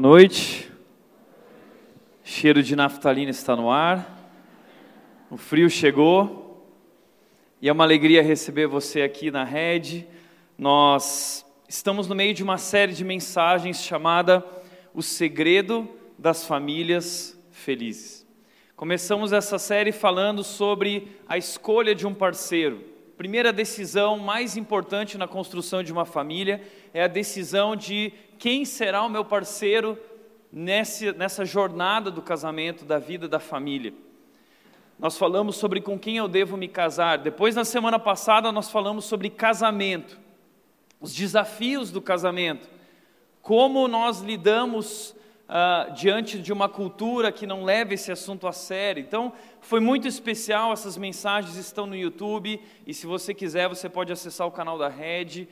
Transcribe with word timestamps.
Boa 0.00 0.10
noite. 0.10 0.70
Cheiro 2.22 2.62
de 2.62 2.76
naftalina 2.76 3.32
está 3.32 3.56
no 3.56 3.68
ar. 3.68 4.30
O 5.28 5.36
frio 5.36 5.68
chegou. 5.68 6.72
E 7.60 7.68
é 7.68 7.72
uma 7.72 7.82
alegria 7.82 8.22
receber 8.22 8.68
você 8.68 9.02
aqui 9.02 9.28
na 9.28 9.42
rede. 9.42 10.06
Nós 10.56 11.44
estamos 11.68 12.06
no 12.06 12.14
meio 12.14 12.32
de 12.32 12.44
uma 12.44 12.58
série 12.58 12.92
de 12.92 13.02
mensagens 13.02 13.82
chamada 13.82 14.46
O 14.94 15.02
Segredo 15.02 15.88
das 16.16 16.46
Famílias 16.46 17.36
Felizes. 17.50 18.24
Começamos 18.76 19.32
essa 19.32 19.58
série 19.58 19.90
falando 19.90 20.44
sobre 20.44 21.08
a 21.28 21.36
escolha 21.36 21.92
de 21.92 22.06
um 22.06 22.14
parceiro. 22.14 22.84
Primeira 23.16 23.52
decisão 23.52 24.16
mais 24.16 24.56
importante 24.56 25.18
na 25.18 25.26
construção 25.26 25.82
de 25.82 25.92
uma 25.92 26.04
família 26.04 26.62
é 26.94 27.02
a 27.02 27.08
decisão 27.08 27.74
de 27.74 28.12
quem 28.38 28.64
será 28.64 29.02
o 29.02 29.08
meu 29.08 29.24
parceiro 29.24 29.98
nessa, 30.52 31.12
nessa 31.12 31.44
jornada 31.44 32.10
do 32.10 32.22
casamento, 32.22 32.84
da 32.84 32.98
vida 32.98 33.28
da 33.28 33.40
família. 33.40 33.92
Nós 34.98 35.16
falamos 35.16 35.56
sobre 35.56 35.80
com 35.80 35.98
quem 35.98 36.16
eu 36.16 36.26
devo 36.26 36.56
me 36.56 36.68
casar. 36.68 37.18
Depois, 37.18 37.54
na 37.54 37.64
semana 37.64 37.98
passada, 37.98 38.50
nós 38.50 38.70
falamos 38.70 39.04
sobre 39.04 39.30
casamento, 39.30 40.18
os 41.00 41.14
desafios 41.14 41.90
do 41.90 42.00
casamento, 42.00 42.68
como 43.40 43.86
nós 43.86 44.20
lidamos 44.20 45.14
uh, 45.48 45.92
diante 45.94 46.38
de 46.38 46.52
uma 46.52 46.68
cultura 46.68 47.30
que 47.30 47.46
não 47.46 47.64
leva 47.64 47.94
esse 47.94 48.10
assunto 48.10 48.46
a 48.48 48.52
sério. 48.52 49.00
Então, 49.00 49.32
foi 49.60 49.78
muito 49.78 50.08
especial. 50.08 50.72
Essas 50.72 50.96
mensagens 50.96 51.56
estão 51.56 51.86
no 51.86 51.96
YouTube 51.96 52.60
e, 52.86 52.92
se 52.92 53.06
você 53.06 53.32
quiser, 53.32 53.68
você 53.68 53.88
pode 53.88 54.12
acessar 54.12 54.46
o 54.46 54.52
canal 54.52 54.76
da 54.76 54.88
Rede 54.88 55.48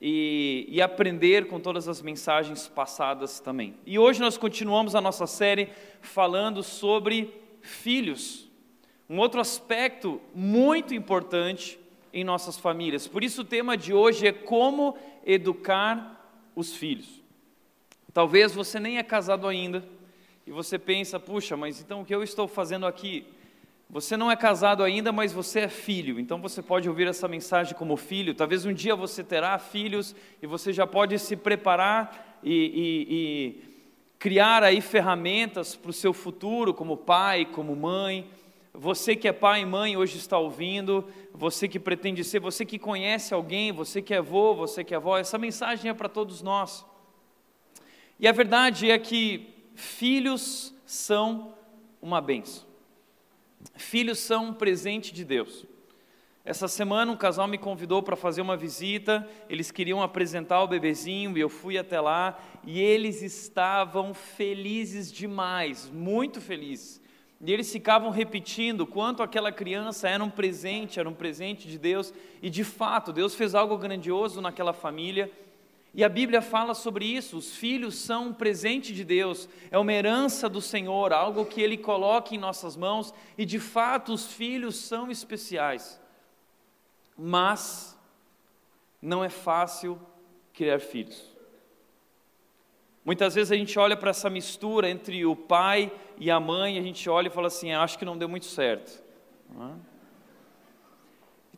e, 0.00 0.66
e, 0.68 0.80
aprender 0.80 1.46
com 1.46 1.60
todas 1.60 1.86
as 1.86 2.00
mensagens 2.00 2.66
passadas 2.66 3.38
também. 3.38 3.74
E 3.84 3.98
hoje 3.98 4.20
nós 4.20 4.38
continuamos 4.38 4.94
a 4.94 5.00
nossa 5.00 5.26
série 5.26 5.68
falando 6.00 6.62
sobre 6.62 7.34
filhos, 7.60 8.48
um 9.08 9.18
outro 9.18 9.40
aspecto 9.40 10.20
muito 10.34 10.94
importante 10.94 11.78
em 12.12 12.24
nossas 12.24 12.56
famílias. 12.56 13.06
Por 13.06 13.22
isso 13.22 13.42
o 13.42 13.44
tema 13.44 13.76
de 13.76 13.92
hoje 13.92 14.26
é 14.26 14.32
como 14.32 14.96
educar 15.24 16.40
os 16.56 16.74
filhos. 16.74 17.20
Talvez 18.12 18.54
você 18.54 18.80
nem 18.80 18.98
é 18.98 19.02
casado 19.02 19.46
ainda 19.46 19.84
e 20.46 20.50
você 20.50 20.78
pensa, 20.78 21.20
puxa, 21.20 21.56
mas 21.56 21.80
então 21.80 22.00
o 22.00 22.04
que 22.04 22.14
eu 22.14 22.22
estou 22.22 22.48
fazendo 22.48 22.86
aqui? 22.86 23.26
Você 23.92 24.16
não 24.16 24.30
é 24.30 24.36
casado 24.36 24.84
ainda, 24.84 25.10
mas 25.10 25.32
você 25.32 25.60
é 25.60 25.68
filho, 25.68 26.20
então 26.20 26.40
você 26.40 26.62
pode 26.62 26.88
ouvir 26.88 27.08
essa 27.08 27.26
mensagem 27.26 27.74
como 27.74 27.96
filho. 27.96 28.32
Talvez 28.32 28.64
um 28.64 28.72
dia 28.72 28.94
você 28.94 29.24
terá 29.24 29.58
filhos 29.58 30.14
e 30.40 30.46
você 30.46 30.72
já 30.72 30.86
pode 30.86 31.18
se 31.18 31.34
preparar 31.36 32.38
e, 32.40 32.54
e, 32.54 33.06
e 33.10 33.62
criar 34.16 34.62
aí 34.62 34.80
ferramentas 34.80 35.74
para 35.74 35.90
o 35.90 35.92
seu 35.92 36.12
futuro, 36.12 36.72
como 36.72 36.96
pai, 36.96 37.44
como 37.44 37.74
mãe. 37.74 38.30
Você 38.72 39.16
que 39.16 39.26
é 39.26 39.32
pai 39.32 39.62
e 39.62 39.66
mãe 39.66 39.96
hoje 39.96 40.18
está 40.18 40.38
ouvindo, 40.38 41.04
você 41.34 41.66
que 41.66 41.80
pretende 41.80 42.22
ser, 42.22 42.38
você 42.38 42.64
que 42.64 42.78
conhece 42.78 43.34
alguém, 43.34 43.72
você 43.72 44.00
que 44.00 44.14
é 44.14 44.18
avô, 44.18 44.54
você 44.54 44.84
que 44.84 44.94
é 44.94 44.98
avó, 44.98 45.18
essa 45.18 45.36
mensagem 45.36 45.90
é 45.90 45.94
para 45.94 46.08
todos 46.08 46.42
nós. 46.42 46.86
E 48.20 48.28
a 48.28 48.32
verdade 48.32 48.88
é 48.88 48.96
que 49.00 49.48
filhos 49.74 50.72
são 50.86 51.54
uma 52.00 52.20
benção. 52.20 52.69
Filhos 53.74 54.18
são 54.18 54.46
um 54.46 54.54
presente 54.54 55.12
de 55.12 55.24
Deus. 55.24 55.66
Essa 56.44 56.66
semana 56.66 57.12
um 57.12 57.16
casal 57.16 57.46
me 57.46 57.58
convidou 57.58 58.02
para 58.02 58.16
fazer 58.16 58.40
uma 58.40 58.56
visita, 58.56 59.28
eles 59.48 59.70
queriam 59.70 60.02
apresentar 60.02 60.62
o 60.62 60.68
bebezinho 60.68 61.36
e 61.36 61.40
eu 61.40 61.50
fui 61.50 61.76
até 61.76 62.00
lá 62.00 62.40
e 62.64 62.80
eles 62.80 63.20
estavam 63.22 64.14
felizes 64.14 65.12
demais, 65.12 65.90
muito 65.92 66.40
felizes. 66.40 67.00
E 67.42 67.52
eles 67.52 67.70
ficavam 67.70 68.10
repetindo 68.10 68.86
quanto 68.86 69.22
aquela 69.22 69.52
criança 69.52 70.08
era 70.08 70.22
um 70.24 70.30
presente, 70.30 70.98
era 70.98 71.08
um 71.08 71.14
presente 71.14 71.68
de 71.68 71.78
Deus, 71.78 72.12
e 72.42 72.50
de 72.50 72.64
fato, 72.64 73.12
Deus 73.12 73.34
fez 73.34 73.54
algo 73.54 73.78
grandioso 73.78 74.40
naquela 74.40 74.72
família 74.72 75.30
e 75.92 76.04
a 76.04 76.08
Bíblia 76.08 76.40
fala 76.40 76.74
sobre 76.74 77.04
isso: 77.04 77.36
os 77.36 77.56
filhos 77.56 77.96
são 77.96 78.28
um 78.28 78.32
presente 78.32 78.92
de 78.92 79.04
Deus, 79.04 79.48
é 79.70 79.78
uma 79.78 79.92
herança 79.92 80.48
do 80.48 80.60
Senhor, 80.60 81.12
algo 81.12 81.44
que 81.44 81.60
Ele 81.60 81.76
coloca 81.76 82.34
em 82.34 82.38
nossas 82.38 82.76
mãos, 82.76 83.12
e 83.36 83.44
de 83.44 83.58
fato 83.58 84.12
os 84.12 84.32
filhos 84.32 84.76
são 84.76 85.10
especiais. 85.10 86.00
Mas 87.16 87.98
não 89.02 89.24
é 89.24 89.28
fácil 89.28 90.00
criar 90.52 90.78
filhos. 90.78 91.28
Muitas 93.04 93.34
vezes 93.34 93.50
a 93.50 93.56
gente 93.56 93.78
olha 93.78 93.96
para 93.96 94.10
essa 94.10 94.30
mistura 94.30 94.88
entre 94.88 95.24
o 95.26 95.34
pai 95.34 95.90
e 96.18 96.30
a 96.30 96.38
mãe, 96.38 96.78
a 96.78 96.82
gente 96.82 97.08
olha 97.10 97.26
e 97.26 97.30
fala 97.30 97.48
assim: 97.48 97.72
acho 97.72 97.98
que 97.98 98.04
não 98.04 98.16
deu 98.16 98.28
muito 98.28 98.46
certo. 98.46 99.02
Não 99.48 99.70
é? 99.70 99.89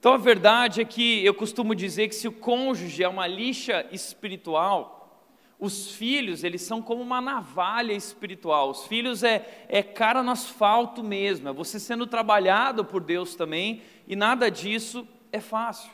Então 0.02 0.14
a 0.14 0.18
verdade 0.18 0.80
é 0.80 0.84
que 0.84 1.24
eu 1.24 1.32
costumo 1.32 1.76
dizer 1.76 2.08
que 2.08 2.16
se 2.16 2.26
o 2.26 2.32
cônjuge 2.32 3.04
é 3.04 3.08
uma 3.08 3.24
lixa 3.24 3.86
espiritual, 3.92 5.24
os 5.60 5.92
filhos, 5.92 6.42
eles 6.42 6.62
são 6.62 6.82
como 6.82 7.00
uma 7.00 7.20
navalha 7.20 7.92
espiritual. 7.92 8.70
Os 8.70 8.84
filhos 8.84 9.22
é, 9.22 9.64
é 9.68 9.80
cara 9.80 10.20
no 10.20 10.32
asfalto 10.32 11.04
mesmo, 11.04 11.48
é 11.48 11.52
você 11.52 11.78
sendo 11.78 12.04
trabalhado 12.04 12.84
por 12.84 13.00
Deus 13.00 13.36
também, 13.36 13.80
e 14.08 14.16
nada 14.16 14.50
disso 14.50 15.06
é 15.30 15.38
fácil. 15.38 15.92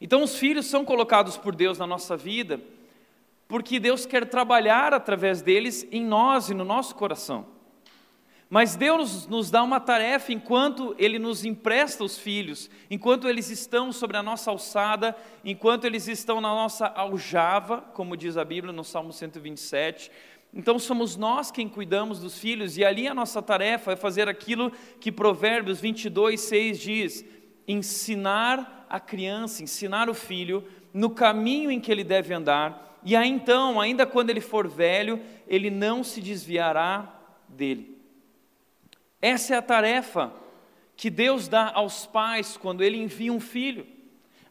Então 0.00 0.20
os 0.20 0.34
filhos 0.36 0.66
são 0.66 0.84
colocados 0.84 1.36
por 1.36 1.54
Deus 1.54 1.78
na 1.78 1.86
nossa 1.86 2.16
vida, 2.16 2.60
porque 3.46 3.78
Deus 3.78 4.04
quer 4.04 4.28
trabalhar 4.28 4.92
através 4.92 5.40
deles 5.40 5.86
em 5.92 6.04
nós 6.04 6.50
e 6.50 6.54
no 6.54 6.64
nosso 6.64 6.96
coração. 6.96 7.46
Mas 8.54 8.76
Deus 8.76 9.26
nos 9.28 9.50
dá 9.50 9.62
uma 9.62 9.80
tarefa 9.80 10.30
enquanto 10.30 10.94
Ele 10.98 11.18
nos 11.18 11.42
empresta 11.42 12.04
os 12.04 12.18
filhos, 12.18 12.68
enquanto 12.90 13.26
eles 13.26 13.48
estão 13.48 13.90
sobre 13.90 14.18
a 14.18 14.22
nossa 14.22 14.50
alçada, 14.50 15.16
enquanto 15.42 15.86
eles 15.86 16.06
estão 16.06 16.38
na 16.38 16.50
nossa 16.50 16.86
aljava, 16.86 17.80
como 17.94 18.14
diz 18.14 18.36
a 18.36 18.44
Bíblia 18.44 18.70
no 18.70 18.84
Salmo 18.84 19.10
127. 19.10 20.10
Então 20.52 20.78
somos 20.78 21.16
nós 21.16 21.50
quem 21.50 21.66
cuidamos 21.66 22.20
dos 22.20 22.38
filhos, 22.38 22.76
e 22.76 22.84
ali 22.84 23.08
a 23.08 23.14
nossa 23.14 23.40
tarefa 23.40 23.92
é 23.92 23.96
fazer 23.96 24.28
aquilo 24.28 24.70
que 25.00 25.10
Provérbios 25.10 25.80
22, 25.80 26.38
6 26.38 26.78
diz: 26.78 27.24
ensinar 27.66 28.86
a 28.86 29.00
criança, 29.00 29.62
ensinar 29.62 30.10
o 30.10 30.14
filho 30.14 30.62
no 30.92 31.08
caminho 31.08 31.70
em 31.70 31.80
que 31.80 31.90
ele 31.90 32.04
deve 32.04 32.34
andar, 32.34 33.00
e 33.02 33.16
aí 33.16 33.30
então, 33.30 33.80
ainda 33.80 34.04
quando 34.04 34.28
ele 34.28 34.42
for 34.42 34.68
velho, 34.68 35.18
ele 35.48 35.70
não 35.70 36.04
se 36.04 36.20
desviará 36.20 37.18
dele. 37.48 38.01
Essa 39.22 39.54
é 39.54 39.56
a 39.56 39.62
tarefa 39.62 40.32
que 40.96 41.08
Deus 41.08 41.48
dá 41.48 41.72
aos 41.72 42.04
pais 42.04 42.58
quando 42.58 42.82
Ele 42.82 42.98
envia 42.98 43.32
um 43.32 43.40
filho 43.40 43.86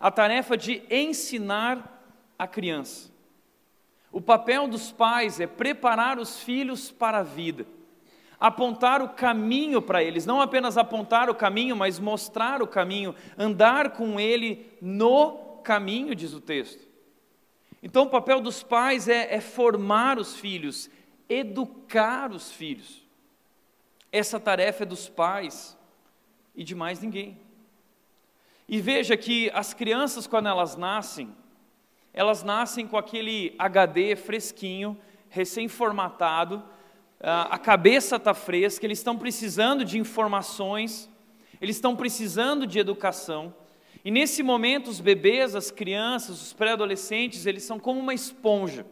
a 0.01 0.09
tarefa 0.09 0.57
de 0.57 0.81
ensinar 0.89 2.03
a 2.37 2.47
criança. 2.47 3.11
O 4.11 4.19
papel 4.19 4.67
dos 4.67 4.91
pais 4.91 5.39
é 5.39 5.45
preparar 5.45 6.17
os 6.17 6.39
filhos 6.39 6.91
para 6.91 7.19
a 7.19 7.23
vida, 7.23 7.67
apontar 8.39 9.03
o 9.03 9.09
caminho 9.09 9.79
para 9.79 10.03
eles, 10.03 10.25
não 10.25 10.41
apenas 10.41 10.75
apontar 10.75 11.29
o 11.29 11.35
caminho, 11.35 11.75
mas 11.75 11.99
mostrar 11.99 12.63
o 12.63 12.67
caminho, 12.67 13.15
andar 13.37 13.91
com 13.91 14.19
ele 14.19 14.67
no 14.81 15.59
caminho, 15.63 16.15
diz 16.15 16.33
o 16.33 16.41
texto. 16.41 16.89
Então, 17.83 18.03
o 18.03 18.09
papel 18.09 18.41
dos 18.41 18.63
pais 18.63 19.07
é, 19.07 19.35
é 19.35 19.39
formar 19.39 20.17
os 20.17 20.35
filhos, 20.35 20.89
educar 21.29 22.31
os 22.31 22.51
filhos. 22.51 23.00
Essa 24.11 24.39
tarefa 24.39 24.83
é 24.83 24.85
dos 24.85 25.07
pais 25.07 25.77
e 26.53 26.63
de 26.63 26.75
mais 26.75 26.99
ninguém. 27.01 27.39
E 28.67 28.81
veja 28.81 29.15
que 29.15 29.49
as 29.53 29.73
crianças, 29.73 30.27
quando 30.27 30.47
elas 30.47 30.75
nascem, 30.75 31.33
elas 32.13 32.43
nascem 32.43 32.87
com 32.87 32.97
aquele 32.97 33.55
HD 33.57 34.15
fresquinho, 34.15 34.97
recém-formatado, 35.29 36.63
a 37.21 37.57
cabeça 37.57 38.15
está 38.17 38.33
fresca, 38.33 38.85
eles 38.85 38.97
estão 38.97 39.17
precisando 39.17 39.85
de 39.85 39.97
informações, 39.97 41.09
eles 41.61 41.75
estão 41.77 41.95
precisando 41.95 42.65
de 42.65 42.79
educação. 42.79 43.53
E 44.03 44.09
nesse 44.09 44.41
momento, 44.41 44.89
os 44.89 44.99
bebês, 44.99 45.55
as 45.55 45.69
crianças, 45.69 46.41
os 46.41 46.53
pré-adolescentes, 46.53 47.45
eles 47.45 47.63
são 47.63 47.79
como 47.79 47.99
uma 47.99 48.13
esponja. 48.13 48.85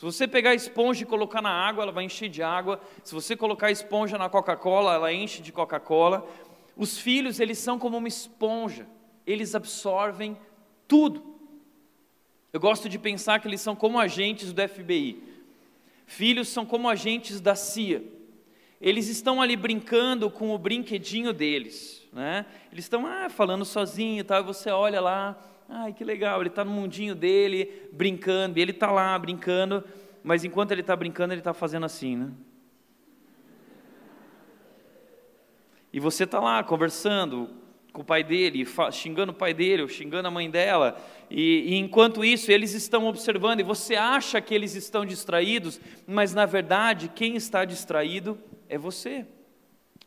Se 0.00 0.06
você 0.06 0.26
pegar 0.26 0.52
a 0.52 0.54
esponja 0.54 1.02
e 1.02 1.06
colocar 1.06 1.42
na 1.42 1.50
água, 1.50 1.82
ela 1.82 1.92
vai 1.92 2.04
encher 2.04 2.30
de 2.30 2.42
água. 2.42 2.80
Se 3.04 3.12
você 3.12 3.36
colocar 3.36 3.66
a 3.66 3.70
esponja 3.70 4.16
na 4.16 4.30
Coca-Cola, 4.30 4.94
ela 4.94 5.12
enche 5.12 5.42
de 5.42 5.52
Coca-Cola. 5.52 6.26
Os 6.74 6.96
filhos, 6.96 7.38
eles 7.38 7.58
são 7.58 7.78
como 7.78 7.98
uma 7.98 8.08
esponja. 8.08 8.88
Eles 9.26 9.54
absorvem 9.54 10.38
tudo. 10.88 11.22
Eu 12.50 12.58
gosto 12.58 12.88
de 12.88 12.98
pensar 12.98 13.40
que 13.40 13.46
eles 13.46 13.60
são 13.60 13.76
como 13.76 13.98
agentes 13.98 14.54
do 14.54 14.66
FBI. 14.66 15.22
Filhos 16.06 16.48
são 16.48 16.64
como 16.64 16.88
agentes 16.88 17.38
da 17.38 17.54
CIA. 17.54 18.02
Eles 18.80 19.06
estão 19.06 19.42
ali 19.42 19.54
brincando 19.54 20.30
com 20.30 20.54
o 20.54 20.56
brinquedinho 20.56 21.34
deles, 21.34 22.08
né? 22.10 22.46
Eles 22.72 22.86
estão 22.86 23.06
ah, 23.06 23.28
falando 23.28 23.66
sozinho, 23.66 24.24
tá? 24.24 24.40
E 24.40 24.44
você 24.44 24.70
olha 24.70 24.98
lá, 24.98 25.38
ai 25.70 25.92
que 25.92 26.02
legal, 26.02 26.40
ele 26.40 26.48
está 26.48 26.64
no 26.64 26.70
mundinho 26.72 27.14
dele, 27.14 27.88
brincando, 27.92 28.58
e 28.58 28.62
ele 28.62 28.72
está 28.72 28.90
lá 28.90 29.16
brincando, 29.16 29.84
mas 30.22 30.44
enquanto 30.44 30.72
ele 30.72 30.80
está 30.80 30.96
brincando, 30.96 31.32
ele 31.32 31.40
está 31.40 31.54
fazendo 31.54 31.86
assim, 31.86 32.16
né? 32.16 32.30
E 35.92 36.00
você 36.00 36.24
está 36.24 36.40
lá 36.40 36.62
conversando, 36.62 37.48
com 37.92 38.02
o 38.02 38.04
pai 38.04 38.22
dele, 38.22 38.64
xingando 38.92 39.32
o 39.32 39.34
pai 39.34 39.54
dele, 39.54 39.82
ou 39.82 39.88
xingando 39.88 40.28
a 40.28 40.30
mãe 40.30 40.50
dela, 40.50 41.00
e, 41.30 41.74
e, 41.74 41.76
enquanto 41.76 42.24
isso 42.24 42.50
eles 42.50 42.74
estão 42.74 43.06
observando, 43.06 43.60
e 43.60 43.64
você 43.64 43.94
acha 43.94 44.40
que 44.40 44.54
eles 44.54 44.74
estão 44.74 45.04
distraídos, 45.04 45.80
mas 46.06 46.34
na 46.34 46.46
verdade 46.46 47.08
quem 47.08 47.36
está 47.36 47.64
distraído 47.64 48.38
é 48.68 48.76
você. 48.76 49.26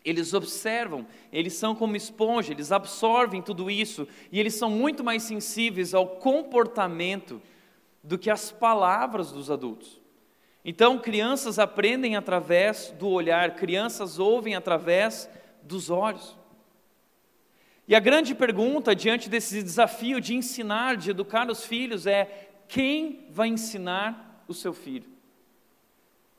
Eles 0.04 0.34
observam, 0.34 1.08
eles 1.32 1.54
são 1.54 1.74
como 1.74 1.96
esponja, 1.96 2.52
eles 2.52 2.72
absorvem 2.72 3.42
tudo 3.42 3.72
isso, 3.72 4.08
e 4.32 4.40
eles 4.40 4.54
são 4.54 4.70
muito 4.70 5.04
mais 5.04 5.24
sensíveis 5.24 5.94
ao 5.94 6.08
comportamento 6.08 7.42
do 8.04 8.18
que 8.18 8.30
às 8.30 8.52
palavras 8.52 9.32
dos 9.32 9.50
adultos. 9.50 10.02
Então, 10.66 11.00
crianças 11.00 11.58
aprendem 11.58 12.16
através 12.16 12.94
do 13.00 13.10
olhar, 13.10 13.56
crianças 13.56 14.20
ouvem 14.20 14.56
através 14.56 15.30
dos 15.62 15.90
olhos. 15.90 16.38
E 17.88 17.96
a 17.96 18.00
grande 18.00 18.34
pergunta 18.34 18.96
diante 18.96 19.30
desse 19.30 19.62
desafio 19.62 20.22
de 20.22 20.36
ensinar, 20.36 20.96
de 20.96 21.12
educar 21.12 21.50
os 21.50 21.66
filhos 21.66 22.08
é: 22.08 22.50
quem 22.68 23.28
vai 23.30 23.50
ensinar 23.50 24.44
o 24.48 24.54
seu 24.54 24.74
filho? 24.74 25.13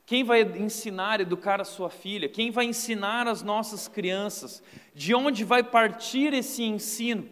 Quem 0.06 0.22
vai 0.22 0.42
ensinar, 0.42 1.20
educar 1.20 1.60
a 1.60 1.64
sua 1.64 1.88
filha? 1.88 2.28
Quem 2.28 2.50
vai 2.50 2.66
ensinar 2.66 3.26
as 3.26 3.42
nossas 3.42 3.88
crianças? 3.88 4.62
De 4.94 5.14
onde 5.14 5.44
vai 5.44 5.62
partir 5.62 6.34
esse 6.34 6.62
ensino? 6.62 7.28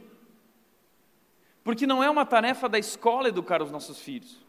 Porque 1.62 1.86
não 1.86 2.02
é 2.02 2.08
uma 2.08 2.24
tarefa 2.24 2.68
da 2.68 2.78
escola 2.78 3.28
educar 3.28 3.62
os 3.62 3.70
nossos 3.70 4.00
filhos. 4.00 4.40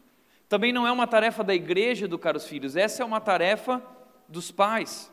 Também 0.48 0.72
não 0.72 0.86
é 0.86 0.92
uma 0.92 1.06
tarefa 1.06 1.44
da 1.44 1.54
igreja 1.54 2.06
educar 2.06 2.34
os 2.36 2.46
filhos. 2.46 2.76
Essa 2.76 3.02
é 3.02 3.06
uma 3.06 3.20
tarefa 3.20 3.82
dos 4.28 4.50
pais. 4.50 5.12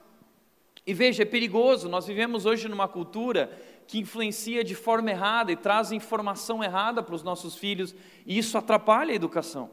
E 0.88 0.94
veja, 0.94 1.24
é 1.24 1.26
perigoso. 1.26 1.90
Nós 1.90 2.08
vivemos 2.08 2.46
hoje 2.46 2.68
numa 2.68 2.88
cultura 2.88 3.52
que 3.88 4.00
influencia 4.00 4.64
de 4.64 4.74
forma 4.74 5.12
errada 5.12 5.52
e 5.52 5.58
traz 5.58 5.92
informação 5.92 6.64
errada 6.64 7.04
para 7.04 7.14
os 7.14 7.24
nossos 7.24 7.56
filhos, 7.56 7.94
e 8.26 8.38
isso 8.38 8.58
atrapalha 8.58 9.12
a 9.12 9.16
educação. 9.16 9.70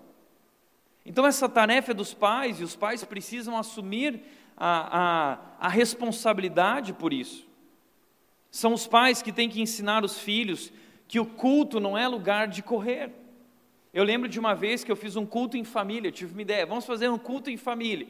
Então, 1.09 1.27
essa 1.27 1.49
tarefa 1.49 1.93
é 1.93 1.95
dos 1.95 2.13
pais, 2.13 2.61
e 2.61 2.63
os 2.63 2.77
pais 2.77 3.03
precisam 3.03 3.57
assumir 3.57 4.21
a, 4.55 4.99
a, 5.59 5.67
a 5.67 5.69
responsabilidade 5.71 6.93
por 6.93 7.15
isso. 7.15 7.49
São 8.51 8.75
os 8.75 8.87
pais 8.87 9.23
que 9.23 9.33
têm 9.33 9.49
que 9.49 9.63
ensinar 9.63 10.05
os 10.05 10.19
filhos 10.19 10.71
que 11.09 11.19
o 11.19 11.25
culto 11.25 11.81
não 11.81 11.97
é 11.97 12.07
lugar 12.07 12.47
de 12.47 12.63
correr. 12.63 13.11
Eu 13.95 14.05
lembro 14.05 14.29
de 14.29 14.39
uma 14.39 14.55
vez 14.55 14.85
que 14.85 14.93
eu 14.93 14.97
fiz 14.97 15.17
um 15.17 15.25
culto 15.25 15.57
em 15.57 15.65
família, 15.65 16.13
tive 16.13 16.35
uma 16.35 16.43
ideia, 16.43 16.67
vamos 16.67 16.85
fazer 16.85 17.09
um 17.09 17.17
culto 17.17 17.49
em 17.49 17.57
família. 17.57 18.07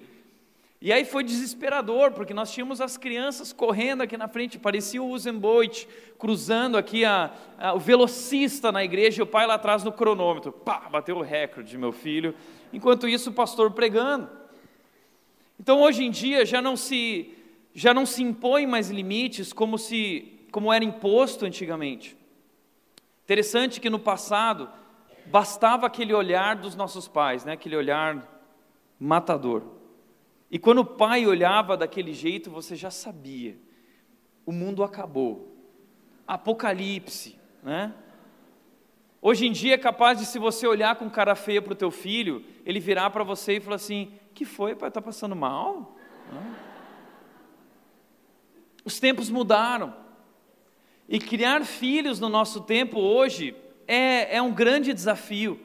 E 0.81 0.93
aí 0.93 1.05
foi 1.05 1.23
desesperador, 1.23 2.11
porque 2.11 2.35
nós 2.35 2.50
tínhamos 2.50 2.81
as 2.81 2.97
crianças 2.97 3.53
correndo 3.53 4.03
aqui 4.03 4.17
na 4.17 4.27
frente, 4.27 4.59
parecia 4.59 5.00
o 5.00 5.09
Usain 5.09 5.39
Bolt, 5.39 5.87
cruzando 6.19 6.77
aqui 6.77 7.05
a, 7.05 7.33
a, 7.59 7.75
o 7.75 7.79
velocista 7.79 8.73
na 8.73 8.83
igreja, 8.83 9.21
e 9.21 9.23
o 9.23 9.27
pai 9.27 9.47
lá 9.47 9.55
atrás 9.55 9.85
no 9.85 9.93
cronômetro, 9.93 10.50
pá, 10.50 10.89
bateu 10.91 11.17
o 11.19 11.23
recorde, 11.23 11.79
meu 11.79 11.93
filho. 11.93 12.35
Enquanto 12.73 13.09
isso, 13.09 13.31
o 13.31 13.32
pastor 13.32 13.70
pregando. 13.70 14.29
Então, 15.59 15.81
hoje 15.81 16.05
em 16.05 16.11
dia, 16.11 16.47
já 16.47 16.62
não 16.62 16.76
se, 16.76 17.37
já 17.75 17.93
não 17.93 18.06
se 18.06 18.23
impõe 18.23 18.67
mais 18.67 18.91
limites 18.91 19.53
como, 19.53 19.76
se, 19.79 20.47
como 20.53 20.73
era 20.73 20.85
imposto 20.85 21.44
antigamente. 21.44 22.17
Interessante 23.25 23.81
que 23.81 23.91
no 23.91 23.99
passado, 23.99 24.70
bastava 25.26 25.87
aquele 25.87 26.15
olhar 26.15 26.56
dos 26.56 26.75
nossos 26.75 27.06
pais, 27.06 27.44
né? 27.44 27.53
aquele 27.53 27.76
olhar 27.76 28.26
matador. 28.99 29.62
E 30.50 30.59
quando 30.59 30.79
o 30.79 30.85
pai 30.85 31.26
olhava 31.26 31.76
daquele 31.76 32.12
jeito, 32.12 32.50
você 32.50 32.75
já 32.75 32.91
sabia: 32.91 33.59
o 34.47 34.53
mundo 34.53 34.82
acabou. 34.82 35.55
Apocalipse, 36.26 37.38
né? 37.62 37.94
Hoje 39.20 39.47
em 39.47 39.53
dia 39.53 39.75
é 39.75 39.79
capaz 39.79 40.19
de, 40.19 40.26
se 40.26 40.38
você 40.38 40.67
olhar 40.67 40.97
com 40.97 41.11
cara 41.11 41.35
feia 41.35 41.61
para 41.61 41.73
o 41.73 41.76
teu 41.76 41.91
filho, 41.91 42.44
ele 42.65 42.79
virar 42.79 43.11
para 43.11 43.25
você 43.25 43.56
e 43.56 43.61
falar 43.61 43.76
assim: 43.76 44.12
que 44.32 44.44
foi, 44.44 44.75
pai, 44.75 44.88
está 44.88 45.03
passando 45.03 45.35
mal? 45.35 45.97
Os 48.85 49.00
tempos 49.00 49.29
mudaram. 49.29 49.94
E 51.09 51.19
criar 51.19 51.65
filhos 51.65 52.20
no 52.20 52.29
nosso 52.29 52.61
tempo 52.61 53.00
hoje 53.00 53.56
é, 53.87 54.37
é 54.37 54.43
um 54.43 54.53
grande 54.53 54.93
desafio. 54.93 55.59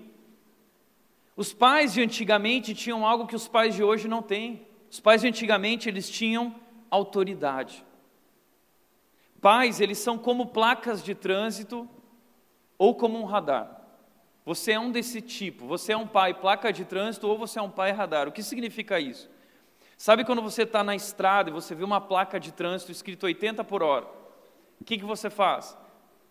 Os 1.36 1.54
pais 1.54 1.94
de 1.94 2.02
antigamente 2.02 2.74
tinham 2.74 3.06
algo 3.06 3.28
que 3.28 3.36
os 3.36 3.48
pais 3.48 3.76
de 3.76 3.84
hoje 3.84 4.08
não 4.08 4.22
têm. 4.22 4.66
Os 4.90 5.00
pais 5.00 5.22
de 5.22 5.28
antigamente 5.28 5.90
eles 5.90 6.10
tinham 6.10 6.56
autoridade. 6.90 7.84
Pais, 9.42 9.82
eles 9.82 9.98
são 9.98 10.18
como 10.18 10.48
placas 10.48 11.04
de 11.04 11.14
trânsito 11.14 11.90
ou 12.84 12.94
como 12.94 13.18
um 13.18 13.24
radar. 13.24 13.80
Você 14.44 14.74
é 14.74 14.80
um 14.80 14.92
desse 14.92 15.22
tipo. 15.22 15.66
Você 15.68 15.94
é 15.94 15.98
um 15.98 16.06
pai 16.06 16.34
placa 16.34 16.74
de 16.74 16.84
trânsito 16.84 17.30
ou 17.30 17.38
você 17.38 17.58
é 17.58 17.62
um 17.62 17.70
pai 17.70 17.94
radar. 17.94 18.28
O 18.28 18.32
que 18.34 18.44
significa 18.44 19.00
isso? 19.00 19.30
Sabe 19.98 20.26
quando 20.26 20.42
você 20.42 20.64
está 20.64 20.84
na 20.84 20.94
estrada 20.94 21.50
e 21.50 21.54
você 21.54 21.74
vê 21.74 21.86
uma 21.86 22.02
placa 22.02 22.38
de 22.38 22.52
trânsito 22.52 22.92
escrito 22.92 23.24
80 23.24 23.64
por 23.64 23.82
hora? 23.82 24.06
O 24.82 24.84
que, 24.84 24.98
que 24.98 25.06
você 25.06 25.30
faz? 25.30 25.78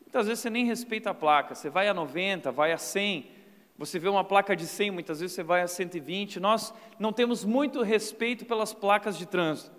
Muitas 0.03 0.27
vezes 0.27 0.41
você 0.41 0.51
nem 0.51 0.67
respeita 0.67 1.09
a 1.09 1.15
placa. 1.15 1.55
Você 1.55 1.71
vai 1.71 1.89
a 1.89 1.95
90, 1.95 2.53
vai 2.53 2.73
a 2.73 2.79
100 2.79 3.41
você 3.79 3.99
vê 3.99 4.09
uma 4.09 4.23
placa 4.23 4.55
de 4.55 4.67
100, 4.67 4.91
muitas 4.91 5.21
vezes 5.21 5.35
você 5.35 5.43
vai 5.43 5.63
a 5.63 5.67
120. 5.67 6.39
Nós 6.39 6.73
não 6.99 7.13
temos 7.13 7.45
muito 7.45 7.83
respeito 7.83 8.45
pelas 8.45 8.75
placas 8.75 9.17
de 9.17 9.27
trânsito. 9.27 9.73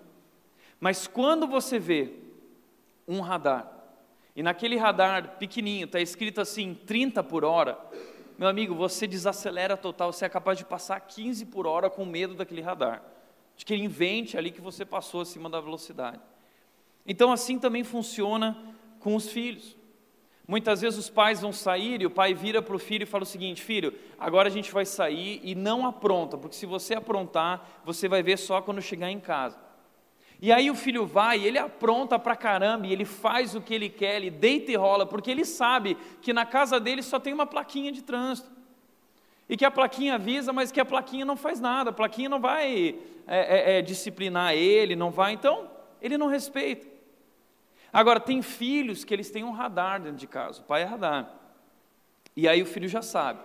Mas 0.80 1.06
quando 1.06 1.46
você 1.46 1.78
vê 1.78 2.12
um 3.06 3.20
radar, 3.20 3.73
e 4.34 4.42
naquele 4.42 4.76
radar 4.76 5.36
pequenininho 5.38 5.84
está 5.84 6.00
escrito 6.00 6.40
assim 6.40 6.74
30 6.74 7.22
por 7.22 7.44
hora, 7.44 7.78
meu 8.36 8.48
amigo, 8.48 8.74
você 8.74 9.06
desacelera 9.06 9.76
total, 9.76 10.12
você 10.12 10.24
é 10.24 10.28
capaz 10.28 10.58
de 10.58 10.64
passar 10.64 10.98
15 11.00 11.46
por 11.46 11.66
hora 11.66 11.88
com 11.88 12.04
medo 12.04 12.34
daquele 12.34 12.60
radar, 12.60 13.02
de 13.56 13.64
que 13.64 13.72
ele 13.72 13.84
invente 13.84 14.36
ali 14.36 14.50
que 14.50 14.60
você 14.60 14.84
passou 14.84 15.20
acima 15.20 15.48
da 15.48 15.60
velocidade. 15.60 16.20
Então 17.06 17.30
assim 17.30 17.58
também 17.58 17.84
funciona 17.84 18.56
com 18.98 19.14
os 19.14 19.28
filhos. 19.28 19.76
Muitas 20.46 20.80
vezes 20.80 20.98
os 20.98 21.08
pais 21.08 21.40
vão 21.40 21.52
sair 21.52 22.02
e 22.02 22.06
o 22.06 22.10
pai 22.10 22.34
vira 22.34 22.60
para 22.60 22.74
o 22.74 22.78
filho 22.78 23.04
e 23.04 23.06
fala 23.06 23.22
o 23.22 23.26
seguinte: 23.26 23.62
Filho, 23.62 23.94
agora 24.18 24.48
a 24.48 24.52
gente 24.52 24.70
vai 24.72 24.84
sair 24.84 25.40
e 25.42 25.54
não 25.54 25.86
apronta, 25.86 26.36
porque 26.36 26.56
se 26.56 26.66
você 26.66 26.94
aprontar, 26.94 27.82
você 27.84 28.08
vai 28.08 28.22
ver 28.22 28.36
só 28.36 28.60
quando 28.60 28.82
chegar 28.82 29.10
em 29.10 29.20
casa. 29.20 29.58
E 30.44 30.52
aí 30.52 30.70
o 30.70 30.74
filho 30.74 31.06
vai, 31.06 31.42
ele 31.42 31.56
apronta 31.56 32.18
para 32.18 32.36
caramba, 32.36 32.86
ele 32.86 33.06
faz 33.06 33.54
o 33.54 33.62
que 33.62 33.72
ele 33.72 33.88
quer, 33.88 34.16
ele 34.16 34.30
deita 34.30 34.70
e 34.70 34.74
rola, 34.74 35.06
porque 35.06 35.30
ele 35.30 35.42
sabe 35.42 35.96
que 36.20 36.34
na 36.34 36.44
casa 36.44 36.78
dele 36.78 37.02
só 37.02 37.18
tem 37.18 37.32
uma 37.32 37.46
plaquinha 37.46 37.90
de 37.90 38.02
trânsito. 38.02 38.50
E 39.48 39.56
que 39.56 39.64
a 39.64 39.70
plaquinha 39.70 40.16
avisa, 40.16 40.52
mas 40.52 40.70
que 40.70 40.78
a 40.78 40.84
plaquinha 40.84 41.24
não 41.24 41.34
faz 41.34 41.60
nada, 41.60 41.88
a 41.88 41.92
plaquinha 41.94 42.28
não 42.28 42.40
vai 42.40 42.94
é, 43.26 43.38
é, 43.38 43.78
é, 43.78 43.80
disciplinar 43.80 44.52
ele, 44.52 44.94
não 44.94 45.10
vai, 45.10 45.32
então 45.32 45.70
ele 45.98 46.18
não 46.18 46.26
respeita. 46.26 46.86
Agora, 47.90 48.20
tem 48.20 48.42
filhos 48.42 49.02
que 49.02 49.14
eles 49.14 49.30
têm 49.30 49.44
um 49.44 49.50
radar 49.50 49.98
dentro 49.98 50.18
de 50.18 50.26
casa, 50.26 50.60
o 50.60 50.64
pai 50.64 50.82
é 50.82 50.84
radar. 50.84 51.36
E 52.36 52.46
aí 52.46 52.60
o 52.60 52.66
filho 52.66 52.86
já 52.86 53.00
sabe. 53.00 53.40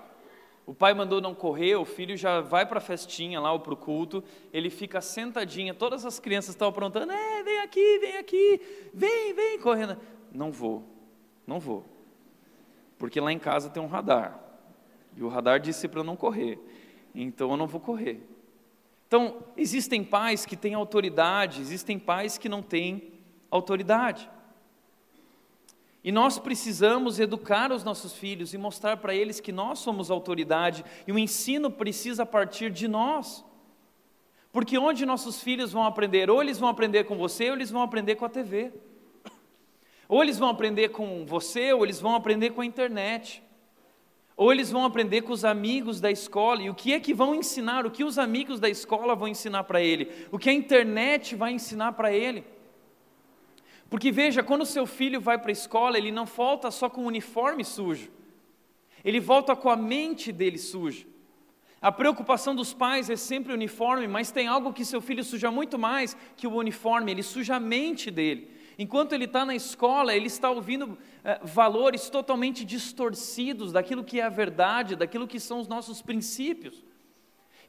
O 0.70 0.74
pai 0.76 0.94
mandou 0.94 1.20
não 1.20 1.34
correr, 1.34 1.76
o 1.78 1.84
filho 1.84 2.16
já 2.16 2.42
vai 2.42 2.64
para 2.64 2.78
a 2.78 2.80
festinha 2.80 3.40
lá 3.40 3.52
ou 3.52 3.60
para 3.60 3.74
o 3.74 3.76
culto, 3.76 4.24
ele 4.54 4.70
fica 4.70 5.02
sentadinho, 5.02 5.74
todas 5.74 6.06
as 6.06 6.20
crianças 6.20 6.52
estão 6.52 6.68
aprontando, 6.68 7.12
é, 7.12 7.42
vem 7.42 7.60
aqui, 7.62 7.98
vem 7.98 8.18
aqui, 8.18 8.62
vem, 8.94 9.34
vem, 9.34 9.60
correndo. 9.60 9.98
Não 10.32 10.52
vou, 10.52 10.84
não 11.48 11.60
vou. 11.60 11.84
Porque 13.00 13.20
lá 13.20 13.34
em 13.34 13.40
casa 13.40 13.72
tem 13.72 13.82
um 13.82 13.88
radar. 13.88 14.40
E 15.18 15.24
o 15.24 15.28
radar 15.28 15.60
disse 15.60 15.88
para 15.88 16.04
não 16.04 16.16
correr. 16.16 16.60
Então 17.16 17.50
eu 17.50 17.58
não 17.58 17.66
vou 17.66 17.82
correr. 17.82 18.22
Então, 19.08 19.44
existem 19.58 20.04
pais 20.04 20.46
que 20.46 20.56
têm 20.56 20.76
autoridade, 20.76 21.62
existem 21.62 21.98
pais 21.98 22.38
que 22.38 22.48
não 22.48 22.62
têm 22.62 23.12
autoridade. 23.50 24.30
E 26.04 26.12
nós 26.12 26.40
precisamos 26.40 27.20
educar 27.20 27.72
os 27.72 27.84
nossos 27.84 28.14
filhos 28.14 28.54
e 28.54 28.58
mostrar 28.58 28.98
para 28.98 29.14
eles 29.14 29.40
que 29.40 29.52
nós 29.52 29.80
somos 29.80 30.10
autoridade 30.10 30.86
e 31.06 31.12
o 31.12 31.20
ensino 31.20 31.70
precisa 31.70 32.26
partir 32.26 32.72
de 32.72 32.88
nós. 32.88 33.44
Porque 34.52 34.78
onde 34.78 35.06
nossos 35.06 35.44
filhos 35.44 35.72
vão 35.72 35.84
aprender? 35.84 36.30
Ou 36.30 36.42
eles 36.42 36.58
vão 36.58 36.70
aprender 36.70 37.04
com 37.04 37.18
você, 37.18 37.50
ou 37.50 37.56
eles 37.56 37.70
vão 37.70 37.82
aprender 37.82 38.16
com 38.16 38.26
a 38.26 38.30
TV. 38.30 38.72
Ou 40.08 40.24
eles 40.24 40.40
vão 40.40 40.50
aprender 40.50 40.90
com 40.90 41.26
você, 41.26 41.72
ou 41.74 41.84
eles 41.84 42.00
vão 42.00 42.16
aprender 42.16 42.52
com 42.52 42.62
a 42.62 42.66
internet. 42.66 43.44
Ou 44.36 44.52
eles 44.52 44.72
vão 44.72 44.86
aprender 44.86 45.22
com 45.22 45.34
os 45.34 45.46
amigos 45.46 46.00
da 46.00 46.10
escola. 46.10 46.64
E 46.64 46.70
o 46.70 46.74
que 46.74 46.94
é 46.94 47.00
que 47.00 47.14
vão 47.14 47.36
ensinar? 47.36 47.86
O 47.86 47.92
que 47.92 48.04
os 48.04 48.18
amigos 48.18 48.60
da 48.60 48.70
escola 48.70 49.14
vão 49.14 49.28
ensinar 49.28 49.66
para 49.66 49.82
ele? 49.82 50.10
O 50.32 50.40
que 50.40 50.50
a 50.50 50.54
internet 50.54 51.36
vai 51.36 51.52
ensinar 51.52 51.92
para 51.92 52.12
ele? 52.12 52.44
Porque 53.90 54.12
veja, 54.12 54.44
quando 54.44 54.62
o 54.62 54.66
seu 54.66 54.86
filho 54.86 55.20
vai 55.20 55.38
para 55.38 55.50
a 55.50 55.52
escola, 55.52 55.98
ele 55.98 56.12
não 56.12 56.26
volta 56.26 56.70
só 56.70 56.90
com 56.90 57.02
o 57.02 57.08
uniforme 57.08 57.64
sujo. 57.64 58.12
Ele 59.04 59.20
volta 59.20 59.56
com 59.56 59.70
a 59.70 59.76
mente 59.76 60.32
dele 60.32 60.58
suja. 60.58 61.08
A 61.82 61.92
preocupação 61.92 62.54
dos 62.54 62.74
pais 62.74 63.10
é 63.10 63.16
sempre 63.16 63.54
o 63.54 63.56
uniforme, 63.56 64.08
mas 64.08 64.32
tem 64.32 64.48
algo 64.48 64.74
que 64.74 64.84
seu 64.84 65.00
filho 65.00 65.24
suja 65.24 65.50
muito 65.50 65.80
mais 65.80 66.16
que 66.36 66.46
o 66.46 66.54
uniforme, 66.54 67.12
ele 67.12 67.24
suja 67.24 67.56
a 67.56 67.60
mente 67.60 68.12
dele. 68.12 68.52
Enquanto 68.78 69.14
ele 69.14 69.26
está 69.26 69.46
na 69.46 69.56
escola, 69.56 70.14
ele 70.14 70.28
está 70.28 70.50
ouvindo 70.50 70.98
é, 71.24 71.40
valores 71.44 72.10
totalmente 72.10 72.66
distorcidos 72.66 73.72
daquilo 73.72 74.04
que 74.04 74.20
é 74.20 74.24
a 74.24 74.30
verdade, 74.30 74.96
daquilo 74.96 75.28
que 75.28 75.40
são 75.40 75.60
os 75.60 75.68
nossos 75.68 76.02
princípios. 76.02 76.84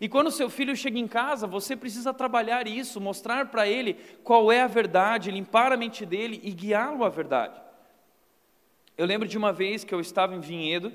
E 0.01 0.09
quando 0.09 0.31
seu 0.31 0.49
filho 0.49 0.75
chega 0.75 0.99
em 0.99 1.07
casa, 1.07 1.47
você 1.47 1.77
precisa 1.77 2.15
trabalhar 2.15 2.67
isso, 2.67 3.01
mostrar 3.01 3.51
para 3.51 3.69
ele 3.69 3.95
qual 4.25 4.51
é 4.51 4.63
a 4.63 4.67
verdade, 4.67 5.31
limpar 5.31 5.73
a 5.73 5.77
mente 5.77 6.07
dele 6.07 6.41
e 6.43 6.53
guiá-lo 6.53 7.05
à 7.05 7.11
verdade. 7.11 7.61
Eu 8.97 9.05
lembro 9.05 9.29
de 9.29 9.37
uma 9.37 9.53
vez 9.53 9.85
que 9.85 9.95
eu 9.95 10.01
estava 10.01 10.35
em 10.35 10.41
Vinhedo 10.41 10.91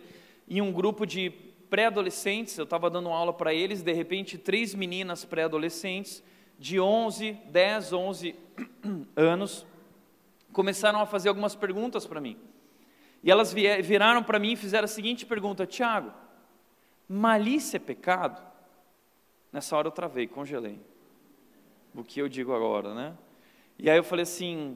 e 0.47 0.59
um 0.59 0.71
grupo 0.71 1.05
de 1.05 1.29
pré-adolescentes, 1.69 2.57
eu 2.57 2.63
estava 2.63 2.89
dando 2.89 3.09
aula 3.09 3.31
para 3.31 3.53
eles, 3.53 3.83
de 3.83 3.93
repente 3.93 4.39
três 4.39 4.73
meninas 4.73 5.23
pré-adolescentes 5.23 6.23
de 6.57 6.79
11, 6.79 7.33
10, 7.51 7.93
11 7.93 8.35
anos, 9.15 9.67
começaram 10.51 10.99
a 10.99 11.05
fazer 11.05 11.29
algumas 11.29 11.53
perguntas 11.53 12.07
para 12.07 12.21
mim. 12.21 12.37
E 13.23 13.29
elas 13.29 13.53
viraram 13.53 14.23
para 14.23 14.39
mim 14.39 14.53
e 14.53 14.55
fizeram 14.55 14.85
a 14.85 14.87
seguinte 14.87 15.25
pergunta: 15.25 15.65
Tiago, 15.65 16.11
malícia 17.09 17.77
é 17.77 17.79
pecado? 17.79 18.54
Nessa 19.55 19.77
hora 19.77 19.87
eu 19.87 19.91
travei, 19.91 20.27
congelei. 20.27 20.77
O 21.93 22.03
que 22.03 22.19
eu 22.19 22.27
digo 22.27 22.53
agora, 22.53 22.93
né? 22.93 23.15
E 23.79 23.89
aí 23.89 23.95
eu 23.95 24.03
falei 24.03 24.23
assim: 24.23 24.75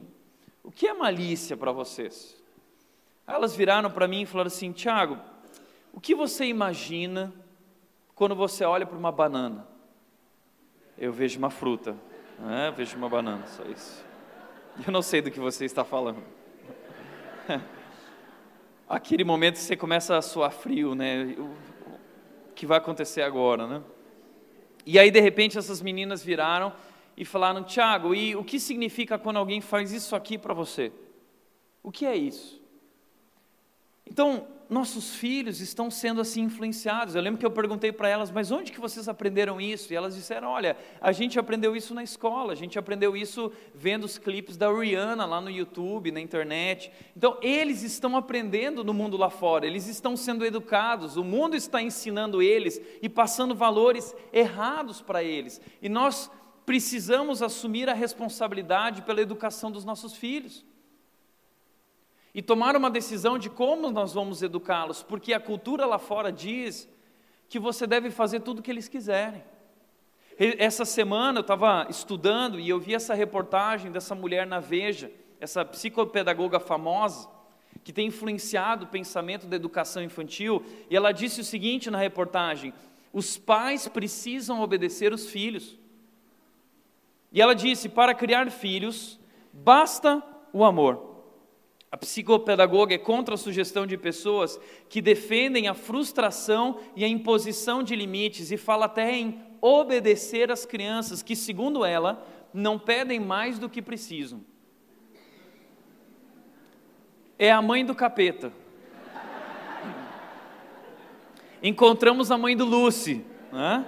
o 0.64 0.72
que 0.72 0.86
é 0.86 0.94
malícia 0.94 1.54
para 1.54 1.70
vocês? 1.70 2.42
Aí 3.26 3.34
elas 3.34 3.54
viraram 3.54 3.90
para 3.90 4.08
mim 4.08 4.22
e 4.22 4.26
falaram 4.26 4.46
assim: 4.46 4.72
Tiago, 4.72 5.18
o 5.92 6.00
que 6.00 6.14
você 6.14 6.46
imagina 6.46 7.30
quando 8.14 8.34
você 8.34 8.64
olha 8.64 8.86
para 8.86 8.96
uma 8.96 9.12
banana? 9.12 9.68
Eu 10.96 11.12
vejo 11.12 11.38
uma 11.38 11.50
fruta, 11.50 11.94
né? 12.38 12.68
eu 12.68 12.72
vejo 12.72 12.96
uma 12.96 13.10
banana, 13.10 13.46
só 13.48 13.62
isso. 13.64 14.02
Eu 14.86 14.90
não 14.90 15.02
sei 15.02 15.20
do 15.20 15.30
que 15.30 15.38
você 15.38 15.66
está 15.66 15.84
falando. 15.84 16.22
Aquele 18.88 19.24
momento 19.24 19.56
que 19.56 19.60
você 19.60 19.76
começa 19.76 20.16
a 20.16 20.22
suar 20.22 20.50
frio, 20.50 20.94
né? 20.94 21.36
O 21.38 21.54
que 22.54 22.64
vai 22.64 22.78
acontecer 22.78 23.20
agora, 23.20 23.66
né? 23.66 23.82
E 24.84 24.98
aí, 24.98 25.10
de 25.10 25.20
repente, 25.20 25.58
essas 25.58 25.82
meninas 25.82 26.22
viraram 26.22 26.72
e 27.16 27.24
falaram: 27.24 27.62
Tiago, 27.62 28.14
e 28.14 28.34
o 28.34 28.44
que 28.44 28.58
significa 28.58 29.18
quando 29.18 29.38
alguém 29.38 29.60
faz 29.60 29.92
isso 29.92 30.16
aqui 30.16 30.38
para 30.38 30.54
você? 30.54 30.92
O 31.82 31.90
que 31.90 32.06
é 32.06 32.16
isso? 32.16 32.60
Então, 34.06 34.46
nossos 34.70 35.16
filhos 35.16 35.60
estão 35.60 35.90
sendo 35.90 36.20
assim 36.20 36.42
influenciados. 36.42 37.16
Eu 37.16 37.20
lembro 37.20 37.40
que 37.40 37.44
eu 37.44 37.50
perguntei 37.50 37.90
para 37.90 38.08
elas, 38.08 38.30
mas 38.30 38.52
onde 38.52 38.70
que 38.70 38.80
vocês 38.80 39.08
aprenderam 39.08 39.60
isso? 39.60 39.92
E 39.92 39.96
elas 39.96 40.14
disseram, 40.14 40.48
olha, 40.48 40.76
a 41.00 41.10
gente 41.10 41.38
aprendeu 41.40 41.74
isso 41.74 41.92
na 41.92 42.04
escola, 42.04 42.52
a 42.52 42.56
gente 42.56 42.78
aprendeu 42.78 43.16
isso 43.16 43.52
vendo 43.74 44.04
os 44.04 44.16
clipes 44.16 44.56
da 44.56 44.72
Rihanna 44.72 45.26
lá 45.26 45.40
no 45.40 45.50
YouTube, 45.50 46.12
na 46.12 46.20
internet. 46.20 46.92
Então, 47.16 47.36
eles 47.42 47.82
estão 47.82 48.16
aprendendo 48.16 48.84
no 48.84 48.94
mundo 48.94 49.16
lá 49.16 49.28
fora, 49.28 49.66
eles 49.66 49.88
estão 49.88 50.16
sendo 50.16 50.46
educados, 50.46 51.16
o 51.16 51.24
mundo 51.24 51.56
está 51.56 51.82
ensinando 51.82 52.40
eles 52.40 52.80
e 53.02 53.08
passando 53.08 53.56
valores 53.56 54.14
errados 54.32 55.02
para 55.02 55.22
eles. 55.22 55.60
E 55.82 55.88
nós 55.88 56.30
precisamos 56.64 57.42
assumir 57.42 57.88
a 57.88 57.94
responsabilidade 57.94 59.02
pela 59.02 59.20
educação 59.20 59.72
dos 59.72 59.84
nossos 59.84 60.14
filhos 60.14 60.64
e 62.34 62.40
tomar 62.40 62.76
uma 62.76 62.90
decisão 62.90 63.38
de 63.38 63.50
como 63.50 63.90
nós 63.90 64.12
vamos 64.12 64.42
educá-los, 64.42 65.02
porque 65.02 65.32
a 65.32 65.40
cultura 65.40 65.84
lá 65.86 65.98
fora 65.98 66.30
diz 66.30 66.88
que 67.48 67.58
você 67.58 67.86
deve 67.86 68.10
fazer 68.10 68.40
tudo 68.40 68.60
o 68.60 68.62
que 68.62 68.70
eles 68.70 68.88
quiserem. 68.88 69.42
Essa 70.38 70.84
semana 70.84 71.40
eu 71.40 71.42
estava 71.42 71.86
estudando 71.90 72.58
e 72.58 72.68
eu 72.68 72.80
vi 72.80 72.94
essa 72.94 73.12
reportagem 73.12 73.90
dessa 73.90 74.14
mulher 74.14 74.46
na 74.46 74.58
Veja, 74.58 75.12
essa 75.38 75.64
psicopedagoga 75.64 76.58
famosa, 76.58 77.28
que 77.84 77.92
tem 77.92 78.06
influenciado 78.06 78.84
o 78.84 78.88
pensamento 78.88 79.46
da 79.46 79.56
educação 79.56 80.02
infantil, 80.02 80.64
e 80.88 80.96
ela 80.96 81.12
disse 81.12 81.40
o 81.40 81.44
seguinte 81.44 81.90
na 81.90 81.98
reportagem: 81.98 82.72
os 83.12 83.36
pais 83.36 83.86
precisam 83.88 84.62
obedecer 84.62 85.12
os 85.12 85.28
filhos. 85.28 85.78
E 87.32 87.40
ela 87.42 87.54
disse: 87.54 87.88
para 87.88 88.14
criar 88.14 88.50
filhos, 88.50 89.18
basta 89.52 90.22
o 90.52 90.64
amor. 90.64 91.09
A 91.92 91.96
psicopedagoga 91.96 92.94
é 92.94 92.98
contra 92.98 93.34
a 93.34 93.38
sugestão 93.38 93.84
de 93.84 93.98
pessoas 93.98 94.60
que 94.88 95.02
defendem 95.02 95.66
a 95.66 95.74
frustração 95.74 96.78
e 96.94 97.04
a 97.04 97.08
imposição 97.08 97.82
de 97.82 97.96
limites 97.96 98.52
e 98.52 98.56
fala 98.56 98.84
até 98.84 99.12
em 99.12 99.42
obedecer 99.60 100.52
às 100.52 100.64
crianças 100.64 101.20
que, 101.20 101.34
segundo 101.34 101.84
ela, 101.84 102.24
não 102.54 102.78
pedem 102.78 103.18
mais 103.18 103.58
do 103.58 103.68
que 103.68 103.82
precisam. 103.82 104.40
É 107.36 107.50
a 107.50 107.60
mãe 107.60 107.84
do 107.84 107.94
capeta. 107.94 108.52
Encontramos 111.60 112.30
a 112.30 112.38
mãe 112.38 112.56
do 112.56 112.64
Lucy. 112.64 113.24
Né? 113.50 113.84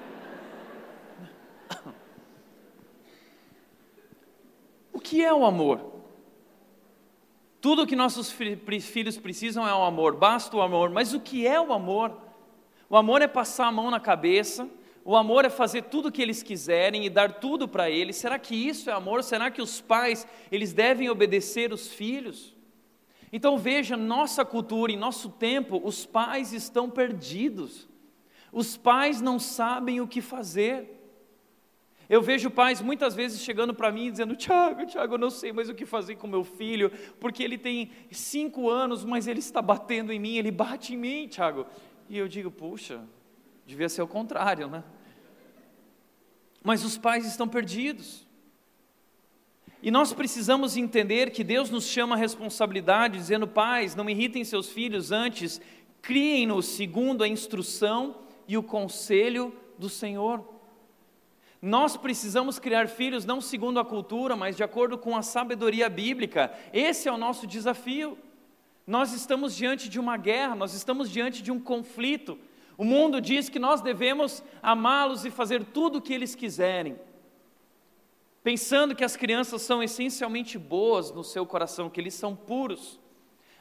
O 4.92 4.98
que 4.98 5.24
é 5.24 5.32
o 5.32 5.44
amor? 5.44 5.91
Tudo 7.62 7.86
que 7.86 7.94
nossos 7.94 8.28
filhos 8.28 9.16
precisam 9.16 9.66
é 9.66 9.72
o 9.72 9.84
amor, 9.84 10.16
basta 10.16 10.56
o 10.56 10.60
amor. 10.60 10.90
Mas 10.90 11.14
o 11.14 11.20
que 11.20 11.46
é 11.46 11.60
o 11.60 11.72
amor? 11.72 12.12
O 12.90 12.96
amor 12.96 13.22
é 13.22 13.28
passar 13.28 13.68
a 13.68 13.72
mão 13.72 13.88
na 13.88 14.00
cabeça, 14.00 14.68
o 15.04 15.16
amor 15.16 15.44
é 15.44 15.48
fazer 15.48 15.82
tudo 15.82 16.08
o 16.08 16.12
que 16.12 16.20
eles 16.20 16.42
quiserem 16.42 17.06
e 17.06 17.08
dar 17.08 17.34
tudo 17.34 17.68
para 17.68 17.88
eles. 17.88 18.16
Será 18.16 18.36
que 18.36 18.56
isso 18.56 18.90
é 18.90 18.92
amor? 18.92 19.22
Será 19.22 19.48
que 19.48 19.62
os 19.62 19.80
pais, 19.80 20.26
eles 20.50 20.72
devem 20.72 21.08
obedecer 21.08 21.72
os 21.72 21.86
filhos? 21.86 22.52
Então 23.32 23.56
veja, 23.56 23.96
nossa 23.96 24.44
cultura, 24.44 24.90
em 24.90 24.96
nosso 24.96 25.28
tempo, 25.28 25.80
os 25.84 26.04
pais 26.04 26.52
estão 26.52 26.90
perdidos. 26.90 27.88
Os 28.52 28.76
pais 28.76 29.20
não 29.20 29.38
sabem 29.38 30.00
o 30.00 30.08
que 30.08 30.20
fazer. 30.20 31.01
Eu 32.12 32.20
vejo 32.20 32.50
pais 32.50 32.82
muitas 32.82 33.14
vezes 33.14 33.40
chegando 33.40 33.72
para 33.72 33.90
mim 33.90 34.10
dizendo: 34.10 34.36
Tiago, 34.36 34.84
Tiago, 34.84 35.14
eu 35.14 35.18
não 35.18 35.30
sei 35.30 35.50
mais 35.50 35.70
o 35.70 35.74
que 35.74 35.86
fazer 35.86 36.16
com 36.16 36.26
meu 36.26 36.44
filho, 36.44 36.92
porque 37.18 37.42
ele 37.42 37.56
tem 37.56 37.90
cinco 38.10 38.68
anos, 38.68 39.02
mas 39.02 39.26
ele 39.26 39.38
está 39.38 39.62
batendo 39.62 40.12
em 40.12 40.18
mim, 40.20 40.36
ele 40.36 40.50
bate 40.50 40.92
em 40.92 40.98
mim, 40.98 41.26
Tiago. 41.26 41.64
E 42.10 42.18
eu 42.18 42.28
digo: 42.28 42.50
puxa, 42.50 43.00
devia 43.64 43.88
ser 43.88 44.02
o 44.02 44.06
contrário, 44.06 44.68
né? 44.68 44.84
Mas 46.62 46.84
os 46.84 46.98
pais 46.98 47.24
estão 47.24 47.48
perdidos. 47.48 48.26
E 49.82 49.90
nós 49.90 50.12
precisamos 50.12 50.76
entender 50.76 51.30
que 51.30 51.42
Deus 51.42 51.70
nos 51.70 51.86
chama 51.86 52.14
a 52.14 52.18
responsabilidade, 52.18 53.16
dizendo: 53.16 53.48
pais, 53.48 53.94
não 53.96 54.10
irritem 54.10 54.44
seus 54.44 54.68
filhos, 54.68 55.12
antes 55.12 55.62
criem-nos 56.02 56.66
segundo 56.66 57.24
a 57.24 57.28
instrução 57.28 58.18
e 58.46 58.58
o 58.58 58.62
conselho 58.62 59.50
do 59.78 59.88
Senhor. 59.88 60.51
Nós 61.62 61.96
precisamos 61.96 62.58
criar 62.58 62.88
filhos 62.88 63.24
não 63.24 63.40
segundo 63.40 63.78
a 63.78 63.84
cultura, 63.84 64.34
mas 64.34 64.56
de 64.56 64.64
acordo 64.64 64.98
com 64.98 65.16
a 65.16 65.22
sabedoria 65.22 65.88
bíblica. 65.88 66.52
Esse 66.72 67.08
é 67.08 67.12
o 67.12 67.16
nosso 67.16 67.46
desafio. 67.46 68.18
Nós 68.84 69.12
estamos 69.12 69.54
diante 69.54 69.88
de 69.88 70.00
uma 70.00 70.16
guerra, 70.16 70.56
nós 70.56 70.74
estamos 70.74 71.08
diante 71.08 71.40
de 71.40 71.52
um 71.52 71.60
conflito. 71.60 72.36
O 72.76 72.84
mundo 72.84 73.20
diz 73.20 73.48
que 73.48 73.60
nós 73.60 73.80
devemos 73.80 74.42
amá-los 74.60 75.24
e 75.24 75.30
fazer 75.30 75.64
tudo 75.66 75.98
o 75.98 76.02
que 76.02 76.12
eles 76.12 76.34
quiserem, 76.34 76.98
pensando 78.42 78.96
que 78.96 79.04
as 79.04 79.14
crianças 79.14 79.62
são 79.62 79.80
essencialmente 79.80 80.58
boas 80.58 81.12
no 81.12 81.22
seu 81.22 81.46
coração, 81.46 81.88
que 81.88 82.00
eles 82.00 82.14
são 82.14 82.34
puros. 82.34 82.98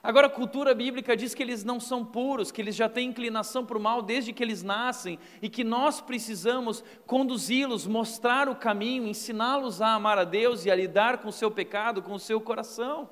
Agora, 0.04 0.26
a 0.26 0.30
cultura 0.32 0.74
bíblica 0.74 1.16
diz 1.16 1.36
que 1.36 1.44
eles 1.44 1.64
não 1.64 1.80
são 1.80 2.04
puros, 2.04 2.52
que 2.52 2.60
eles 2.60 2.76
já 2.76 2.90
têm 2.90 3.10
inclinação 3.10 3.64
para 3.64 3.78
o 3.78 3.82
mal 3.82 4.02
desde 4.02 4.34
que 4.34 4.42
eles 4.42 4.64
nascem 4.64 5.20
e 5.42 5.48
que 5.48 5.64
nós 5.64 6.02
precisamos 6.02 6.84
conduzi-los, 7.06 7.86
mostrar 7.86 8.50
o 8.50 8.56
caminho, 8.56 9.08
ensiná-los 9.08 9.80
a 9.80 9.94
amar 9.94 10.18
a 10.18 10.24
Deus 10.24 10.66
e 10.66 10.72
a 10.72 10.76
lidar 10.76 11.20
com 11.20 11.30
o 11.30 11.34
seu 11.34 11.52
pecado, 11.52 12.02
com 12.02 12.14
o 12.14 12.20
seu 12.20 12.42
coração. 12.42 13.10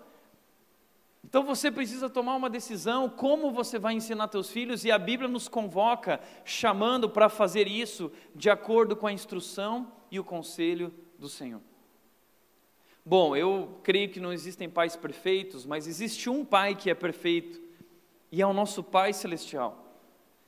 Então 1.24 1.44
você 1.44 1.70
precisa 1.70 2.10
tomar 2.10 2.36
uma 2.36 2.50
decisão 2.50 3.08
como 3.08 3.52
você 3.52 3.78
vai 3.78 3.94
ensinar 3.94 4.28
teus 4.28 4.50
filhos 4.50 4.84
e 4.84 4.92
a 4.92 4.98
Bíblia 4.98 5.30
nos 5.30 5.48
convoca 5.48 6.20
chamando 6.44 7.08
para 7.08 7.30
fazer 7.30 7.68
isso 7.68 8.12
de 8.34 8.50
acordo 8.50 8.96
com 8.96 9.06
a 9.06 9.14
instrução 9.14 9.92
e 10.10 10.20
o 10.20 10.24
conselho 10.24 10.92
do 11.20 11.30
Senhor. 11.30 11.62
Bom, 13.10 13.36
eu 13.36 13.80
creio 13.82 14.08
que 14.10 14.20
não 14.20 14.32
existem 14.32 14.70
pais 14.70 14.96
perfeitos, 14.96 15.66
mas 15.66 15.88
existe 15.88 16.30
um 16.30 16.46
pai 16.46 16.76
que 16.76 16.92
é 16.92 16.94
perfeito, 16.94 17.60
e 18.32 18.40
é 18.40 18.46
o 18.46 18.54
nosso 18.54 18.84
Pai 18.84 19.14
celestial. 19.14 19.84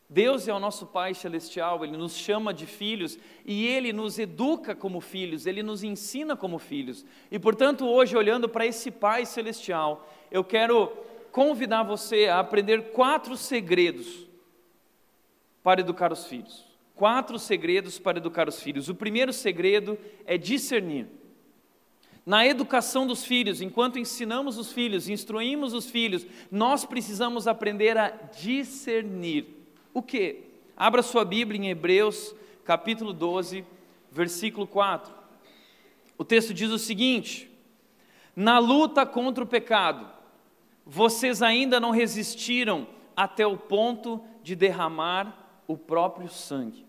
Deus 0.07 0.47
é 0.47 0.53
o 0.53 0.59
nosso 0.59 0.85
Pai 0.85 1.15
celestial, 1.15 1.83
Ele 1.83 1.97
nos 1.97 2.15
chama 2.15 2.53
de 2.53 2.67
filhos 2.67 3.17
e 3.43 3.65
Ele 3.65 3.91
nos 3.91 4.19
educa 4.19 4.75
como 4.75 5.01
filhos, 5.01 5.47
Ele 5.47 5.63
nos 5.63 5.83
ensina 5.83 6.35
como 6.37 6.59
filhos. 6.59 7.03
E 7.31 7.39
portanto, 7.39 7.83
hoje, 7.83 8.15
olhando 8.15 8.47
para 8.47 8.63
esse 8.63 8.91
Pai 8.91 9.25
celestial, 9.25 10.07
eu 10.29 10.43
quero 10.43 10.95
convidar 11.31 11.81
você 11.81 12.27
a 12.27 12.41
aprender 12.41 12.91
quatro 12.91 13.35
segredos 13.35 14.27
para 15.63 15.81
educar 15.81 16.13
os 16.13 16.27
filhos. 16.27 16.63
Quatro 16.93 17.39
segredos 17.39 17.97
para 17.97 18.19
educar 18.19 18.47
os 18.47 18.61
filhos. 18.61 18.87
O 18.87 18.93
primeiro 18.93 19.33
segredo 19.33 19.97
é 20.27 20.37
discernir. 20.37 21.07
Na 22.25 22.45
educação 22.45 23.07
dos 23.07 23.25
filhos, 23.25 23.61
enquanto 23.61 23.97
ensinamos 23.97 24.57
os 24.57 24.71
filhos, 24.71 25.09
instruímos 25.09 25.73
os 25.73 25.89
filhos, 25.89 26.25
nós 26.51 26.85
precisamos 26.85 27.47
aprender 27.47 27.97
a 27.97 28.09
discernir. 28.09 29.47
O 29.93 30.01
que? 30.03 30.43
Abra 30.77 31.01
sua 31.01 31.25
Bíblia 31.25 31.59
em 31.59 31.69
Hebreus, 31.69 32.35
capítulo 32.63 33.11
12, 33.11 33.65
versículo 34.11 34.67
4. 34.67 35.11
O 36.17 36.23
texto 36.23 36.53
diz 36.53 36.69
o 36.69 36.77
seguinte: 36.77 37.49
Na 38.35 38.59
luta 38.59 39.03
contra 39.05 39.43
o 39.43 39.47
pecado, 39.47 40.07
vocês 40.85 41.41
ainda 41.41 41.79
não 41.79 41.89
resistiram 41.89 42.87
até 43.15 43.45
o 43.45 43.57
ponto 43.57 44.23
de 44.43 44.55
derramar 44.55 45.63
o 45.67 45.75
próprio 45.75 46.29
sangue. 46.29 46.85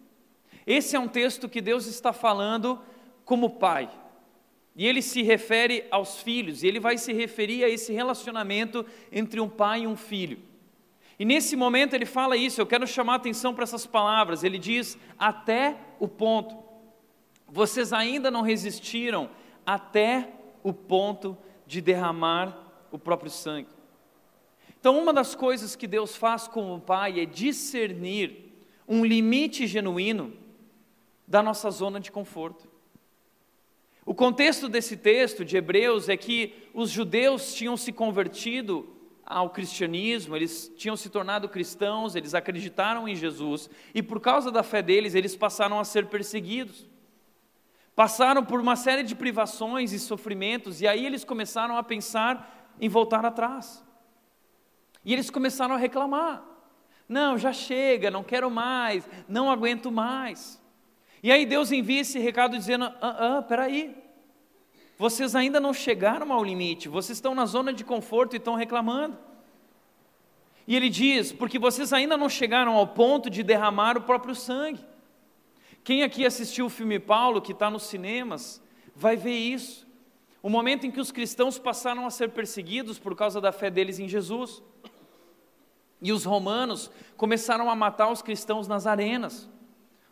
Esse 0.66 0.94
é 0.94 0.98
um 0.98 1.08
texto 1.08 1.48
que 1.48 1.60
Deus 1.60 1.86
está 1.86 2.12
falando 2.12 2.78
como 3.24 3.50
pai. 3.50 3.90
E 4.74 4.86
ele 4.86 5.02
se 5.02 5.22
refere 5.22 5.84
aos 5.90 6.20
filhos, 6.20 6.62
e 6.62 6.66
ele 6.66 6.80
vai 6.80 6.96
se 6.96 7.12
referir 7.12 7.62
a 7.64 7.68
esse 7.68 7.92
relacionamento 7.92 8.86
entre 9.10 9.40
um 9.40 9.48
pai 9.48 9.82
e 9.82 9.86
um 9.86 9.96
filho. 9.96 10.38
E 11.18 11.24
nesse 11.24 11.54
momento 11.54 11.94
ele 11.94 12.06
fala 12.06 12.36
isso, 12.36 12.60
eu 12.60 12.66
quero 12.66 12.86
chamar 12.86 13.12
a 13.12 13.16
atenção 13.16 13.54
para 13.54 13.64
essas 13.64 13.86
palavras. 13.86 14.42
Ele 14.42 14.58
diz: 14.58 14.98
até 15.18 15.76
o 16.00 16.08
ponto. 16.08 16.56
Vocês 17.46 17.92
ainda 17.92 18.30
não 18.30 18.40
resistiram 18.40 19.28
até 19.64 20.30
o 20.62 20.72
ponto 20.72 21.36
de 21.66 21.80
derramar 21.80 22.58
o 22.90 22.98
próprio 22.98 23.30
sangue. 23.30 23.68
Então, 24.80 24.98
uma 24.98 25.12
das 25.12 25.34
coisas 25.34 25.76
que 25.76 25.86
Deus 25.86 26.16
faz 26.16 26.48
como 26.48 26.80
Pai 26.80 27.20
é 27.20 27.24
discernir 27.24 28.52
um 28.88 29.04
limite 29.04 29.66
genuíno 29.66 30.32
da 31.28 31.42
nossa 31.42 31.70
zona 31.70 32.00
de 32.00 32.10
conforto. 32.10 32.71
O 34.04 34.14
contexto 34.14 34.68
desse 34.68 34.96
texto 34.96 35.44
de 35.44 35.56
Hebreus 35.56 36.08
é 36.08 36.16
que 36.16 36.68
os 36.74 36.90
judeus 36.90 37.54
tinham 37.54 37.76
se 37.76 37.92
convertido 37.92 38.88
ao 39.24 39.50
cristianismo, 39.50 40.34
eles 40.34 40.72
tinham 40.76 40.96
se 40.96 41.08
tornado 41.08 41.48
cristãos, 41.48 42.16
eles 42.16 42.34
acreditaram 42.34 43.08
em 43.08 43.14
Jesus 43.14 43.70
e 43.94 44.02
por 44.02 44.20
causa 44.20 44.50
da 44.50 44.62
fé 44.62 44.82
deles, 44.82 45.14
eles 45.14 45.36
passaram 45.36 45.78
a 45.78 45.84
ser 45.84 46.06
perseguidos. 46.06 46.90
Passaram 47.94 48.44
por 48.44 48.58
uma 48.58 48.74
série 48.74 49.02
de 49.02 49.14
privações 49.14 49.92
e 49.92 49.98
sofrimentos 49.98 50.80
e 50.80 50.88
aí 50.88 51.04
eles 51.04 51.24
começaram 51.24 51.76
a 51.76 51.82
pensar 51.82 52.74
em 52.80 52.88
voltar 52.88 53.24
atrás. 53.24 53.84
E 55.04 55.12
eles 55.12 55.30
começaram 55.30 55.74
a 55.74 55.78
reclamar: 55.78 56.42
não, 57.08 57.36
já 57.36 57.52
chega, 57.52 58.10
não 58.10 58.24
quero 58.24 58.50
mais, 58.50 59.08
não 59.28 59.50
aguento 59.50 59.92
mais. 59.92 60.61
E 61.22 61.30
aí 61.30 61.46
Deus 61.46 61.70
envia 61.70 62.00
esse 62.00 62.18
recado 62.18 62.56
dizendo: 62.56 62.84
ah, 62.84 63.38
ah, 63.38 63.42
peraí, 63.42 63.96
vocês 64.98 65.34
ainda 65.34 65.60
não 65.60 65.72
chegaram 65.72 66.32
ao 66.32 66.42
limite, 66.42 66.88
vocês 66.88 67.18
estão 67.18 67.34
na 67.34 67.46
zona 67.46 67.72
de 67.72 67.84
conforto 67.84 68.34
e 68.34 68.38
estão 68.38 68.54
reclamando. 68.54 69.16
E 70.66 70.74
ele 70.74 70.88
diz: 70.88 71.32
porque 71.32 71.58
vocês 71.58 71.92
ainda 71.92 72.16
não 72.16 72.28
chegaram 72.28 72.74
ao 72.74 72.86
ponto 72.86 73.30
de 73.30 73.42
derramar 73.42 73.96
o 73.96 74.02
próprio 74.02 74.34
sangue. 74.34 74.84
Quem 75.84 76.02
aqui 76.02 76.24
assistiu 76.24 76.66
o 76.66 76.70
filme 76.70 76.98
Paulo, 76.98 77.40
que 77.40 77.52
está 77.52 77.68
nos 77.68 77.84
cinemas, 77.84 78.62
vai 78.94 79.16
ver 79.16 79.36
isso. 79.36 79.86
O 80.40 80.48
momento 80.48 80.86
em 80.86 80.90
que 80.90 81.00
os 81.00 81.12
cristãos 81.12 81.58
passaram 81.58 82.04
a 82.06 82.10
ser 82.10 82.30
perseguidos 82.30 82.98
por 82.98 83.14
causa 83.14 83.40
da 83.40 83.52
fé 83.52 83.70
deles 83.70 83.98
em 83.98 84.08
Jesus. 84.08 84.62
E 86.00 86.12
os 86.12 86.24
romanos 86.24 86.90
começaram 87.16 87.70
a 87.70 87.76
matar 87.76 88.10
os 88.10 88.22
cristãos 88.22 88.66
nas 88.66 88.86
arenas. 88.86 89.48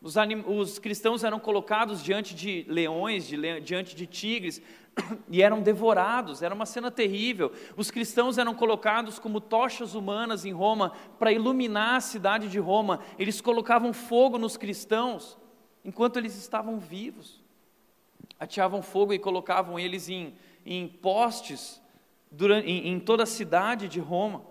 Os, 0.02 0.16
anim, 0.16 0.42
os 0.46 0.78
cristãos 0.78 1.24
eram 1.24 1.38
colocados 1.38 2.02
diante 2.02 2.34
de 2.34 2.64
leões, 2.68 3.26
de 3.26 3.36
le, 3.36 3.60
diante 3.60 3.94
de 3.94 4.06
tigres, 4.06 4.62
e 5.28 5.42
eram 5.42 5.60
devorados, 5.60 6.40
era 6.40 6.54
uma 6.54 6.64
cena 6.64 6.90
terrível. 6.90 7.52
Os 7.76 7.90
cristãos 7.90 8.38
eram 8.38 8.54
colocados 8.54 9.18
como 9.18 9.40
tochas 9.40 9.94
humanas 9.94 10.46
em 10.46 10.52
Roma 10.52 10.92
para 11.18 11.32
iluminar 11.32 11.96
a 11.96 12.00
cidade 12.00 12.48
de 12.48 12.58
Roma. 12.58 13.00
Eles 13.18 13.42
colocavam 13.42 13.92
fogo 13.92 14.38
nos 14.38 14.56
cristãos 14.56 15.36
enquanto 15.84 16.16
eles 16.16 16.34
estavam 16.36 16.78
vivos. 16.78 17.42
Ateavam 18.38 18.80
fogo 18.80 19.12
e 19.12 19.18
colocavam 19.18 19.78
eles 19.78 20.08
em, 20.08 20.34
em 20.64 20.88
postes 20.88 21.80
durante, 22.30 22.66
em, 22.70 22.88
em 22.88 22.98
toda 22.98 23.24
a 23.24 23.26
cidade 23.26 23.86
de 23.86 24.00
Roma. 24.00 24.49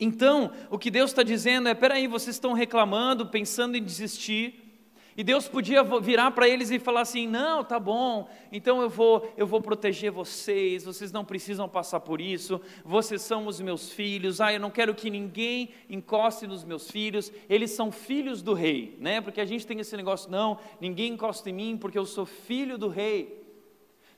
Então, 0.00 0.50
o 0.70 0.78
que 0.78 0.90
Deus 0.90 1.10
está 1.10 1.22
dizendo 1.22 1.68
é: 1.68 1.74
peraí, 1.74 2.06
vocês 2.06 2.34
estão 2.34 2.54
reclamando, 2.54 3.26
pensando 3.26 3.76
em 3.76 3.82
desistir, 3.82 4.70
e 5.14 5.22
Deus 5.22 5.46
podia 5.46 5.82
virar 5.82 6.30
para 6.30 6.48
eles 6.48 6.70
e 6.70 6.78
falar 6.78 7.02
assim: 7.02 7.26
não, 7.26 7.62
tá 7.62 7.78
bom, 7.78 8.26
então 8.50 8.80
eu 8.80 8.88
vou, 8.88 9.30
eu 9.36 9.46
vou 9.46 9.60
proteger 9.60 10.10
vocês, 10.10 10.84
vocês 10.84 11.12
não 11.12 11.22
precisam 11.22 11.68
passar 11.68 12.00
por 12.00 12.22
isso, 12.22 12.58
vocês 12.82 13.20
são 13.20 13.46
os 13.46 13.60
meus 13.60 13.92
filhos, 13.92 14.40
ah, 14.40 14.50
eu 14.50 14.58
não 14.58 14.70
quero 14.70 14.94
que 14.94 15.10
ninguém 15.10 15.68
encoste 15.90 16.46
nos 16.46 16.64
meus 16.64 16.90
filhos, 16.90 17.30
eles 17.50 17.72
são 17.72 17.92
filhos 17.92 18.40
do 18.40 18.54
rei, 18.54 18.96
né? 18.98 19.20
Porque 19.20 19.42
a 19.42 19.44
gente 19.44 19.66
tem 19.66 19.78
esse 19.80 19.94
negócio, 19.94 20.30
não, 20.30 20.58
ninguém 20.80 21.12
encosta 21.12 21.50
em 21.50 21.52
mim 21.52 21.76
porque 21.78 21.98
eu 21.98 22.06
sou 22.06 22.24
filho 22.24 22.78
do 22.78 22.88
rei. 22.88 23.38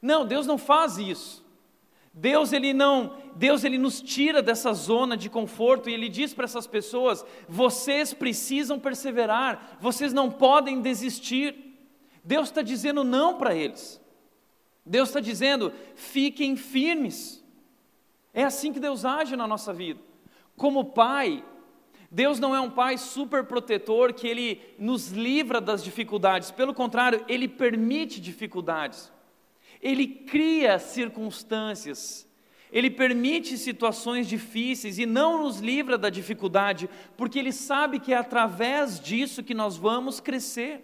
Não, 0.01 0.25
Deus 0.25 0.47
não 0.47 0.59
faz 0.59 0.99
isso. 0.99 1.42
Deus 2.15 2.53
ele 2.53 2.75
não, 2.75 3.17
Deus 3.37 3.65
ele 3.65 3.79
nos 3.79 4.03
tira 4.03 4.43
dessa 4.43 4.73
zona 4.75 5.17
de 5.17 5.31
conforto 5.31 5.89
e 5.89 5.95
ele 5.95 6.09
diz 6.09 6.35
para 6.35 6.45
essas 6.45 6.67
pessoas: 6.67 7.25
vocês 7.49 8.13
precisam 8.13 8.79
perseverar, 8.79 9.79
vocês 9.81 10.13
não 10.13 10.31
podem 10.31 10.83
desistir. 10.83 11.55
Deus 12.23 12.49
está 12.49 12.61
dizendo 12.61 13.03
não 13.03 13.39
para 13.39 13.55
eles. 13.55 14.01
Deus 14.85 15.09
está 15.09 15.21
dizendo: 15.21 15.73
fiquem 15.95 16.55
firmes. 16.55 17.43
É 18.35 18.45
assim 18.45 18.73
que 18.73 18.81
Deus 18.81 19.05
age 19.05 19.35
na 19.35 19.47
nossa 19.47 19.73
vida. 19.73 20.01
Como 20.57 20.85
pai, 20.85 21.43
Deus 22.11 22.39
não 22.39 22.55
é 22.55 22.61
um 22.61 22.71
pai 22.71 22.99
super 22.99 23.45
protetor 23.45 24.13
que 24.13 24.29
ele 24.29 24.61
nos 24.79 25.09
livra 25.09 25.63
das 25.63 25.83
dificuldades, 25.83 26.51
pelo 26.51 26.75
contrário, 26.75 27.25
ele 27.27 27.49
permite 27.49 28.21
dificuldades. 28.21 29.11
Ele 29.83 30.07
cria 30.07 30.79
circunstâncias, 30.79 32.29
ele 32.71 32.89
permite 32.89 33.59
situações 33.59 34.29
difíceis 34.29 34.99
e 34.99 35.05
não 35.05 35.43
nos 35.43 35.59
livra 35.59 35.99
da 35.99 36.09
dificuldade, 36.09 36.89
porque 37.17 37.39
ele 37.39 37.53
sabe 37.53 37.99
que 37.99 38.15
é 38.15 38.17
através 38.17 39.01
disso 39.01 39.43
que 39.43 39.53
nós 39.53 39.77
vamos 39.77 40.21
crescer. 40.21 40.83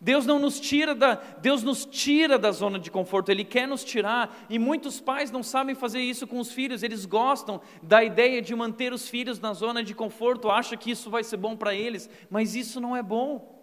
Deus 0.00 0.26
não 0.26 0.38
nos 0.38 0.60
tira 0.60 0.94
da, 0.94 1.14
Deus 1.14 1.62
nos 1.62 1.84
tira 1.84 2.38
da 2.38 2.52
zona 2.52 2.78
de 2.78 2.90
conforto, 2.90 3.30
Ele 3.30 3.44
quer 3.44 3.66
nos 3.66 3.82
tirar, 3.82 4.44
e 4.48 4.58
muitos 4.58 5.00
pais 5.00 5.30
não 5.30 5.42
sabem 5.42 5.74
fazer 5.74 6.00
isso 6.00 6.26
com 6.26 6.38
os 6.38 6.52
filhos, 6.52 6.82
eles 6.82 7.06
gostam 7.06 7.60
da 7.82 8.04
ideia 8.04 8.42
de 8.42 8.54
manter 8.54 8.92
os 8.92 9.08
filhos 9.08 9.40
na 9.40 9.54
zona 9.54 9.82
de 9.82 9.94
conforto, 9.94 10.50
acham 10.50 10.76
que 10.76 10.90
isso 10.90 11.08
vai 11.08 11.24
ser 11.24 11.38
bom 11.38 11.56
para 11.56 11.74
eles, 11.74 12.10
mas 12.28 12.54
isso 12.54 12.78
não 12.78 12.94
é 12.94 13.02
bom. 13.02 13.55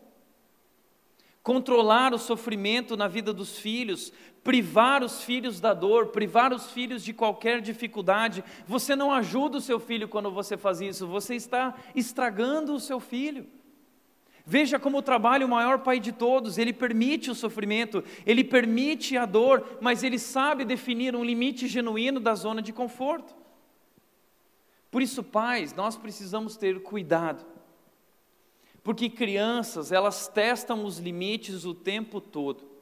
Controlar 1.43 2.13
o 2.13 2.17
sofrimento 2.17 2.95
na 2.95 3.07
vida 3.07 3.33
dos 3.33 3.59
filhos, 3.59 4.13
privar 4.41 5.03
os 5.03 5.23
filhos 5.23 5.59
da 5.59 5.73
dor, 5.73 6.07
privar 6.07 6.53
os 6.53 6.71
filhos 6.71 7.03
de 7.03 7.13
qualquer 7.13 7.59
dificuldade. 7.59 8.43
Você 8.65 8.95
não 8.95 9.11
ajuda 9.11 9.57
o 9.57 9.61
seu 9.61 9.77
filho 9.79 10.07
quando 10.07 10.31
você 10.31 10.55
faz 10.55 10.79
isso, 10.79 11.05
você 11.05 11.35
está 11.35 11.75
estragando 11.93 12.73
o 12.73 12.79
seu 12.79 12.99
filho. 12.99 13.45
Veja 14.45 14.79
como 14.79 14.97
o 14.97 15.01
trabalho 15.01 15.45
o 15.45 15.49
maior 15.49 15.79
pai 15.79 15.99
de 15.99 16.11
todos, 16.11 16.57
ele 16.57 16.73
permite 16.73 17.29
o 17.29 17.35
sofrimento, 17.35 18.03
ele 18.25 18.43
permite 18.43 19.17
a 19.17 19.25
dor, 19.25 19.77
mas 19.81 20.03
ele 20.03 20.19
sabe 20.19 20.65
definir 20.65 21.15
um 21.15 21.23
limite 21.23 21.67
genuíno 21.67 22.19
da 22.19 22.35
zona 22.35 22.61
de 22.61 22.73
conforto. 22.73 23.33
Por 24.91 25.01
isso, 25.01 25.23
pais, 25.23 25.73
nós 25.73 25.97
precisamos 25.97 26.55
ter 26.55 26.81
cuidado. 26.83 27.52
Porque 28.83 29.09
crianças, 29.09 29.91
elas 29.91 30.27
testam 30.27 30.83
os 30.83 30.99
limites 30.99 31.63
o 31.63 31.73
tempo 31.73 32.19
todo. 32.19 32.73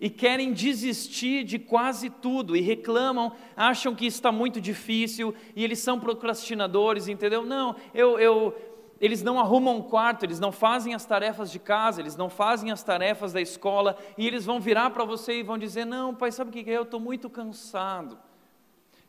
E 0.00 0.10
querem 0.10 0.52
desistir 0.52 1.44
de 1.44 1.58
quase 1.58 2.08
tudo 2.08 2.56
e 2.56 2.60
reclamam, 2.60 3.32
acham 3.54 3.94
que 3.94 4.06
está 4.06 4.32
muito 4.32 4.60
difícil 4.60 5.34
e 5.54 5.62
eles 5.62 5.78
são 5.78 6.00
procrastinadores, 6.00 7.06
entendeu? 7.06 7.44
Não, 7.44 7.76
eu, 7.94 8.18
eu 8.18 8.54
eles 9.00 9.22
não 9.22 9.38
arrumam 9.38 9.76
um 9.76 9.82
quarto, 9.82 10.24
eles 10.24 10.40
não 10.40 10.50
fazem 10.52 10.94
as 10.94 11.06
tarefas 11.06 11.50
de 11.50 11.58
casa, 11.58 12.00
eles 12.00 12.16
não 12.16 12.28
fazem 12.28 12.70
as 12.70 12.82
tarefas 12.82 13.32
da 13.32 13.40
escola, 13.40 13.96
e 14.18 14.26
eles 14.26 14.44
vão 14.44 14.60
virar 14.60 14.90
para 14.90 15.04
você 15.04 15.40
e 15.40 15.42
vão 15.42 15.56
dizer: 15.56 15.86
Não, 15.86 16.14
pai, 16.14 16.32
sabe 16.32 16.50
o 16.50 16.52
que 16.52 16.70
é? 16.70 16.76
Eu 16.76 16.82
estou 16.82 17.00
muito 17.00 17.30
cansado. 17.30 18.18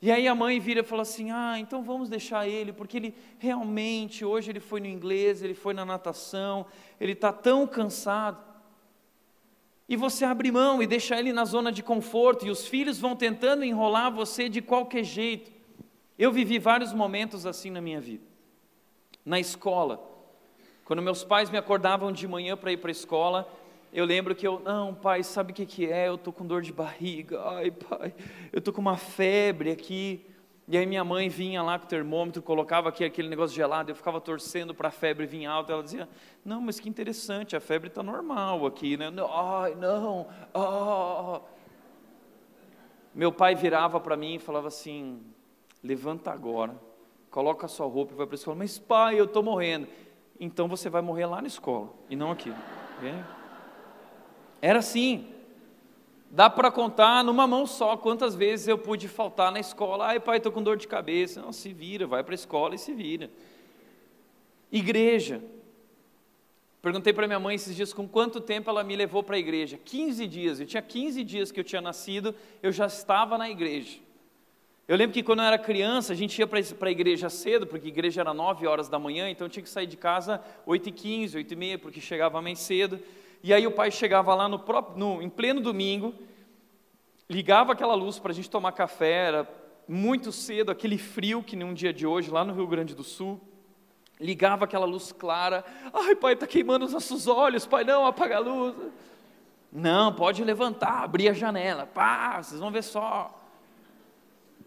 E 0.01 0.11
aí 0.11 0.27
a 0.27 0.33
mãe 0.33 0.59
vira 0.59 0.79
e 0.79 0.83
fala 0.83 1.03
assim: 1.03 1.31
Ah, 1.31 1.59
então 1.59 1.83
vamos 1.83 2.09
deixar 2.09 2.47
ele, 2.47 2.73
porque 2.73 2.97
ele 2.97 3.15
realmente, 3.37 4.25
hoje 4.25 4.51
ele 4.51 4.59
foi 4.59 4.79
no 4.79 4.87
inglês, 4.87 5.43
ele 5.43 5.53
foi 5.53 5.73
na 5.73 5.85
natação, 5.85 6.65
ele 6.99 7.11
está 7.11 7.31
tão 7.31 7.67
cansado. 7.67 8.43
E 9.87 9.95
você 9.95 10.25
abre 10.25 10.51
mão 10.51 10.81
e 10.81 10.87
deixa 10.87 11.19
ele 11.19 11.33
na 11.33 11.45
zona 11.45 11.71
de 11.71 11.83
conforto, 11.83 12.45
e 12.45 12.49
os 12.49 12.65
filhos 12.65 12.99
vão 12.99 13.15
tentando 13.15 13.63
enrolar 13.63 14.11
você 14.11 14.49
de 14.49 14.61
qualquer 14.61 15.03
jeito. 15.03 15.51
Eu 16.17 16.31
vivi 16.31 16.57
vários 16.57 16.93
momentos 16.93 17.45
assim 17.45 17.69
na 17.69 17.81
minha 17.81 17.99
vida 17.99 18.31
na 19.25 19.39
escola. 19.39 20.07
Quando 20.85 21.01
meus 21.01 21.23
pais 21.23 21.49
me 21.49 21.57
acordavam 21.57 22.11
de 22.11 22.27
manhã 22.27 22.57
para 22.57 22.71
ir 22.71 22.77
para 22.77 22.89
a 22.89 22.91
escola, 22.91 23.47
eu 23.93 24.05
lembro 24.05 24.33
que 24.33 24.47
eu, 24.47 24.59
não, 24.59 24.93
pai, 24.93 25.23
sabe 25.23 25.51
o 25.51 25.55
que, 25.55 25.65
que 25.65 25.91
é? 25.91 26.07
Eu 26.07 26.15
estou 26.15 26.31
com 26.31 26.45
dor 26.45 26.61
de 26.61 26.71
barriga, 26.71 27.41
ai, 27.49 27.71
pai, 27.71 28.13
eu 28.51 28.59
estou 28.59 28.73
com 28.73 28.81
uma 28.81 28.97
febre 28.97 29.71
aqui. 29.71 30.25
E 30.67 30.77
aí 30.77 30.85
minha 30.85 31.03
mãe 31.03 31.27
vinha 31.27 31.61
lá 31.61 31.77
com 31.77 31.85
o 31.85 31.87
termômetro, 31.87 32.41
colocava 32.41 32.87
aqui 32.87 33.03
aquele 33.03 33.27
negócio 33.27 33.53
gelado, 33.53 33.91
eu 33.91 33.95
ficava 33.95 34.21
torcendo 34.21 34.73
para 34.73 34.87
a 34.87 34.91
febre 34.91 35.25
vir 35.25 35.45
alta. 35.45 35.73
Ela 35.73 35.83
dizia, 35.83 36.07
não, 36.45 36.61
mas 36.61 36.79
que 36.79 36.87
interessante, 36.87 37.55
a 37.55 37.59
febre 37.59 37.89
está 37.89 38.01
normal 38.01 38.65
aqui, 38.65 38.95
né? 38.95 39.11
Ai, 39.29 39.75
não, 39.75 40.27
oh. 40.53 41.41
Meu 43.13 43.31
pai 43.33 43.55
virava 43.55 43.99
para 43.99 44.15
mim 44.15 44.35
e 44.35 44.39
falava 44.39 44.69
assim, 44.69 45.21
levanta 45.83 46.31
agora 46.31 46.73
coloca 47.31 47.65
a 47.65 47.69
sua 47.69 47.87
roupa 47.87 48.13
e 48.13 48.17
vai 48.17 48.27
para 48.27 48.35
a 48.35 48.37
escola. 48.37 48.57
Mas 48.57 48.77
pai, 48.77 49.19
eu 49.19 49.25
estou 49.25 49.41
morrendo. 49.41 49.87
Então 50.39 50.67
você 50.67 50.89
vai 50.89 51.01
morrer 51.01 51.25
lá 51.25 51.41
na 51.41 51.47
escola 51.47 51.89
e 52.09 52.15
não 52.15 52.29
aqui. 52.29 52.53
Era 54.61 54.79
assim. 54.79 55.27
Dá 56.29 56.49
para 56.49 56.71
contar 56.71 57.23
numa 57.23 57.45
mão 57.45 57.65
só 57.65 57.97
quantas 57.97 58.35
vezes 58.35 58.67
eu 58.67 58.77
pude 58.77 59.07
faltar 59.07 59.51
na 59.51 59.59
escola. 59.59 60.07
Ai, 60.07 60.19
pai, 60.19 60.37
estou 60.37 60.51
com 60.51 60.63
dor 60.63 60.77
de 60.77 60.87
cabeça. 60.87 61.41
Não, 61.41 61.51
se 61.51 61.73
vira, 61.73 62.07
vai 62.07 62.23
para 62.23 62.33
a 62.33 62.35
escola 62.35 62.75
e 62.75 62.77
se 62.77 62.93
vira. 62.93 63.29
Igreja. 64.71 65.41
Perguntei 66.81 67.11
para 67.11 67.27
minha 67.27 67.39
mãe 67.39 67.55
esses 67.55 67.75
dias 67.75 67.93
com 67.93 68.07
quanto 68.07 68.39
tempo 68.39 68.69
ela 68.69 68.83
me 68.83 68.95
levou 68.95 69.21
para 69.21 69.35
a 69.35 69.39
igreja. 69.39 69.77
15 69.83 70.25
dias. 70.25 70.59
Eu 70.59 70.65
tinha 70.65 70.81
15 70.81 71.23
dias 71.23 71.51
que 71.51 71.59
eu 71.59 71.63
tinha 71.63 71.81
nascido, 71.81 72.33
eu 72.63 72.71
já 72.71 72.85
estava 72.85 73.37
na 73.37 73.49
igreja. 73.49 73.99
Eu 74.87 74.97
lembro 74.97 75.13
que 75.13 75.21
quando 75.21 75.39
eu 75.39 75.45
era 75.45 75.59
criança, 75.59 76.11
a 76.11 76.15
gente 76.15 76.39
ia 76.39 76.47
para 76.47 76.59
a 76.59 76.91
igreja 76.91 77.29
cedo, 77.29 77.67
porque 77.67 77.87
a 77.87 77.89
igreja 77.89 78.21
era 78.21 78.33
9 78.33 78.65
horas 78.65 78.89
da 78.89 78.97
manhã, 78.97 79.29
então 79.29 79.45
eu 79.45 79.49
tinha 79.49 79.61
que 79.61 79.69
sair 79.69 79.85
de 79.85 79.95
casa 79.95 80.41
8 80.65 80.89
e 80.89 80.91
15, 80.91 81.37
8 81.37 81.51
e 81.51 81.55
meia, 81.55 81.77
porque 81.77 82.01
chegava 82.01 82.41
mais 82.41 82.59
cedo. 82.59 82.99
E 83.43 83.53
aí 83.53 83.65
o 83.65 83.71
pai 83.71 83.89
chegava 83.91 84.35
lá 84.35 84.47
no, 84.47 84.59
próprio, 84.59 84.97
no 84.97 85.21
em 85.21 85.29
pleno 85.29 85.59
domingo, 85.59 86.13
ligava 87.29 87.73
aquela 87.73 87.95
luz 87.95 88.19
para 88.19 88.31
a 88.31 88.35
gente 88.35 88.49
tomar 88.49 88.71
café, 88.71 89.27
era 89.27 89.49
muito 89.87 90.31
cedo, 90.31 90.71
aquele 90.71 90.97
frio 90.97 91.41
que 91.41 91.55
num 91.55 91.73
dia 91.73 91.91
de 91.91 92.05
hoje, 92.05 92.29
lá 92.29 92.45
no 92.45 92.53
Rio 92.53 92.67
Grande 92.67 92.93
do 92.93 93.03
Sul. 93.03 93.41
Ligava 94.19 94.65
aquela 94.65 94.85
luz 94.85 95.11
clara. 95.11 95.65
Ai, 95.91 96.15
pai, 96.15 96.33
está 96.33 96.45
queimando 96.45 96.85
os 96.85 96.93
nossos 96.93 97.25
olhos. 97.25 97.65
Pai, 97.65 97.83
não, 97.83 98.05
apaga 98.05 98.35
a 98.35 98.39
luz. 98.39 98.75
Não, 99.71 100.13
pode 100.13 100.43
levantar, 100.43 101.03
abrir 101.03 101.29
a 101.29 101.33
janela. 101.33 101.87
Pá, 101.87 102.41
vocês 102.41 102.59
vão 102.59 102.69
ver 102.69 102.83
só. 102.83 103.40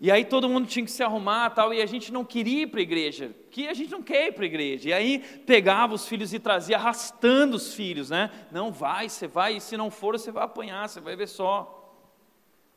E 0.05 0.11
aí 0.11 0.23
todo 0.23 0.51
mundo 0.51 0.67
tinha 0.67 0.85
que 0.85 0.91
se 0.91 1.03
arrumar 1.03 1.49
tal, 1.49 1.73
e 1.73 1.81
a 1.81 1.87
gente 1.87 2.13
não 2.13 2.27
queria 2.27 2.65
ir 2.65 2.67
para 2.67 2.79
a 2.79 2.83
igreja, 2.83 3.35
que 3.51 3.67
a 3.67 3.73
gente 3.73 3.91
não 3.91 4.03
quer 4.03 4.27
ir 4.29 4.33
para 4.33 4.43
a 4.43 4.47
igreja. 4.47 4.91
E 4.91 4.93
aí 4.93 5.19
pegava 5.47 5.95
os 5.95 6.07
filhos 6.07 6.35
e 6.35 6.39
trazia 6.39 6.77
arrastando 6.77 7.57
os 7.57 7.73
filhos, 7.73 8.11
né? 8.11 8.31
Não 8.53 8.71
vai, 8.71 9.09
você 9.09 9.27
vai, 9.27 9.57
e 9.57 9.61
se 9.63 9.79
não 9.79 9.91
for, 9.91 10.19
você 10.19 10.31
vai 10.31 10.45
apanhar, 10.45 10.87
você 10.87 11.01
vai 11.01 11.17
ver 11.17 11.27
só. 11.27 11.91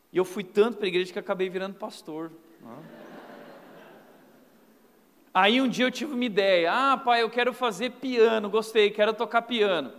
E 0.10 0.16
eu 0.16 0.24
fui 0.24 0.42
tanto 0.42 0.78
para 0.78 0.86
a 0.86 0.88
igreja 0.88 1.12
que 1.12 1.20
acabei 1.20 1.50
virando 1.50 1.76
pastor. 1.76 2.32
Aí 5.34 5.60
um 5.60 5.68
dia 5.68 5.84
eu 5.84 5.92
tive 5.92 6.14
uma 6.14 6.24
ideia, 6.24 6.72
ah 6.72 6.96
pai, 6.96 7.24
eu 7.24 7.30
quero 7.30 7.52
fazer 7.52 7.92
piano, 7.92 8.50
gostei, 8.50 8.90
quero 8.90 9.14
tocar 9.14 9.42
piano. 9.42 9.92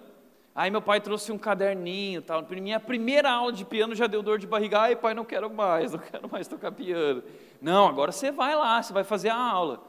Aí 0.58 0.72
meu 0.72 0.82
pai 0.82 1.00
trouxe 1.00 1.30
um 1.30 1.38
caderninho, 1.38 2.20
tal. 2.20 2.44
Minha 2.50 2.80
primeira 2.80 3.30
aula 3.30 3.52
de 3.52 3.64
piano 3.64 3.94
já 3.94 4.08
deu 4.08 4.24
dor 4.24 4.40
de 4.40 4.46
barriga. 4.48 4.80
Ai, 4.80 4.96
pai, 4.96 5.14
não 5.14 5.24
quero 5.24 5.48
mais, 5.48 5.92
não 5.92 6.00
quero 6.00 6.28
mais 6.28 6.48
tocar 6.48 6.72
piano. 6.72 7.22
Não, 7.62 7.86
agora 7.86 8.10
você 8.10 8.32
vai 8.32 8.56
lá, 8.56 8.82
você 8.82 8.92
vai 8.92 9.04
fazer 9.04 9.28
a 9.28 9.36
aula. 9.36 9.80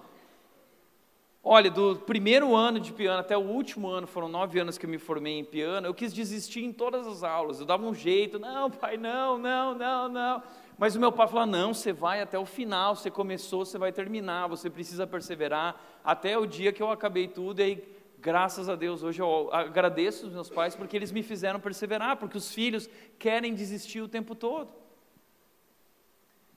Olha, 1.43 1.71
do 1.71 1.95
primeiro 1.95 2.55
ano 2.55 2.79
de 2.79 2.93
piano 2.93 3.19
até 3.19 3.36
o 3.36 3.41
último 3.41 3.88
ano, 3.88 4.05
foram 4.05 4.27
nove 4.27 4.60
anos 4.60 4.77
que 4.77 4.86
eu 4.86 4.89
me 4.91 4.99
formei 4.99 5.39
em 5.39 5.43
piano, 5.43 5.88
eu 5.88 5.93
quis 5.95 6.13
desistir 6.13 6.63
em 6.63 6.71
todas 6.71 7.08
as 7.08 7.23
aulas. 7.23 7.60
Eu 7.60 7.65
dava 7.65 7.84
um 7.84 7.95
jeito, 7.95 8.38
não, 8.38 8.69
pai, 8.69 8.95
não, 8.95 9.39
não, 9.39 9.73
não, 9.73 10.08
não. 10.08 10.43
Mas 10.77 10.95
o 10.95 10.99
meu 10.99 11.12
pai 11.12 11.27
falou: 11.27 11.47
não, 11.47 11.73
você 11.73 11.91
vai 11.91 12.21
até 12.21 12.38
o 12.38 12.45
final, 12.45 12.95
você 12.95 13.10
começou, 13.10 13.65
você 13.65 13.79
vai 13.79 13.91
terminar, 13.91 14.45
você 14.45 14.69
precisa 14.69 15.08
perseverar 15.08 15.82
até 16.05 16.38
o 16.38 16.45
dia 16.45 16.71
que 16.71 16.84
eu 16.84 16.91
acabei 16.91 17.27
tudo. 17.27 17.60
E 17.60 17.63
aí 17.63 17.98
Graças 18.21 18.67
a 18.67 18.75
Deus, 18.75 19.01
hoje 19.01 19.21
eu 19.21 19.49
agradeço 19.53 20.27
os 20.27 20.34
meus 20.34 20.49
pais 20.49 20.75
porque 20.75 20.95
eles 20.95 21.12
me 21.12 21.23
fizeram 21.23 21.60
perseverar, 21.60 22.17
porque 22.17 22.38
os 22.38 22.53
filhos 22.53 22.89
querem 23.17 23.53
desistir 23.53 24.01
o 24.01 24.08
tempo 24.08 24.36
todo. 24.36 24.69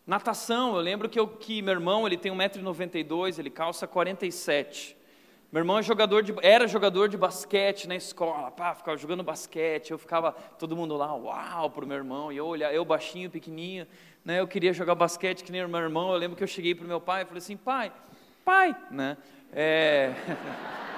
Natação, 0.07 0.75
eu 0.75 0.81
lembro 0.81 1.09
que, 1.09 1.19
eu, 1.19 1.29
que 1.29 1.63
meu 1.63 1.75
irmão, 1.75 2.07
ele 2.07 2.17
tem 2.17 2.33
1,92m, 2.33 3.39
ele 3.39 3.51
calça 3.51 3.87
47 3.87 4.97
meu 5.53 5.61
irmão 5.61 5.79
é 5.79 5.83
jogador 5.83 6.23
de, 6.23 6.35
era 6.41 6.67
jogador 6.67 7.11
de 7.11 7.17
basquete 7.19 7.87
na 7.87 7.95
escola, 7.95 8.51
pá, 8.51 8.75
ficava 8.75 8.97
jogando 8.97 9.23
basquete, 9.23 9.91
eu 9.91 9.99
ficava, 9.99 10.33
todo 10.59 10.75
mundo 10.75 10.97
lá, 10.97 11.15
uau, 11.15 11.69
pro 11.69 11.87
meu 11.87 11.99
irmão, 11.99 12.33
e 12.33 12.39
eu 12.39 12.57
eu 12.57 12.83
baixinho, 12.87 13.29
pequenininho, 13.29 13.87
né, 14.25 14.41
eu 14.41 14.49
queria 14.49 14.73
jogar 14.73 14.95
basquete 14.95 15.45
que 15.45 15.53
nem 15.53 15.63
o 15.63 15.69
meu 15.69 15.81
irmão, 15.81 16.11
eu 16.11 16.17
lembro 16.17 16.39
que 16.39 16.43
eu 16.43 16.49
cheguei 16.49 16.75
pro 16.75 16.89
meu 16.89 16.99
pai 16.99 17.21
e 17.21 17.25
falei 17.27 17.37
assim, 17.37 17.59
pai, 17.59 17.93
pai, 18.43 18.75
né, 18.91 19.19
é... 19.53 20.15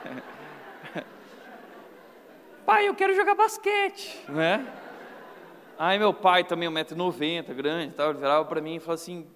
pai, 2.66 2.88
eu 2.88 2.94
quero 2.94 3.14
jogar 3.14 3.34
basquete, 3.34 4.24
né? 4.28 4.66
Aí 5.78 5.98
meu 5.98 6.12
pai 6.12 6.44
também, 6.44 6.68
1,90m, 6.68 7.54
grande, 7.54 7.94
tal, 7.94 8.10
ele 8.10 8.18
virava 8.18 8.44
para 8.44 8.60
mim 8.60 8.76
e 8.76 8.80
falou 8.80 8.94
assim, 8.94 9.26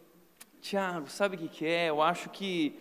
Tiago, 0.61 1.09
sabe 1.09 1.37
o 1.37 1.39
que, 1.39 1.49
que 1.49 1.67
é? 1.67 1.89
Eu 1.89 2.03
acho 2.03 2.29
que 2.31 2.79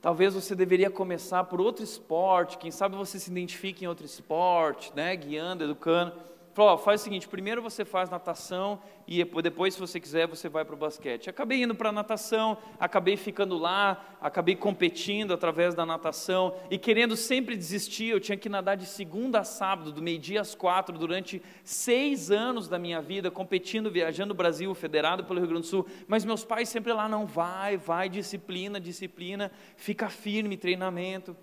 talvez 0.00 0.34
você 0.34 0.54
deveria 0.54 0.90
começar 0.90 1.44
por 1.44 1.60
outro 1.60 1.84
esporte, 1.84 2.58
quem 2.58 2.70
sabe 2.70 2.96
você 2.96 3.18
se 3.18 3.30
identifique 3.30 3.84
em 3.84 3.88
outro 3.88 4.06
esporte, 4.06 4.92
né? 4.94 5.14
Guiando, 5.16 5.64
educando. 5.64 6.14
Falou, 6.56 6.72
ó, 6.72 6.78
faz 6.78 7.02
o 7.02 7.04
seguinte, 7.04 7.28
primeiro 7.28 7.60
você 7.60 7.84
faz 7.84 8.08
natação 8.08 8.80
e 9.06 9.22
depois, 9.42 9.74
se 9.74 9.80
você 9.80 10.00
quiser, 10.00 10.26
você 10.26 10.48
vai 10.48 10.64
para 10.64 10.74
o 10.74 10.78
basquete. 10.78 11.28
Acabei 11.28 11.62
indo 11.62 11.74
para 11.74 11.90
a 11.90 11.92
natação, 11.92 12.56
acabei 12.80 13.14
ficando 13.14 13.58
lá, 13.58 14.16
acabei 14.22 14.56
competindo 14.56 15.34
através 15.34 15.74
da 15.74 15.84
natação 15.84 16.56
e 16.70 16.78
querendo 16.78 17.14
sempre 17.14 17.54
desistir, 17.54 18.06
eu 18.06 18.18
tinha 18.18 18.38
que 18.38 18.48
nadar 18.48 18.74
de 18.74 18.86
segunda 18.86 19.40
a 19.40 19.44
sábado, 19.44 19.92
do 19.92 20.00
meio-dia 20.00 20.40
às 20.40 20.54
quatro, 20.54 20.96
durante 20.96 21.42
seis 21.62 22.30
anos 22.30 22.68
da 22.68 22.78
minha 22.78 23.02
vida, 23.02 23.30
competindo, 23.30 23.90
viajando 23.90 24.32
o 24.32 24.34
Brasil, 24.34 24.74
federado 24.74 25.24
pelo 25.24 25.38
Rio 25.38 25.48
Grande 25.50 25.66
do 25.66 25.68
Sul, 25.68 25.86
mas 26.08 26.24
meus 26.24 26.42
pais 26.42 26.70
sempre 26.70 26.90
lá, 26.94 27.06
não, 27.06 27.26
vai, 27.26 27.76
vai, 27.76 28.08
disciplina, 28.08 28.80
disciplina, 28.80 29.52
fica 29.76 30.08
firme, 30.08 30.56
treinamento. 30.56 31.36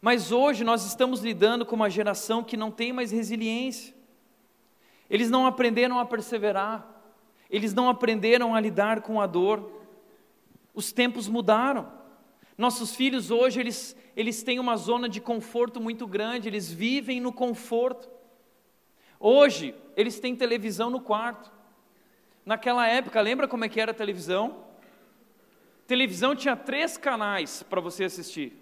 Mas 0.00 0.30
hoje 0.30 0.62
nós 0.62 0.84
estamos 0.86 1.20
lidando 1.20 1.66
com 1.66 1.74
uma 1.74 1.90
geração 1.90 2.44
que 2.44 2.56
não 2.56 2.70
tem 2.70 2.92
mais 2.92 3.10
resiliência. 3.10 3.94
Eles 5.10 5.30
não 5.30 5.46
aprenderam 5.46 5.98
a 5.98 6.04
perseverar, 6.04 6.86
eles 7.50 7.72
não 7.74 7.88
aprenderam 7.88 8.54
a 8.54 8.60
lidar 8.60 9.00
com 9.00 9.20
a 9.20 9.26
dor. 9.26 9.82
Os 10.74 10.92
tempos 10.92 11.26
mudaram. 11.26 11.90
Nossos 12.56 12.94
filhos 12.94 13.30
hoje, 13.30 13.60
eles, 13.60 13.96
eles 14.16 14.42
têm 14.42 14.58
uma 14.58 14.76
zona 14.76 15.08
de 15.08 15.20
conforto 15.20 15.80
muito 15.80 16.06
grande, 16.06 16.48
eles 16.48 16.70
vivem 16.70 17.20
no 17.20 17.32
conforto. 17.32 18.08
Hoje, 19.18 19.74
eles 19.96 20.20
têm 20.20 20.36
televisão 20.36 20.90
no 20.90 21.00
quarto. 21.00 21.50
Naquela 22.44 22.86
época, 22.86 23.20
lembra 23.20 23.48
como 23.48 23.64
é 23.64 23.68
que 23.68 23.80
era 23.80 23.92
a 23.92 23.94
televisão? 23.94 24.64
Televisão 25.86 26.36
tinha 26.36 26.56
três 26.56 26.96
canais 26.96 27.62
para 27.62 27.80
você 27.80 28.04
assistir. 28.04 28.57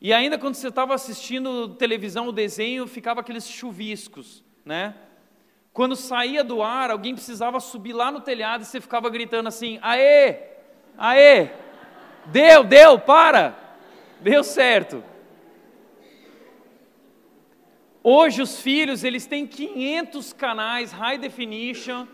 E 0.00 0.12
ainda 0.12 0.38
quando 0.38 0.54
você 0.54 0.68
estava 0.68 0.94
assistindo 0.94 1.68
televisão, 1.76 2.28
o 2.28 2.32
desenho, 2.32 2.86
ficava 2.86 3.20
aqueles 3.20 3.48
chuviscos, 3.48 4.44
né? 4.64 4.94
Quando 5.72 5.96
saía 5.96 6.44
do 6.44 6.62
ar, 6.62 6.90
alguém 6.90 7.14
precisava 7.14 7.58
subir 7.58 7.92
lá 7.92 8.10
no 8.10 8.20
telhado 8.20 8.62
e 8.62 8.64
você 8.64 8.80
ficava 8.80 9.10
gritando 9.10 9.48
assim: 9.48 9.78
aê, 9.82 10.38
aê, 10.96 11.50
deu, 12.26 12.62
deu, 12.62 12.98
para, 12.98 13.58
deu 14.20 14.44
certo. 14.44 15.02
Hoje 18.06 18.42
os 18.42 18.60
filhos, 18.60 19.02
eles 19.02 19.26
têm 19.26 19.46
500 19.46 20.32
canais 20.34 20.92
high 20.92 21.16
definition, 21.16 22.06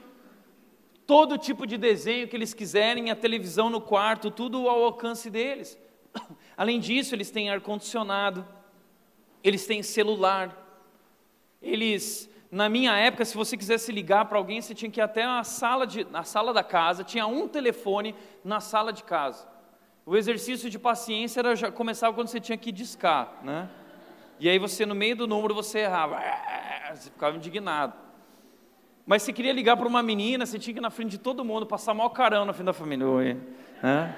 todo 1.04 1.36
tipo 1.36 1.66
de 1.66 1.76
desenho 1.76 2.28
que 2.28 2.36
eles 2.36 2.54
quiserem, 2.54 3.10
a 3.10 3.16
televisão 3.16 3.68
no 3.68 3.80
quarto, 3.80 4.30
tudo 4.30 4.68
ao 4.68 4.84
alcance 4.84 5.28
deles. 5.28 5.76
Além 6.56 6.80
disso, 6.80 7.14
eles 7.14 7.30
têm 7.30 7.50
ar-condicionado, 7.50 8.46
eles 9.42 9.66
têm 9.66 9.82
celular, 9.82 10.56
eles, 11.62 12.28
na 12.50 12.68
minha 12.68 12.96
época, 12.96 13.24
se 13.24 13.36
você 13.36 13.56
quisesse 13.56 13.92
ligar 13.92 14.24
para 14.24 14.38
alguém, 14.38 14.60
você 14.60 14.74
tinha 14.74 14.90
que 14.90 15.00
ir 15.00 15.02
até 15.02 15.24
a 15.24 15.44
sala, 15.44 15.86
de, 15.86 16.06
a 16.12 16.22
sala 16.22 16.52
da 16.52 16.62
casa, 16.62 17.04
tinha 17.04 17.26
um 17.26 17.46
telefone 17.46 18.14
na 18.44 18.60
sala 18.60 18.92
de 18.92 19.04
casa. 19.04 19.46
O 20.06 20.16
exercício 20.16 20.70
de 20.70 20.78
paciência 20.78 21.40
era, 21.40 21.54
já 21.54 21.70
começava 21.70 22.14
quando 22.14 22.28
você 22.28 22.40
tinha 22.40 22.58
que 22.58 22.72
discar, 22.72 23.40
né? 23.42 23.68
E 24.38 24.48
aí 24.48 24.58
você, 24.58 24.86
no 24.86 24.94
meio 24.94 25.14
do 25.14 25.26
número, 25.26 25.54
você 25.54 25.80
errava, 25.80 26.18
você 26.94 27.10
ficava 27.10 27.36
indignado. 27.36 27.92
Mas 29.06 29.22
se 29.22 29.32
queria 29.32 29.52
ligar 29.52 29.76
para 29.76 29.86
uma 29.86 30.02
menina, 30.02 30.46
você 30.46 30.58
tinha 30.58 30.72
que 30.72 30.80
ir 30.80 30.82
na 30.82 30.90
frente 30.90 31.10
de 31.10 31.18
todo 31.18 31.44
mundo, 31.44 31.66
passar 31.66 31.92
mal 31.92 32.08
carão 32.10 32.44
na 32.44 32.52
frente 32.52 32.66
da 32.66 32.72
família. 32.72 33.06
Né? 33.82 34.16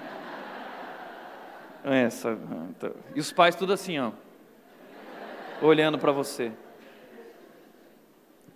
Essa. 1.85 2.39
Então. 2.71 2.93
E 3.15 3.21
os 3.21 3.33
pais 3.33 3.57
tudo 3.57 3.73
assim, 3.73 3.99
ó. 3.99 4.13
Olhando 5.61 5.99
para 5.99 6.13
você. 6.13 6.53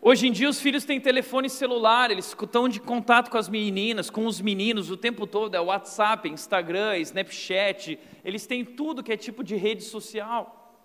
Hoje 0.01 0.29
em 0.29 0.31
dia 0.31 0.49
os 0.49 0.61
filhos 0.61 0.85
têm 0.85 1.01
telefone 1.01 1.51
celular, 1.51 2.13
eles 2.13 2.27
estão 2.41 2.69
de 2.69 2.79
contato 2.79 3.29
com 3.29 3.39
as 3.39 3.49
meninas, 3.49 4.09
com 4.09 4.25
os 4.27 4.41
meninos 4.41 4.89
o 4.89 4.97
tempo 4.97 5.27
todo, 5.27 5.57
é 5.57 5.61
WhatsApp, 5.61 6.29
Instagram, 6.29 6.97
Snapchat, 6.99 7.99
eles 8.25 8.47
têm 8.47 8.65
tudo 8.65 9.03
que 9.03 9.13
é 9.13 9.17
tipo 9.17 9.43
de 9.43 9.57
rede 9.57 9.83
social. 9.83 10.81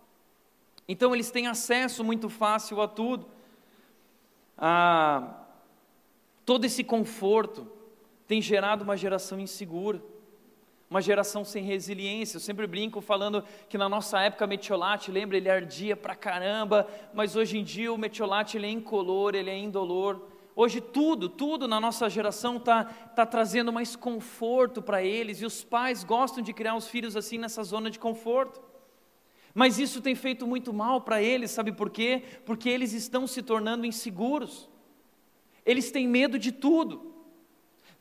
Então 0.87 1.13
eles 1.13 1.29
têm 1.29 1.45
acesso 1.45 2.03
muito 2.03 2.29
fácil 2.29 2.81
a 2.81 2.87
tudo. 2.87 3.27
Ah, 4.57 5.35
todo 6.43 6.65
esse 6.65 6.83
conforto 6.83 7.71
tem 8.27 8.41
gerado 8.41 8.83
uma 8.83 8.97
geração 8.97 9.39
insegura, 9.39 10.01
uma 10.91 11.01
geração 11.01 11.45
sem 11.45 11.63
resiliência. 11.63 12.35
Eu 12.35 12.41
sempre 12.41 12.67
brinco 12.67 12.99
falando 12.99 13.45
que 13.69 13.77
na 13.77 13.87
nossa 13.87 14.19
época 14.19 14.45
metiolate, 14.45 15.09
lembra, 15.09 15.37
ele 15.37 15.49
ardia 15.49 15.95
pra 15.95 16.13
caramba, 16.13 16.85
mas 17.13 17.37
hoje 17.37 17.57
em 17.57 17.63
dia 17.63 17.93
o 17.93 17.97
metiolate 17.97 18.57
ele 18.57 18.67
é 18.67 18.69
incolor, 18.69 19.33
ele 19.33 19.49
é 19.49 19.57
indolor. 19.57 20.21
Hoje 20.53 20.81
tudo, 20.81 21.29
tudo 21.29 21.65
na 21.65 21.79
nossa 21.79 22.09
geração 22.09 22.57
está 22.57 22.83
tá 22.83 23.25
trazendo 23.25 23.71
mais 23.71 23.95
conforto 23.95 24.81
para 24.81 25.01
eles 25.01 25.41
e 25.41 25.45
os 25.45 25.63
pais 25.63 26.03
gostam 26.03 26.43
de 26.43 26.51
criar 26.51 26.75
os 26.75 26.89
filhos 26.89 27.15
assim 27.15 27.37
nessa 27.37 27.63
zona 27.63 27.89
de 27.89 27.97
conforto. 27.97 28.61
Mas 29.53 29.79
isso 29.79 30.01
tem 30.01 30.13
feito 30.13 30.45
muito 30.45 30.73
mal 30.73 30.99
para 30.99 31.23
eles, 31.23 31.51
sabe 31.51 31.71
por 31.71 31.89
quê? 31.89 32.21
Porque 32.45 32.67
eles 32.67 32.91
estão 32.91 33.25
se 33.25 33.41
tornando 33.41 33.85
inseguros. 33.85 34.69
Eles 35.65 35.89
têm 35.89 36.05
medo 36.05 36.37
de 36.37 36.51
tudo. 36.51 37.10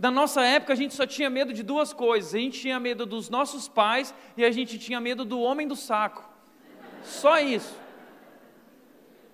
Na 0.00 0.10
nossa 0.10 0.40
época 0.42 0.72
a 0.72 0.76
gente 0.76 0.94
só 0.94 1.06
tinha 1.06 1.28
medo 1.28 1.52
de 1.52 1.62
duas 1.62 1.92
coisas: 1.92 2.34
a 2.34 2.38
gente 2.38 2.58
tinha 2.58 2.80
medo 2.80 3.04
dos 3.04 3.28
nossos 3.28 3.68
pais 3.68 4.14
e 4.34 4.42
a 4.42 4.50
gente 4.50 4.78
tinha 4.78 4.98
medo 4.98 5.26
do 5.26 5.38
homem 5.38 5.68
do 5.68 5.76
saco. 5.76 6.26
Só 7.04 7.38
isso. 7.38 7.78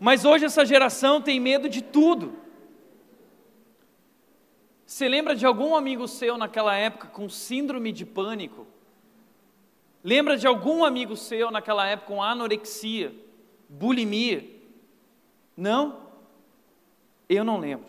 Mas 0.01 0.25
hoje 0.25 0.45
essa 0.45 0.67
geração 0.67 1.23
tem 1.23 1.39
medo 1.39 1.69
de 1.69 1.81
tudo. 1.81 2.35
Você 4.85 5.09
lembra 5.09 5.37
de 5.37 5.47
algum 5.47 5.77
amigo 5.77 6.09
seu 6.09 6.37
naquela 6.37 6.75
época 6.75 7.07
com 7.07 7.29
síndrome 7.29 7.93
de 7.93 8.05
pânico? 8.05 8.67
Lembra 10.03 10.37
de 10.37 10.49
algum 10.49 10.85
amigo 10.85 11.17
seu 11.17 11.49
naquela 11.49 11.87
época 11.87 12.09
com 12.09 12.21
anorexia, 12.21 13.15
bulimia? 13.69 14.45
Não? 15.57 16.09
Eu 17.29 17.45
não 17.45 17.59
lembro. 17.59 17.87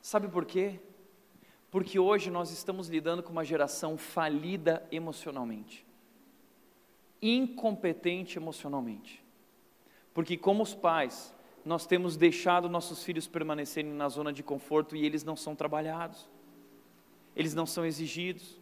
Sabe 0.00 0.26
por 0.26 0.44
quê? 0.44 0.80
Porque 1.70 1.98
hoje 1.98 2.30
nós 2.30 2.50
estamos 2.50 2.88
lidando 2.88 3.22
com 3.22 3.30
uma 3.30 3.44
geração 3.44 3.96
falida 3.96 4.86
emocionalmente, 4.90 5.86
incompetente 7.22 8.38
emocionalmente. 8.38 9.22
Porque, 10.12 10.36
como 10.36 10.62
os 10.62 10.74
pais, 10.74 11.32
nós 11.64 11.86
temos 11.86 12.16
deixado 12.16 12.68
nossos 12.68 13.04
filhos 13.04 13.28
permanecerem 13.28 13.92
na 13.92 14.08
zona 14.08 14.32
de 14.32 14.42
conforto 14.42 14.96
e 14.96 15.06
eles 15.06 15.22
não 15.22 15.36
são 15.36 15.54
trabalhados, 15.54 16.28
eles 17.36 17.54
não 17.54 17.66
são 17.66 17.86
exigidos, 17.86 18.58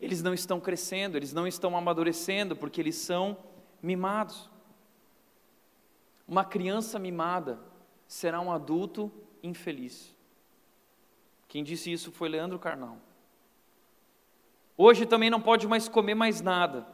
eles 0.00 0.22
não 0.22 0.32
estão 0.32 0.60
crescendo, 0.60 1.16
eles 1.16 1.32
não 1.32 1.46
estão 1.46 1.76
amadurecendo, 1.76 2.54
porque 2.54 2.80
eles 2.80 2.96
são 2.96 3.36
mimados. 3.82 4.48
Uma 6.28 6.44
criança 6.44 6.98
mimada 6.98 7.58
será 8.06 8.40
um 8.40 8.52
adulto 8.52 9.10
infeliz. 9.42 10.15
Quem 11.48 11.62
disse 11.62 11.92
isso 11.92 12.10
foi 12.12 12.28
Leandro 12.28 12.58
Carnal. 12.58 12.98
Hoje 14.76 15.06
também 15.06 15.30
não 15.30 15.40
pode 15.40 15.66
mais 15.66 15.88
comer 15.88 16.14
mais 16.14 16.40
nada. 16.40 16.86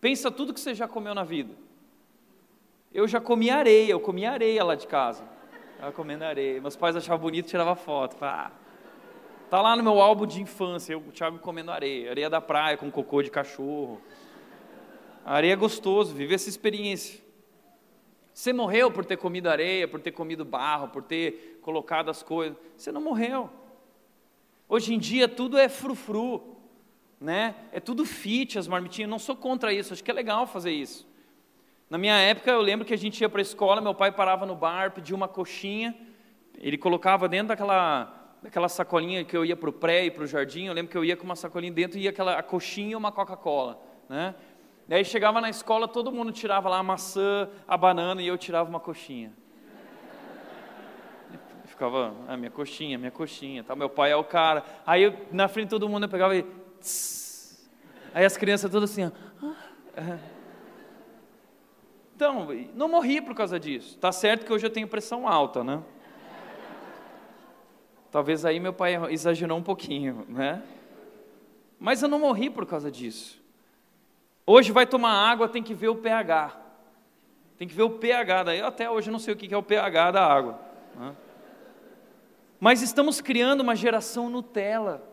Pensa 0.00 0.30
tudo 0.30 0.52
que 0.52 0.60
você 0.60 0.74
já 0.74 0.88
comeu 0.88 1.14
na 1.14 1.24
vida. 1.24 1.54
Eu 2.92 3.06
já 3.06 3.20
comi 3.20 3.50
areia, 3.50 3.92
eu 3.92 4.00
comi 4.00 4.26
areia 4.26 4.64
lá 4.64 4.74
de 4.74 4.86
casa. 4.86 5.24
Estava 5.72 5.92
comendo 5.92 6.24
areia. 6.24 6.60
Meus 6.60 6.76
pais 6.76 6.96
achavam 6.96 7.20
bonito, 7.20 7.46
tirava 7.46 7.74
foto. 7.74 8.16
Ah, 8.24 8.50
tá 9.50 9.60
lá 9.60 9.76
no 9.76 9.82
meu 9.82 10.00
álbum 10.00 10.26
de 10.26 10.40
infância, 10.40 10.92
eu, 10.92 10.98
o 10.98 11.12
Thiago 11.12 11.38
comendo 11.38 11.70
areia, 11.70 12.10
areia 12.10 12.30
da 12.30 12.40
praia 12.40 12.76
com 12.76 12.90
cocô 12.90 13.22
de 13.22 13.30
cachorro. 13.30 14.00
Areia 15.24 15.52
é 15.52 15.56
gostoso, 15.56 16.14
vive 16.14 16.34
essa 16.34 16.48
experiência. 16.48 17.22
Você 18.32 18.52
morreu 18.52 18.90
por 18.90 19.04
ter 19.04 19.16
comido 19.16 19.48
areia, 19.48 19.86
por 19.86 20.00
ter 20.00 20.10
comido 20.10 20.44
barro, 20.44 20.88
por 20.88 21.02
ter 21.02 21.53
colocado 21.64 22.10
as 22.10 22.22
coisas. 22.22 22.56
Você 22.76 22.92
não 22.92 23.00
morreu. 23.00 23.50
Hoje 24.68 24.94
em 24.94 24.98
dia 24.98 25.26
tudo 25.26 25.56
é 25.58 25.68
frufru, 25.68 26.56
né? 27.20 27.54
É 27.72 27.80
tudo 27.80 28.04
fit, 28.04 28.58
as 28.58 28.68
marmitinhas. 28.68 29.10
Não 29.10 29.18
sou 29.18 29.34
contra 29.34 29.72
isso, 29.72 29.94
acho 29.94 30.04
que 30.04 30.10
é 30.10 30.14
legal 30.14 30.46
fazer 30.46 30.72
isso. 30.72 31.08
Na 31.88 31.96
minha 31.98 32.16
época, 32.16 32.50
eu 32.50 32.60
lembro 32.60 32.84
que 32.86 32.92
a 32.94 32.98
gente 32.98 33.20
ia 33.20 33.28
para 33.28 33.40
a 33.40 33.42
escola, 33.42 33.80
meu 33.80 33.94
pai 33.94 34.12
parava 34.12 34.44
no 34.44 34.54
bar, 34.54 34.90
pedia 34.90 35.14
uma 35.14 35.28
coxinha, 35.28 35.94
ele 36.58 36.76
colocava 36.76 37.28
dentro 37.28 37.48
daquela, 37.48 38.36
daquela 38.42 38.68
sacolinha 38.68 39.24
que 39.24 39.36
eu 39.36 39.44
ia 39.44 39.56
para 39.56 39.70
o 39.70 39.72
pré 39.72 40.06
e 40.06 40.10
para 40.10 40.24
o 40.24 40.26
jardim. 40.26 40.66
Eu 40.66 40.74
lembro 40.74 40.90
que 40.90 40.98
eu 40.98 41.04
ia 41.04 41.16
com 41.16 41.24
uma 41.24 41.36
sacolinha 41.36 41.72
dentro 41.72 41.98
e 41.98 42.02
ia 42.02 42.10
aquela 42.10 42.38
a 42.38 42.42
coxinha 42.42 42.92
e 42.92 42.96
uma 42.96 43.12
Coca-Cola, 43.12 43.80
né? 44.08 44.34
Daí 44.86 45.04
chegava 45.04 45.40
na 45.40 45.48
escola, 45.48 45.88
todo 45.88 46.12
mundo 46.12 46.30
tirava 46.30 46.68
lá 46.68 46.78
a 46.78 46.82
maçã, 46.82 47.48
a 47.66 47.76
banana 47.76 48.20
e 48.20 48.26
eu 48.26 48.36
tirava 48.36 48.68
uma 48.68 48.80
coxinha. 48.80 49.32
Ficava, 51.84 52.14
ah, 52.26 52.36
minha 52.36 52.50
coxinha, 52.50 52.96
minha 52.96 53.10
coxinha, 53.10 53.62
tá? 53.62 53.76
meu 53.76 53.90
pai 53.90 54.10
é 54.10 54.16
o 54.16 54.24
cara. 54.24 54.64
Aí 54.86 55.02
eu, 55.02 55.14
na 55.30 55.48
frente 55.48 55.66
de 55.66 55.70
todo 55.70 55.88
mundo 55.88 56.04
eu 56.04 56.08
pegava 56.08 56.34
e. 56.34 56.42
Tss. 56.80 57.68
Aí 58.14 58.24
as 58.24 58.36
crianças 58.36 58.70
todas 58.70 58.90
assim. 58.90 59.10
Ah, 59.96 60.18
então, 62.16 62.48
não 62.74 62.88
morri 62.88 63.20
por 63.20 63.34
causa 63.34 63.58
disso. 63.58 63.98
Tá 63.98 64.12
certo 64.12 64.46
que 64.46 64.52
hoje 64.52 64.64
eu 64.64 64.70
tenho 64.70 64.86
pressão 64.86 65.28
alta, 65.28 65.64
né? 65.64 65.82
Talvez 68.10 68.44
aí 68.44 68.60
meu 68.60 68.72
pai 68.72 68.94
exagerou 69.12 69.58
um 69.58 69.62
pouquinho, 69.62 70.24
né? 70.28 70.62
Mas 71.78 72.02
eu 72.02 72.08
não 72.08 72.20
morri 72.20 72.48
por 72.48 72.64
causa 72.64 72.90
disso. 72.90 73.42
Hoje 74.46 74.70
vai 74.70 74.86
tomar 74.86 75.10
água, 75.10 75.48
tem 75.48 75.62
que 75.62 75.74
ver 75.74 75.88
o 75.88 75.96
pH. 75.96 76.56
Tem 77.58 77.66
que 77.66 77.74
ver 77.74 77.82
o 77.82 77.90
pH. 77.90 78.44
Daí 78.44 78.60
eu 78.60 78.66
até 78.66 78.88
hoje 78.88 79.10
não 79.10 79.18
sei 79.18 79.34
o 79.34 79.36
que 79.36 79.52
é 79.52 79.56
o 79.56 79.62
pH 79.62 80.12
da 80.12 80.24
água. 80.24 80.60
Né? 80.94 81.14
Mas 82.64 82.80
estamos 82.80 83.20
criando 83.20 83.60
uma 83.60 83.76
geração 83.76 84.30
Nutella, 84.30 85.06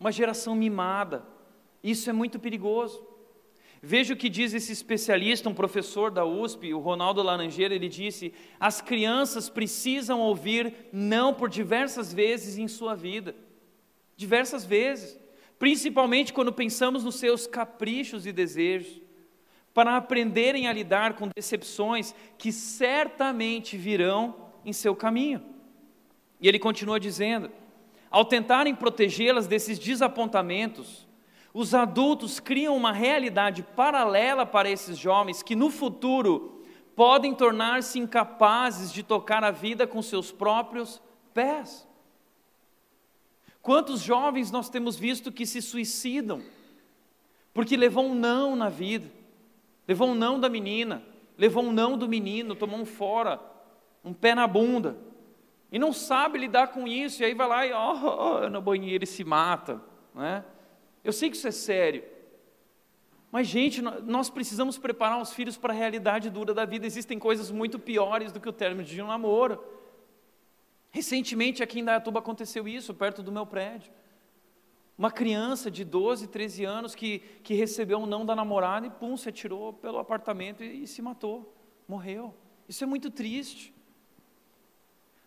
uma 0.00 0.10
geração 0.10 0.52
mimada. 0.52 1.24
Isso 1.80 2.10
é 2.10 2.12
muito 2.12 2.40
perigoso. 2.40 3.06
Veja 3.80 4.14
o 4.14 4.16
que 4.16 4.28
diz 4.28 4.52
esse 4.52 4.72
especialista, 4.72 5.48
um 5.48 5.54
professor 5.54 6.10
da 6.10 6.24
USP, 6.24 6.74
o 6.74 6.80
Ronaldo 6.80 7.22
Laranjeira, 7.22 7.72
ele 7.72 7.88
disse: 7.88 8.34
as 8.58 8.80
crianças 8.80 9.48
precisam 9.48 10.18
ouvir 10.18 10.74
não 10.92 11.32
por 11.32 11.48
diversas 11.48 12.12
vezes 12.12 12.58
em 12.58 12.66
sua 12.66 12.96
vida. 12.96 13.32
Diversas 14.16 14.64
vezes. 14.64 15.16
principalmente 15.56 16.32
quando 16.32 16.52
pensamos 16.52 17.04
nos 17.04 17.14
seus 17.14 17.46
caprichos 17.46 18.26
e 18.26 18.32
desejos, 18.32 19.00
para 19.72 19.96
aprenderem 19.96 20.66
a 20.66 20.72
lidar 20.72 21.14
com 21.14 21.28
decepções 21.32 22.12
que 22.36 22.50
certamente 22.50 23.76
virão 23.76 24.50
em 24.64 24.72
seu 24.72 24.96
caminho. 24.96 25.59
E 26.40 26.48
ele 26.48 26.58
continua 26.58 26.98
dizendo: 26.98 27.50
ao 28.10 28.24
tentarem 28.24 28.74
protegê-las 28.74 29.46
desses 29.46 29.78
desapontamentos, 29.78 31.06
os 31.52 31.74
adultos 31.74 32.40
criam 32.40 32.76
uma 32.76 32.92
realidade 32.92 33.62
paralela 33.62 34.46
para 34.46 34.70
esses 34.70 34.96
jovens 34.96 35.42
que 35.42 35.56
no 35.56 35.70
futuro 35.70 36.62
podem 36.94 37.34
tornar-se 37.34 37.98
incapazes 37.98 38.92
de 38.92 39.02
tocar 39.02 39.42
a 39.42 39.50
vida 39.50 39.86
com 39.86 40.02
seus 40.02 40.30
próprios 40.30 41.00
pés. 41.34 41.88
Quantos 43.62 44.00
jovens 44.00 44.50
nós 44.50 44.68
temos 44.68 44.96
visto 44.96 45.30
que 45.30 45.44
se 45.44 45.60
suicidam 45.60 46.42
porque 47.52 47.76
levou 47.76 48.06
um 48.06 48.14
não 48.14 48.54
na 48.54 48.68
vida, 48.68 49.10
levou 49.86 50.08
um 50.08 50.14
não 50.14 50.38
da 50.38 50.48
menina, 50.48 51.02
levou 51.36 51.64
um 51.64 51.72
não 51.72 51.98
do 51.98 52.08
menino, 52.08 52.54
tomou 52.54 52.78
um 52.78 52.86
fora, 52.86 53.40
um 54.04 54.12
pé 54.12 54.34
na 54.34 54.46
bunda, 54.46 54.96
e 55.70 55.78
não 55.78 55.92
sabe 55.92 56.38
lidar 56.38 56.68
com 56.68 56.86
isso, 56.86 57.22
e 57.22 57.24
aí 57.24 57.34
vai 57.34 57.48
lá 57.48 57.66
e 57.66 57.72
ó, 57.72 58.44
oh, 58.44 58.48
no 58.48 58.60
banheiro 58.60 59.04
e 59.04 59.06
se 59.06 59.24
mata, 59.24 59.80
né? 60.14 60.44
Eu 61.02 61.12
sei 61.12 61.30
que 61.30 61.36
isso 61.36 61.48
é 61.48 61.52
sério, 61.52 62.04
mas, 63.30 63.46
gente, 63.46 63.80
nós 63.80 64.28
precisamos 64.28 64.76
preparar 64.76 65.20
os 65.20 65.32
filhos 65.32 65.56
para 65.56 65.72
a 65.72 65.76
realidade 65.76 66.28
dura 66.28 66.52
da 66.52 66.64
vida. 66.64 66.84
Existem 66.84 67.18
coisas 67.18 67.50
muito 67.50 67.78
piores 67.78 68.32
do 68.32 68.40
que 68.40 68.48
o 68.48 68.52
término 68.52 68.82
de 68.82 69.00
um 69.00 69.06
namoro. 69.06 69.62
Recentemente, 70.90 71.62
aqui 71.62 71.78
em 71.78 71.84
Dayatuba 71.84 72.18
aconteceu 72.18 72.66
isso, 72.66 72.92
perto 72.92 73.22
do 73.22 73.30
meu 73.30 73.46
prédio. 73.46 73.92
Uma 74.98 75.12
criança 75.12 75.70
de 75.70 75.84
12, 75.84 76.26
13 76.26 76.64
anos 76.64 76.94
que, 76.94 77.20
que 77.42 77.54
recebeu 77.54 77.98
um 77.98 78.06
não 78.06 78.26
da 78.26 78.34
namorada 78.34 78.88
e, 78.88 78.90
pum, 78.90 79.16
se 79.16 79.28
atirou 79.28 79.72
pelo 79.72 79.98
apartamento 79.98 80.64
e, 80.64 80.82
e 80.82 80.86
se 80.88 81.00
matou, 81.00 81.54
morreu. 81.86 82.34
Isso 82.68 82.82
é 82.82 82.86
muito 82.86 83.10
triste. 83.10 83.72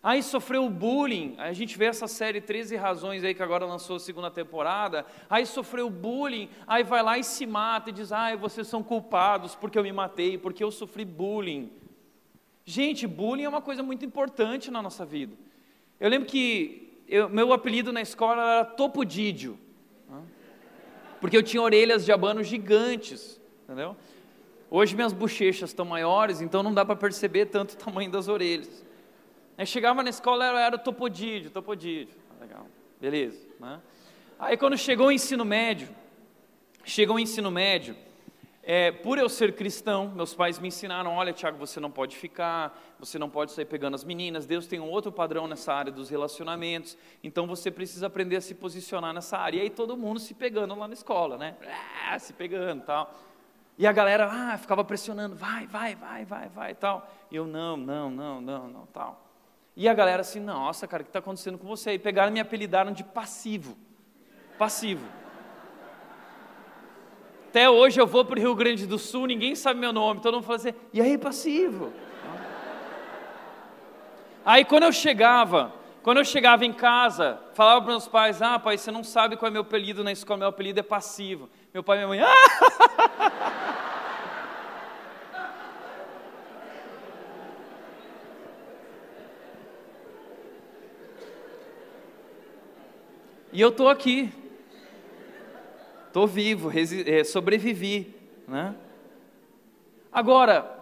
Aí 0.04 0.22
sofreu 0.22 0.68
bullying, 0.68 1.34
a 1.38 1.54
gente 1.54 1.78
vê 1.78 1.86
essa 1.86 2.06
série 2.06 2.38
13 2.38 2.76
Razões 2.76 3.24
aí 3.24 3.34
que 3.34 3.42
agora 3.42 3.64
lançou 3.64 3.96
a 3.96 3.98
segunda 3.98 4.30
temporada. 4.30 5.06
Aí 5.30 5.46
sofreu 5.46 5.88
bullying, 5.88 6.50
aí 6.66 6.82
vai 6.82 7.02
lá 7.02 7.16
e 7.16 7.24
se 7.24 7.46
mata 7.46 7.88
e 7.88 7.92
diz: 7.94 8.12
ai, 8.12 8.36
vocês 8.36 8.66
são 8.66 8.82
culpados 8.82 9.54
porque 9.54 9.78
eu 9.78 9.82
me 9.82 9.92
matei, 9.92 10.36
porque 10.36 10.62
eu 10.62 10.70
sofri 10.70 11.06
bullying. 11.06 11.72
Gente, 12.66 13.06
bullying 13.06 13.44
é 13.44 13.48
uma 13.48 13.62
coisa 13.62 13.82
muito 13.82 14.04
importante 14.04 14.70
na 14.70 14.82
nossa 14.82 15.06
vida. 15.06 15.34
Eu 15.98 16.10
lembro 16.10 16.28
que 16.28 17.02
eu, 17.08 17.30
meu 17.30 17.54
apelido 17.54 17.90
na 17.90 18.02
escola 18.02 18.42
era 18.42 18.64
Topodídio, 18.66 19.58
né? 20.06 20.20
porque 21.18 21.34
eu 21.34 21.42
tinha 21.42 21.62
orelhas 21.62 22.04
de 22.04 22.12
abano 22.12 22.42
gigantes, 22.42 23.40
entendeu? 23.62 23.96
Hoje 24.70 24.94
minhas 24.94 25.14
bochechas 25.14 25.70
estão 25.70 25.86
maiores, 25.86 26.42
então 26.42 26.62
não 26.62 26.74
dá 26.74 26.84
para 26.84 26.94
perceber 26.94 27.46
tanto 27.46 27.72
o 27.72 27.76
tamanho 27.78 28.10
das 28.10 28.28
orelhas. 28.28 28.83
Aí 29.56 29.66
chegava 29.66 30.02
na 30.02 30.10
escola, 30.10 30.44
era, 30.44 30.60
era 30.60 30.78
topodídio, 30.78 31.50
topodídio. 31.50 32.16
Ah, 32.30 32.40
legal, 32.40 32.66
beleza. 33.00 33.46
Né? 33.60 33.80
Aí 34.38 34.56
quando 34.56 34.76
chegou 34.76 35.08
o 35.08 35.12
ensino 35.12 35.44
médio, 35.44 35.88
chegou 36.84 37.16
o 37.16 37.18
ensino 37.20 37.50
médio, 37.50 37.96
é, 38.66 38.90
por 38.90 39.18
eu 39.18 39.28
ser 39.28 39.54
cristão, 39.54 40.08
meus 40.08 40.34
pais 40.34 40.58
me 40.58 40.68
ensinaram: 40.68 41.14
olha, 41.14 41.34
Tiago, 41.34 41.58
você 41.58 41.78
não 41.78 41.90
pode 41.90 42.16
ficar, 42.16 42.76
você 42.98 43.18
não 43.18 43.28
pode 43.28 43.52
sair 43.52 43.66
pegando 43.66 43.94
as 43.94 44.02
meninas. 44.02 44.46
Deus 44.46 44.66
tem 44.66 44.80
um 44.80 44.88
outro 44.88 45.12
padrão 45.12 45.46
nessa 45.46 45.72
área 45.72 45.92
dos 45.92 46.08
relacionamentos, 46.08 46.96
então 47.22 47.46
você 47.46 47.70
precisa 47.70 48.06
aprender 48.06 48.36
a 48.36 48.40
se 48.40 48.54
posicionar 48.54 49.12
nessa 49.12 49.36
área. 49.36 49.58
E 49.58 49.60
aí 49.60 49.70
todo 49.70 49.96
mundo 49.96 50.18
se 50.18 50.32
pegando 50.32 50.74
lá 50.74 50.88
na 50.88 50.94
escola, 50.94 51.36
né? 51.36 51.56
Ah, 52.08 52.18
se 52.18 52.32
pegando 52.32 52.82
tal. 52.84 53.14
E 53.76 53.86
a 53.86 53.92
galera 53.92 54.30
ah, 54.32 54.56
ficava 54.56 54.82
pressionando: 54.82 55.36
vai, 55.36 55.66
vai, 55.66 55.94
vai, 55.94 56.24
vai, 56.24 56.48
vai 56.48 56.74
tal. 56.74 57.06
E 57.30 57.36
eu: 57.36 57.46
não, 57.46 57.76
não, 57.76 58.10
não, 58.10 58.40
não, 58.40 58.68
não, 58.68 58.86
tal. 58.86 59.23
E 59.76 59.88
a 59.88 59.94
galera 59.94 60.20
assim, 60.20 60.40
nossa, 60.40 60.86
cara, 60.86 61.02
o 61.02 61.04
que 61.04 61.10
está 61.10 61.18
acontecendo 61.18 61.58
com 61.58 61.66
você? 61.66 61.94
E 61.94 61.98
pegaram 61.98 62.30
e 62.30 62.34
me 62.34 62.40
apelidaram 62.40 62.92
de 62.92 63.02
passivo. 63.02 63.76
Passivo. 64.56 65.04
Até 67.48 67.68
hoje 67.68 68.00
eu 68.00 68.06
vou 68.06 68.24
para 68.24 68.38
o 68.38 68.40
Rio 68.40 68.54
Grande 68.54 68.86
do 68.86 68.98
Sul, 68.98 69.26
ninguém 69.26 69.54
sabe 69.54 69.78
meu 69.78 69.92
nome, 69.92 70.20
todo 70.20 70.34
mundo 70.34 70.44
fala 70.44 70.56
assim, 70.56 70.74
e 70.92 71.00
aí, 71.00 71.16
passivo? 71.16 71.92
Aí 74.44 74.64
quando 74.64 74.82
eu 74.82 74.92
chegava, 74.92 75.72
quando 76.02 76.18
eu 76.18 76.24
chegava 76.24 76.64
em 76.64 76.72
casa, 76.72 77.40
falava 77.54 77.80
para 77.80 77.90
meus 77.92 78.06
pais, 78.06 78.42
ah, 78.42 78.58
pai, 78.58 78.76
você 78.76 78.90
não 78.90 79.02
sabe 79.04 79.36
qual 79.36 79.48
é 79.48 79.52
meu 79.52 79.62
apelido 79.62 80.04
na 80.04 80.12
escola, 80.12 80.38
meu 80.38 80.48
apelido 80.48 80.80
é 80.80 80.82
passivo. 80.82 81.48
Meu 81.72 81.82
pai 81.82 81.96
e 81.96 82.00
minha 82.00 82.08
mãe, 82.08 82.20
ah! 82.20 83.90
E 93.54 93.60
eu 93.60 93.68
estou 93.68 93.88
aqui. 93.88 94.32
Estou 96.08 96.26
vivo, 96.26 96.72
é, 97.06 97.22
sobrevivi. 97.22 98.12
Né? 98.48 98.74
Agora, 100.12 100.73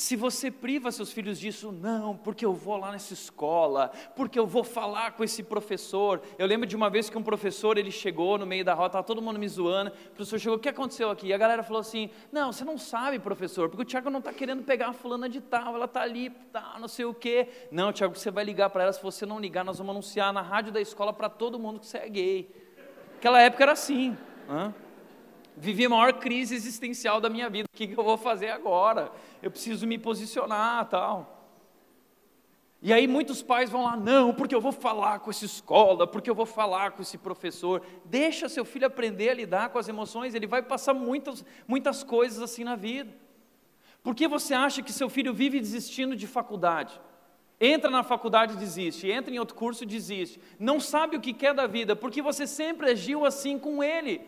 se 0.00 0.16
você 0.16 0.50
priva 0.50 0.90
seus 0.90 1.12
filhos 1.12 1.38
disso, 1.38 1.70
não, 1.70 2.16
porque 2.16 2.46
eu 2.46 2.54
vou 2.54 2.78
lá 2.78 2.90
nessa 2.90 3.12
escola, 3.12 3.92
porque 4.16 4.38
eu 4.38 4.46
vou 4.46 4.64
falar 4.64 5.10
com 5.10 5.22
esse 5.22 5.42
professor. 5.42 6.22
Eu 6.38 6.46
lembro 6.46 6.66
de 6.66 6.74
uma 6.74 6.88
vez 6.88 7.10
que 7.10 7.18
um 7.18 7.22
professor 7.22 7.76
ele 7.76 7.90
chegou 7.90 8.38
no 8.38 8.46
meio 8.46 8.64
da 8.64 8.72
rota, 8.72 8.86
estava 8.86 9.04
todo 9.04 9.20
mundo 9.20 9.38
me 9.38 9.46
zoando. 9.46 9.90
O 9.90 10.14
professor 10.14 10.38
chegou, 10.38 10.56
o 10.56 10.58
que 10.58 10.70
aconteceu 10.70 11.10
aqui? 11.10 11.26
E 11.26 11.34
a 11.34 11.36
galera 11.36 11.62
falou 11.62 11.80
assim: 11.80 12.08
Não, 12.32 12.50
você 12.50 12.64
não 12.64 12.78
sabe, 12.78 13.18
professor, 13.18 13.68
porque 13.68 13.82
o 13.82 13.84
Tiago 13.84 14.08
não 14.08 14.20
está 14.20 14.32
querendo 14.32 14.62
pegar 14.62 14.88
a 14.88 14.92
fulana 14.94 15.28
de 15.28 15.38
tal, 15.38 15.74
ela 15.74 15.84
está 15.84 16.00
ali, 16.00 16.30
tá, 16.50 16.78
não 16.80 16.88
sei 16.88 17.04
o 17.04 17.12
quê. 17.12 17.46
Não, 17.70 17.92
Tiago, 17.92 18.16
você 18.16 18.30
vai 18.30 18.42
ligar 18.42 18.70
para 18.70 18.84
ela. 18.84 18.94
Se 18.94 19.02
você 19.02 19.26
não 19.26 19.38
ligar, 19.38 19.66
nós 19.66 19.76
vamos 19.76 19.90
anunciar 19.90 20.32
na 20.32 20.40
rádio 20.40 20.72
da 20.72 20.80
escola 20.80 21.12
para 21.12 21.28
todo 21.28 21.58
mundo 21.58 21.78
que 21.78 21.86
você 21.86 21.98
é 21.98 22.08
gay. 22.08 22.50
Aquela 23.18 23.38
época 23.38 23.64
era 23.64 23.72
assim. 23.72 24.16
Hã? 24.48 24.72
Vivi 25.60 25.84
a 25.84 25.90
maior 25.90 26.14
crise 26.14 26.54
existencial 26.54 27.20
da 27.20 27.28
minha 27.28 27.50
vida. 27.50 27.68
O 27.70 27.76
que 27.76 27.92
eu 27.92 28.02
vou 28.02 28.16
fazer 28.16 28.48
agora? 28.48 29.12
Eu 29.42 29.50
preciso 29.50 29.86
me 29.86 29.98
posicionar, 29.98 30.88
tal. 30.88 31.36
E 32.80 32.94
aí 32.94 33.06
muitos 33.06 33.42
pais 33.42 33.68
vão 33.68 33.84
lá, 33.84 33.94
não, 33.94 34.32
porque 34.32 34.54
eu 34.54 34.60
vou 34.60 34.72
falar 34.72 35.18
com 35.18 35.28
essa 35.28 35.44
escola, 35.44 36.06
porque 36.06 36.30
eu 36.30 36.34
vou 36.34 36.46
falar 36.46 36.92
com 36.92 37.02
esse 37.02 37.18
professor. 37.18 37.82
Deixa 38.06 38.48
seu 38.48 38.64
filho 38.64 38.86
aprender 38.86 39.28
a 39.28 39.34
lidar 39.34 39.68
com 39.68 39.78
as 39.78 39.86
emoções, 39.86 40.34
ele 40.34 40.46
vai 40.46 40.62
passar 40.62 40.94
muitas, 40.94 41.44
muitas 41.68 42.02
coisas 42.02 42.40
assim 42.42 42.64
na 42.64 42.76
vida. 42.76 43.14
Por 44.02 44.14
que 44.14 44.26
você 44.26 44.54
acha 44.54 44.82
que 44.82 44.94
seu 44.94 45.10
filho 45.10 45.34
vive 45.34 45.60
desistindo 45.60 46.16
de 46.16 46.26
faculdade? 46.26 46.98
Entra 47.60 47.90
na 47.90 48.02
faculdade 48.02 48.54
e 48.54 48.56
desiste, 48.56 49.10
entra 49.10 49.34
em 49.34 49.38
outro 49.38 49.54
curso 49.54 49.84
e 49.84 49.86
desiste. 49.86 50.40
Não 50.58 50.80
sabe 50.80 51.16
o 51.16 51.20
que 51.20 51.34
quer 51.34 51.52
da 51.52 51.66
vida, 51.66 51.94
porque 51.94 52.22
você 52.22 52.46
sempre 52.46 52.92
agiu 52.92 53.26
assim 53.26 53.58
com 53.58 53.84
ele. 53.84 54.22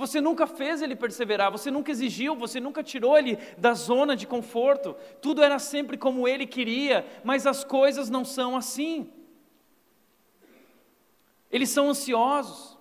Você 0.00 0.18
nunca 0.18 0.46
fez 0.46 0.80
ele 0.80 0.96
perseverar, 0.96 1.52
você 1.52 1.70
nunca 1.70 1.90
exigiu, 1.90 2.34
você 2.34 2.58
nunca 2.58 2.82
tirou 2.82 3.18
ele 3.18 3.36
da 3.58 3.74
zona 3.74 4.16
de 4.16 4.26
conforto. 4.26 4.96
Tudo 5.20 5.42
era 5.42 5.58
sempre 5.58 5.98
como 5.98 6.26
ele 6.26 6.46
queria, 6.46 7.04
mas 7.22 7.46
as 7.46 7.64
coisas 7.64 8.08
não 8.08 8.24
são 8.24 8.56
assim. 8.56 9.12
Eles 11.52 11.68
são 11.68 11.90
ansiosos. 11.90 12.78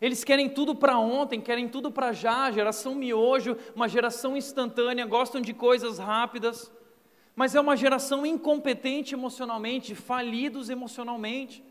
Eles 0.00 0.24
querem 0.24 0.48
tudo 0.48 0.74
para 0.74 0.98
ontem, 0.98 1.42
querem 1.42 1.68
tudo 1.68 1.92
para 1.92 2.14
já, 2.14 2.50
geração 2.50 2.94
miojo, 2.94 3.54
uma 3.74 3.86
geração 3.86 4.34
instantânea, 4.34 5.04
gostam 5.04 5.42
de 5.42 5.52
coisas 5.52 5.98
rápidas, 5.98 6.72
mas 7.34 7.54
é 7.54 7.60
uma 7.60 7.76
geração 7.76 8.24
incompetente 8.24 9.12
emocionalmente, 9.12 9.94
falidos 9.94 10.70
emocionalmente. 10.70 11.62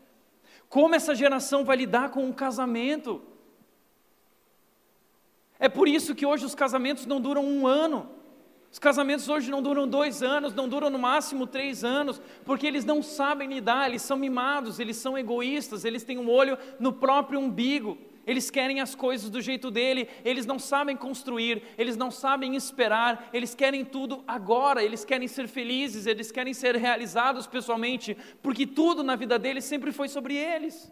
Como 0.68 0.94
essa 0.94 1.12
geração 1.12 1.64
vai 1.64 1.76
lidar 1.76 2.10
com 2.10 2.24
um 2.24 2.32
casamento? 2.32 3.34
É 5.58 5.68
por 5.68 5.88
isso 5.88 6.14
que 6.14 6.26
hoje 6.26 6.44
os 6.44 6.54
casamentos 6.54 7.06
não 7.06 7.20
duram 7.20 7.44
um 7.44 7.66
ano. 7.66 8.08
Os 8.70 8.78
casamentos 8.78 9.28
hoje 9.28 9.50
não 9.50 9.62
duram 9.62 9.88
dois 9.88 10.22
anos, 10.22 10.54
não 10.54 10.68
duram 10.68 10.90
no 10.90 10.98
máximo 10.98 11.46
três 11.46 11.82
anos, 11.82 12.20
porque 12.44 12.66
eles 12.66 12.84
não 12.84 13.02
sabem 13.02 13.48
lidar, 13.48 13.88
eles 13.88 14.02
são 14.02 14.18
mimados, 14.18 14.78
eles 14.78 14.96
são 14.96 15.16
egoístas, 15.16 15.84
eles 15.84 16.04
têm 16.04 16.18
um 16.18 16.28
olho 16.28 16.58
no 16.78 16.92
próprio 16.92 17.40
umbigo, 17.40 17.96
eles 18.26 18.50
querem 18.50 18.80
as 18.80 18.94
coisas 18.94 19.30
do 19.30 19.40
jeito 19.40 19.70
dele, 19.70 20.08
eles 20.24 20.44
não 20.44 20.58
sabem 20.58 20.96
construir, 20.96 21.62
eles 21.78 21.96
não 21.96 22.10
sabem 22.10 22.54
esperar, 22.54 23.30
eles 23.32 23.54
querem 23.54 23.84
tudo 23.84 24.22
agora, 24.26 24.82
eles 24.82 25.04
querem 25.06 25.28
ser 25.28 25.48
felizes, 25.48 26.06
eles 26.06 26.30
querem 26.30 26.52
ser 26.52 26.74
realizados 26.76 27.46
pessoalmente, 27.46 28.14
porque 28.42 28.66
tudo 28.66 29.02
na 29.02 29.16
vida 29.16 29.38
deles 29.38 29.64
sempre 29.64 29.92
foi 29.92 30.08
sobre 30.08 30.34
eles. 30.34 30.90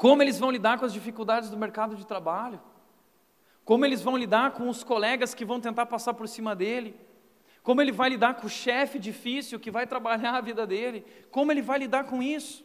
Como 0.00 0.22
eles 0.22 0.38
vão 0.38 0.50
lidar 0.50 0.78
com 0.78 0.86
as 0.86 0.94
dificuldades 0.94 1.50
do 1.50 1.58
mercado 1.58 1.94
de 1.94 2.06
trabalho? 2.06 2.58
Como 3.66 3.84
eles 3.84 4.00
vão 4.00 4.16
lidar 4.16 4.52
com 4.52 4.66
os 4.66 4.82
colegas 4.82 5.34
que 5.34 5.44
vão 5.44 5.60
tentar 5.60 5.84
passar 5.84 6.14
por 6.14 6.26
cima 6.26 6.56
dele? 6.56 6.96
Como 7.62 7.82
ele 7.82 7.92
vai 7.92 8.08
lidar 8.08 8.32
com 8.32 8.46
o 8.46 8.48
chefe 8.48 8.98
difícil 8.98 9.60
que 9.60 9.70
vai 9.70 9.86
trabalhar 9.86 10.32
a 10.38 10.40
vida 10.40 10.66
dele? 10.66 11.04
Como 11.30 11.52
ele 11.52 11.60
vai 11.60 11.78
lidar 11.80 12.04
com 12.04 12.22
isso? 12.22 12.64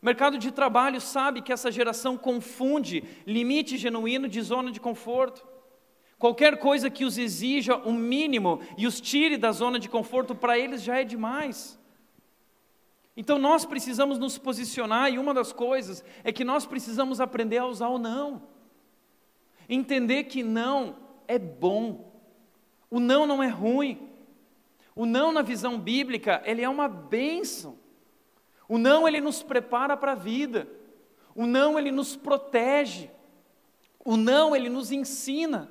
O 0.00 0.06
mercado 0.06 0.38
de 0.38 0.52
trabalho 0.52 1.00
sabe 1.00 1.42
que 1.42 1.52
essa 1.52 1.72
geração 1.72 2.16
confunde 2.16 3.02
limite 3.26 3.76
genuíno 3.76 4.28
de 4.28 4.40
zona 4.40 4.70
de 4.70 4.78
conforto. 4.78 5.44
Qualquer 6.16 6.58
coisa 6.58 6.88
que 6.88 7.04
os 7.04 7.18
exija 7.18 7.76
o 7.76 7.88
um 7.88 7.94
mínimo 7.94 8.60
e 8.76 8.86
os 8.86 9.00
tire 9.00 9.36
da 9.36 9.50
zona 9.50 9.80
de 9.80 9.88
conforto, 9.88 10.32
para 10.32 10.56
eles 10.56 10.80
já 10.80 11.00
é 11.00 11.02
demais. 11.02 11.77
Então 13.18 13.36
nós 13.36 13.64
precisamos 13.64 14.16
nos 14.16 14.38
posicionar, 14.38 15.12
e 15.12 15.18
uma 15.18 15.34
das 15.34 15.52
coisas 15.52 16.04
é 16.22 16.30
que 16.30 16.44
nós 16.44 16.64
precisamos 16.64 17.20
aprender 17.20 17.58
a 17.58 17.66
usar 17.66 17.88
o 17.88 17.98
não. 17.98 18.44
Entender 19.68 20.24
que 20.24 20.44
não 20.44 20.94
é 21.26 21.36
bom. 21.36 22.12
O 22.88 23.00
não 23.00 23.26
não 23.26 23.42
é 23.42 23.48
ruim. 23.48 24.08
O 24.94 25.04
não 25.04 25.32
na 25.32 25.42
visão 25.42 25.80
bíblica, 25.80 26.40
ele 26.44 26.62
é 26.62 26.68
uma 26.68 26.86
bênção. 26.86 27.76
O 28.68 28.78
não 28.78 29.08
ele 29.08 29.20
nos 29.20 29.42
prepara 29.42 29.96
para 29.96 30.12
a 30.12 30.14
vida. 30.14 30.68
O 31.34 31.44
não 31.44 31.76
ele 31.76 31.90
nos 31.90 32.14
protege. 32.14 33.10
O 33.98 34.16
não 34.16 34.54
ele 34.54 34.68
nos 34.68 34.92
ensina. 34.92 35.68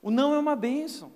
O 0.00 0.10
não 0.10 0.34
é 0.34 0.38
uma 0.38 0.56
bênção. 0.56 1.12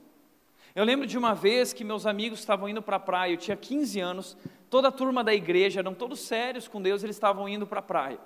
Eu 0.75 0.85
lembro 0.85 1.07
de 1.07 1.17
uma 1.17 1.35
vez 1.35 1.73
que 1.73 1.85
meus 1.85 2.05
amigos 2.05 2.39
estavam 2.39 2.69
indo 2.69 2.83
para 2.83 2.97
a 2.97 3.01
praia, 3.01 3.33
eu 3.33 3.39
tinha 3.39 3.57
15 3.57 3.99
anos, 3.99 4.37
toda 4.71 4.89
a 4.89 4.93
turma 4.93 5.23
da 5.23 5.35
igreja, 5.35 5.81
eram 5.81 5.93
todos 5.93 6.21
sérios 6.21 6.69
com 6.69 6.81
Deus, 6.81 7.03
eles 7.03 7.17
estavam 7.17 7.49
indo 7.49 7.67
para 7.67 7.81
a 7.81 7.83
praia. 7.83 8.19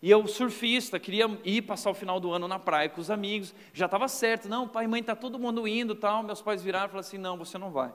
E 0.00 0.10
eu, 0.10 0.26
surfista, 0.26 0.98
queria 0.98 1.26
ir 1.44 1.62
passar 1.62 1.90
o 1.90 1.94
final 1.94 2.18
do 2.18 2.32
ano 2.32 2.48
na 2.48 2.58
praia 2.58 2.88
com 2.88 3.00
os 3.00 3.10
amigos, 3.10 3.54
já 3.72 3.86
estava 3.86 4.08
certo, 4.08 4.48
não, 4.48 4.66
pai 4.66 4.84
e 4.84 4.88
mãe, 4.88 5.00
está 5.00 5.14
todo 5.14 5.38
mundo 5.38 5.66
indo 5.66 5.94
tal. 5.94 6.22
Meus 6.22 6.40
pais 6.42 6.62
viraram 6.62 6.86
e 6.86 6.88
falaram 6.88 7.06
assim: 7.06 7.18
não, 7.18 7.36
você 7.36 7.58
não 7.58 7.70
vai. 7.70 7.92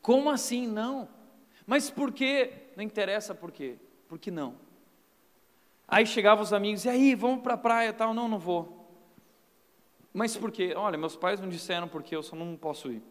Como 0.00 0.30
assim 0.30 0.66
não? 0.66 1.08
Mas 1.66 1.90
por 1.90 2.12
quê? 2.12 2.52
Não 2.74 2.82
interessa 2.82 3.34
por 3.34 3.50
quê. 3.50 3.76
Por 4.08 4.18
que 4.18 4.30
não? 4.30 4.54
Aí 5.86 6.06
chegavam 6.06 6.42
os 6.42 6.52
amigos, 6.52 6.84
e 6.84 6.88
aí, 6.88 7.14
vamos 7.14 7.42
para 7.42 7.54
a 7.54 7.58
praia 7.58 7.92
tal? 7.92 8.14
Não, 8.14 8.28
não 8.28 8.38
vou. 8.38 8.78
Mas 10.12 10.36
por 10.36 10.50
quê? 10.50 10.72
Olha, 10.74 10.96
meus 10.96 11.16
pais 11.16 11.40
não 11.40 11.48
disseram 11.48 11.88
porque 11.88 12.16
eu 12.16 12.22
só 12.22 12.34
não 12.34 12.56
posso 12.56 12.90
ir. 12.90 13.02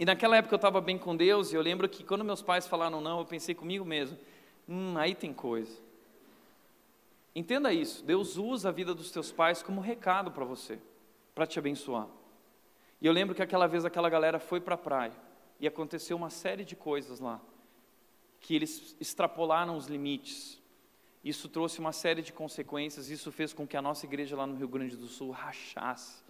E 0.00 0.04
naquela 0.06 0.38
época 0.38 0.54
eu 0.54 0.56
estava 0.56 0.80
bem 0.80 0.96
com 0.96 1.14
Deus, 1.14 1.52
e 1.52 1.56
eu 1.56 1.60
lembro 1.60 1.86
que 1.86 2.02
quando 2.02 2.24
meus 2.24 2.40
pais 2.40 2.66
falaram 2.66 3.02
não, 3.02 3.18
eu 3.18 3.26
pensei 3.26 3.54
comigo 3.54 3.84
mesmo, 3.84 4.16
hum, 4.66 4.96
aí 4.96 5.14
tem 5.14 5.30
coisa. 5.30 5.78
Entenda 7.36 7.70
isso, 7.70 8.02
Deus 8.02 8.38
usa 8.38 8.70
a 8.70 8.72
vida 8.72 8.94
dos 8.94 9.10
teus 9.10 9.30
pais 9.30 9.62
como 9.62 9.78
recado 9.78 10.30
para 10.30 10.42
você, 10.42 10.78
para 11.34 11.46
te 11.46 11.58
abençoar. 11.58 12.08
E 12.98 13.06
eu 13.06 13.12
lembro 13.12 13.34
que 13.34 13.42
aquela 13.42 13.66
vez 13.66 13.84
aquela 13.84 14.08
galera 14.08 14.40
foi 14.40 14.58
para 14.58 14.74
a 14.74 14.78
praia, 14.78 15.12
e 15.60 15.66
aconteceu 15.66 16.16
uma 16.16 16.30
série 16.30 16.64
de 16.64 16.74
coisas 16.74 17.20
lá 17.20 17.38
que 18.40 18.54
eles 18.56 18.96
extrapolaram 18.98 19.76
os 19.76 19.86
limites. 19.86 20.58
Isso 21.22 21.46
trouxe 21.46 21.78
uma 21.78 21.92
série 21.92 22.22
de 22.22 22.32
consequências, 22.32 23.10
isso 23.10 23.30
fez 23.30 23.52
com 23.52 23.66
que 23.66 23.76
a 23.76 23.82
nossa 23.82 24.06
igreja 24.06 24.34
lá 24.34 24.46
no 24.46 24.56
Rio 24.56 24.66
Grande 24.66 24.96
do 24.96 25.08
Sul 25.08 25.30
rachasse. 25.30 26.22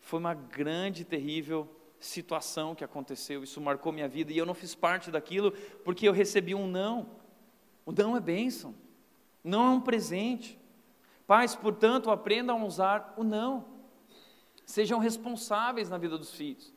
Foi 0.00 0.20
uma 0.20 0.32
grande 0.32 1.04
terrível 1.04 1.68
situação 2.04 2.74
que 2.74 2.84
aconteceu, 2.84 3.42
isso 3.42 3.60
marcou 3.60 3.92
minha 3.92 4.08
vida 4.08 4.32
e 4.32 4.36
eu 4.36 4.44
não 4.44 4.54
fiz 4.54 4.74
parte 4.74 5.10
daquilo 5.10 5.52
porque 5.84 6.06
eu 6.06 6.12
recebi 6.12 6.54
um 6.54 6.66
não. 6.66 7.08
O 7.86 7.92
não 7.92 8.16
é 8.16 8.20
bênção, 8.20 8.74
não 9.42 9.66
é 9.66 9.70
um 9.70 9.80
presente. 9.80 10.58
Pais, 11.26 11.54
portanto, 11.54 12.10
aprendam 12.10 12.60
a 12.60 12.64
usar 12.64 13.14
o 13.16 13.24
não. 13.24 13.64
Sejam 14.66 14.98
responsáveis 14.98 15.88
na 15.88 15.96
vida 15.96 16.18
dos 16.18 16.32
filhos. 16.32 16.73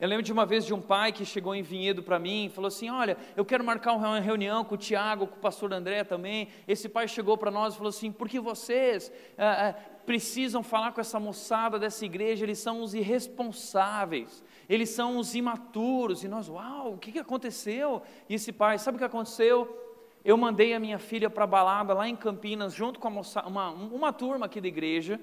Eu 0.00 0.08
lembro 0.08 0.24
de 0.24 0.32
uma 0.32 0.44
vez 0.44 0.66
de 0.66 0.74
um 0.74 0.80
pai 0.80 1.12
que 1.12 1.24
chegou 1.24 1.54
em 1.54 1.62
Vinhedo 1.62 2.02
para 2.02 2.18
mim 2.18 2.46
e 2.46 2.48
falou 2.48 2.66
assim: 2.66 2.90
Olha, 2.90 3.16
eu 3.36 3.44
quero 3.44 3.62
marcar 3.62 3.92
uma 3.92 4.18
reunião 4.18 4.64
com 4.64 4.74
o 4.74 4.78
Tiago, 4.78 5.26
com 5.28 5.36
o 5.36 5.40
pastor 5.40 5.72
André 5.72 6.02
também. 6.02 6.48
Esse 6.66 6.88
pai 6.88 7.06
chegou 7.06 7.38
para 7.38 7.50
nós 7.50 7.74
e 7.74 7.76
falou 7.76 7.90
assim: 7.90 8.10
Porque 8.10 8.40
vocês 8.40 9.12
ah, 9.38 9.68
ah, 9.68 9.72
precisam 10.04 10.64
falar 10.64 10.92
com 10.92 11.00
essa 11.00 11.20
moçada 11.20 11.78
dessa 11.78 12.04
igreja, 12.04 12.44
eles 12.44 12.58
são 12.58 12.82
os 12.82 12.92
irresponsáveis, 12.92 14.42
eles 14.68 14.90
são 14.90 15.16
os 15.16 15.36
imaturos. 15.36 16.24
E 16.24 16.28
nós, 16.28 16.48
uau, 16.48 16.94
o 16.94 16.98
que, 16.98 17.12
que 17.12 17.18
aconteceu? 17.20 18.02
E 18.28 18.34
esse 18.34 18.52
pai, 18.52 18.78
sabe 18.78 18.96
o 18.96 18.98
que 18.98 19.04
aconteceu? 19.04 19.80
Eu 20.24 20.36
mandei 20.36 20.74
a 20.74 20.80
minha 20.80 20.98
filha 20.98 21.30
para 21.30 21.44
a 21.44 21.46
balada 21.46 21.94
lá 21.94 22.08
em 22.08 22.16
Campinas, 22.16 22.74
junto 22.74 22.98
com 22.98 23.10
moça, 23.10 23.46
uma, 23.46 23.70
uma 23.70 24.12
turma 24.12 24.46
aqui 24.46 24.60
da 24.60 24.66
igreja. 24.66 25.20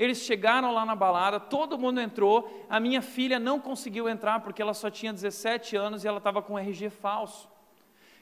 Eles 0.00 0.22
chegaram 0.22 0.72
lá 0.72 0.84
na 0.86 0.96
balada, 0.96 1.38
todo 1.38 1.78
mundo 1.78 2.00
entrou. 2.00 2.66
A 2.70 2.80
minha 2.80 3.02
filha 3.02 3.38
não 3.38 3.60
conseguiu 3.60 4.08
entrar 4.08 4.40
porque 4.40 4.62
ela 4.62 4.72
só 4.72 4.88
tinha 4.88 5.12
17 5.12 5.76
anos 5.76 6.02
e 6.02 6.08
ela 6.08 6.16
estava 6.16 6.40
com 6.40 6.58
RG 6.58 6.88
falso. 6.88 7.46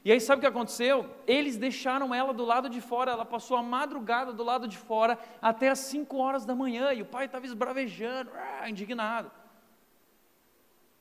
E 0.04 0.10
aí 0.10 0.20
sabe 0.20 0.38
o 0.38 0.40
que 0.40 0.48
aconteceu? 0.48 1.08
Eles 1.24 1.56
deixaram 1.56 2.12
ela 2.12 2.34
do 2.34 2.44
lado 2.44 2.68
de 2.68 2.80
fora, 2.80 3.12
ela 3.12 3.24
passou 3.24 3.56
a 3.56 3.62
madrugada 3.62 4.32
do 4.32 4.42
lado 4.42 4.66
de 4.66 4.76
fora 4.76 5.16
até 5.40 5.68
as 5.68 5.78
5 5.78 6.16
horas 6.16 6.44
da 6.44 6.52
manhã 6.52 6.92
e 6.92 7.00
o 7.00 7.06
pai 7.06 7.26
estava 7.26 7.46
esbravejando, 7.46 8.32
ah, 8.34 8.68
indignado. 8.68 9.30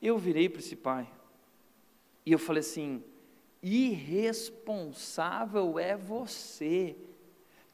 Eu 0.00 0.16
virei 0.16 0.48
para 0.48 0.60
esse 0.60 0.76
pai 0.76 1.08
e 2.24 2.30
eu 2.30 2.38
falei 2.38 2.60
assim: 2.60 3.02
irresponsável 3.60 5.76
é 5.76 5.96
você 5.96 6.96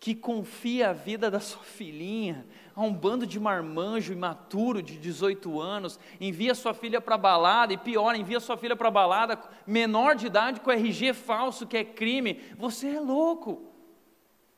que 0.05 0.15
confia 0.15 0.91
a 0.91 0.93
vida 0.93 1.31
da 1.31 1.41
sua 1.41 1.63
filhinha 1.63 2.45
a 2.77 2.83
um 2.83 2.93
bando 2.93 3.27
de 3.27 3.41
marmanjo 3.41 4.13
imaturo 4.13 4.83
de 4.83 4.99
18 4.99 5.59
anos, 5.59 5.99
envia 6.21 6.55
sua 6.55 6.75
filha 6.75 7.01
para 7.01 7.17
balada 7.17 7.73
e 7.73 7.79
pior, 7.79 8.15
envia 8.15 8.39
sua 8.39 8.59
filha 8.59 8.77
para 8.77 8.91
balada 8.91 9.41
menor 9.67 10.15
de 10.15 10.27
idade 10.27 10.61
com 10.61 10.71
RG 10.71 11.15
falso, 11.15 11.67
que 11.67 11.79
é 11.79 11.85
crime. 11.85 12.39
Você 12.59 12.89
é 12.89 13.01
louco. 13.01 13.63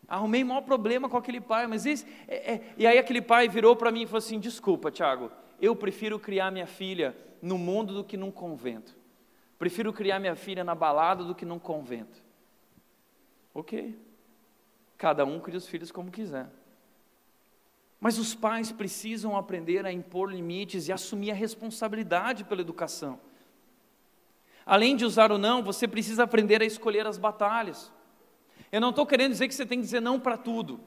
Arrumei 0.09 0.43
maior 0.43 0.63
problema 0.63 1.09
com 1.09 1.17
aquele 1.17 1.41
pai, 1.41 1.69
mas 1.69 1.87
esse, 1.87 2.05
é, 2.27 2.55
é, 2.55 2.75
e 2.77 2.85
aí 2.85 2.99
aquele 2.99 3.23
pai 3.23 3.49
virou 3.49 3.77
para 3.77 3.93
mim 3.93 4.03
e 4.03 4.07
falou 4.07 4.19
assim: 4.19 4.41
desculpa, 4.41 4.91
Tiago, 4.91 5.31
eu 5.63 5.77
prefiro 5.77 6.19
criar 6.19 6.51
minha 6.51 6.67
filha 6.67 7.17
no 7.41 7.57
mundo 7.57 7.95
do 7.95 8.03
que 8.03 8.17
num 8.17 8.33
convento. 8.33 8.99
Prefiro 9.61 9.93
criar 9.93 10.19
minha 10.19 10.35
filha 10.35 10.65
na 10.65 10.75
balada 10.75 11.23
do 11.23 11.37
que 11.37 11.45
num 11.45 11.61
convento. 11.61 12.21
Ok. 13.55 14.06
Cada 14.97 15.25
um 15.25 15.39
cria 15.41 15.59
os 15.59 15.67
filhos 15.67 15.91
como 15.91 16.11
quiser. 16.11 16.49
Mas 18.01 18.19
os 18.19 18.35
pais 18.35 18.73
precisam 18.73 19.37
aprender 19.37 19.85
a 19.87 19.93
impor 19.93 20.31
limites 20.31 20.89
e 20.89 20.93
assumir 20.93 21.31
a 21.31 21.35
responsabilidade 21.35 22.45
pela 22.45 22.61
educação. 22.61 23.19
Além 24.65 24.97
de 24.97 25.05
usar 25.05 25.31
o 25.31 25.39
não, 25.39 25.63
você 25.63 25.87
precisa 25.87 26.25
aprender 26.25 26.61
a 26.61 26.65
escolher 26.65 27.07
as 27.07 27.19
batalhas. 27.19 27.93
Eu 28.73 28.81
não 28.81 28.91
estou 28.91 29.07
querendo 29.07 29.31
dizer 29.33 29.49
que 29.49 29.55
você 29.55 29.65
tem 29.65 29.79
que 29.79 29.85
dizer 29.85 30.01
não 30.01 30.19
para 30.19 30.37
tudo. 30.37 30.81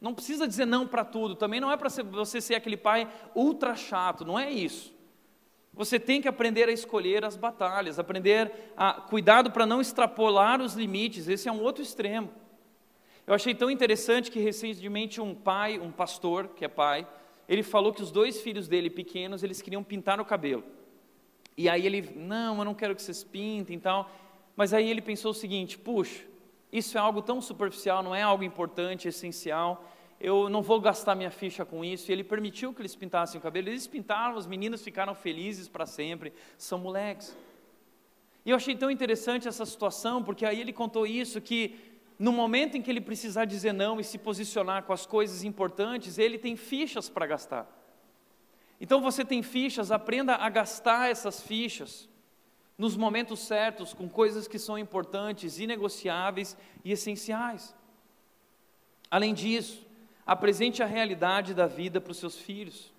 Não 0.00 0.14
precisa 0.14 0.46
dizer 0.46 0.66
não 0.66 0.86
para 0.86 1.04
tudo. 1.04 1.34
Também 1.34 1.60
não 1.60 1.70
é 1.70 1.76
para 1.76 1.88
você 1.88 2.40
ser 2.40 2.54
aquele 2.54 2.76
pai 2.76 3.10
ultra 3.34 3.74
chato, 3.74 4.24
não 4.24 4.38
é 4.38 4.50
isso. 4.50 4.94
Você 5.72 6.00
tem 6.00 6.22
que 6.22 6.28
aprender 6.28 6.68
a 6.68 6.72
escolher 6.72 7.24
as 7.24 7.36
batalhas, 7.36 7.98
aprender 7.98 8.72
a 8.76 8.94
cuidado 8.94 9.50
para 9.50 9.66
não 9.66 9.80
extrapolar 9.80 10.62
os 10.62 10.74
limites. 10.74 11.28
Esse 11.28 11.48
é 11.48 11.52
um 11.52 11.60
outro 11.60 11.82
extremo. 11.82 12.32
Eu 13.26 13.34
achei 13.34 13.54
tão 13.54 13.70
interessante 13.70 14.30
que 14.30 14.38
recentemente 14.38 15.20
um 15.20 15.34
pai, 15.34 15.78
um 15.80 15.90
pastor, 15.90 16.48
que 16.48 16.64
é 16.64 16.68
pai, 16.68 17.06
ele 17.48 17.62
falou 17.62 17.92
que 17.92 18.02
os 18.02 18.10
dois 18.10 18.40
filhos 18.40 18.68
dele 18.68 18.88
pequenos, 18.88 19.42
eles 19.42 19.60
queriam 19.60 19.82
pintar 19.82 20.20
o 20.20 20.24
cabelo. 20.24 20.62
E 21.56 21.68
aí 21.68 21.86
ele, 21.86 22.12
não, 22.14 22.58
eu 22.58 22.64
não 22.64 22.74
quero 22.74 22.94
que 22.94 23.02
vocês 23.02 23.24
pintem 23.24 23.76
e 23.76 23.80
tal. 23.80 24.10
Mas 24.54 24.72
aí 24.72 24.88
ele 24.88 25.00
pensou 25.00 25.30
o 25.30 25.34
seguinte, 25.34 25.78
puxa, 25.78 26.22
isso 26.72 26.96
é 26.96 27.00
algo 27.00 27.22
tão 27.22 27.40
superficial, 27.40 28.02
não 28.02 28.14
é 28.14 28.22
algo 28.22 28.44
importante, 28.44 29.08
essencial. 29.08 29.84
Eu 30.20 30.48
não 30.48 30.62
vou 30.62 30.80
gastar 30.80 31.14
minha 31.14 31.30
ficha 31.30 31.64
com 31.64 31.84
isso. 31.84 32.10
E 32.10 32.12
ele 32.12 32.24
permitiu 32.24 32.72
que 32.72 32.80
eles 32.80 32.94
pintassem 32.94 33.38
o 33.38 33.42
cabelo. 33.42 33.68
Eles 33.68 33.86
pintaram, 33.86 34.36
os 34.36 34.46
meninos 34.46 34.82
ficaram 34.82 35.14
felizes 35.14 35.68
para 35.68 35.86
sempre. 35.86 36.32
São 36.56 36.78
moleques. 36.78 37.36
E 38.44 38.50
eu 38.50 38.56
achei 38.56 38.76
tão 38.76 38.90
interessante 38.90 39.48
essa 39.48 39.66
situação, 39.66 40.22
porque 40.22 40.44
aí 40.44 40.60
ele 40.60 40.72
contou 40.72 41.06
isso 41.06 41.40
que 41.40 41.95
no 42.18 42.32
momento 42.32 42.76
em 42.76 42.82
que 42.82 42.90
ele 42.90 43.00
precisar 43.00 43.44
dizer 43.44 43.72
não 43.72 44.00
e 44.00 44.04
se 44.04 44.18
posicionar 44.18 44.84
com 44.84 44.92
as 44.92 45.04
coisas 45.04 45.44
importantes, 45.44 46.18
ele 46.18 46.38
tem 46.38 46.56
fichas 46.56 47.08
para 47.08 47.26
gastar. 47.26 47.70
Então 48.80 49.00
você 49.00 49.24
tem 49.24 49.42
fichas, 49.42 49.90
aprenda 49.90 50.34
a 50.34 50.48
gastar 50.48 51.10
essas 51.10 51.40
fichas 51.42 52.08
nos 52.78 52.96
momentos 52.96 53.40
certos, 53.40 53.94
com 53.94 54.08
coisas 54.08 54.46
que 54.46 54.58
são 54.58 54.78
importantes, 54.78 55.58
inegociáveis 55.58 56.56
e 56.84 56.92
essenciais. 56.92 57.74
Além 59.10 59.32
disso, 59.32 59.86
apresente 60.26 60.82
a 60.82 60.86
realidade 60.86 61.54
da 61.54 61.66
vida 61.66 62.00
para 62.00 62.10
os 62.10 62.18
seus 62.18 62.38
filhos. 62.38 62.92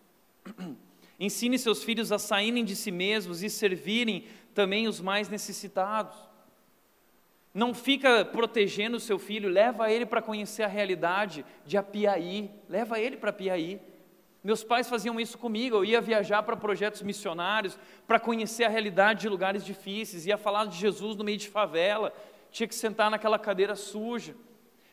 Ensine 1.20 1.57
seus 1.57 1.84
filhos 1.84 2.11
a 2.11 2.20
saírem 2.20 2.63
de 2.63 2.76
si 2.76 2.91
mesmos 2.91 3.41
e 3.43 3.49
servirem 3.49 4.26
também 4.53 4.88
os 4.88 4.99
mais 4.99 5.30
necessitados. 5.30 6.15
Não 7.58 7.74
fica 7.74 8.24
protegendo 8.24 8.97
o 8.97 8.99
seu 8.99 9.18
filho, 9.18 9.49
leva 9.49 9.91
ele 9.91 10.05
para 10.05 10.22
conhecer 10.22 10.62
a 10.62 10.68
realidade 10.68 11.43
de 11.66 11.76
Apiaí, 11.76 12.51
leva 12.70 12.99
ele 12.99 13.18
para 13.18 13.32
Apiaí. 13.32 13.82
Meus 14.43 14.64
pais 14.64 14.88
faziam 14.88 15.20
isso 15.20 15.39
comigo, 15.39 15.78
eu 15.78 15.84
ia 15.84 15.99
viajar 15.99 16.43
para 16.43 16.55
projetos 16.55 17.01
missionários, 17.01 17.76
para 18.05 18.20
conhecer 18.20 18.66
a 18.66 18.70
realidade 18.70 19.22
de 19.22 19.28
lugares 19.28 19.66
difíceis, 19.66 20.28
ia 20.28 20.38
falar 20.38 20.66
de 20.66 20.78
Jesus 20.78 21.16
no 21.16 21.24
meio 21.24 21.39
de 21.39 21.49
favela. 21.49 22.14
tinha 22.51 22.68
que 22.68 22.76
sentar 22.76 23.10
naquela 23.10 23.39
cadeira 23.39 23.76
suja. 23.76 24.36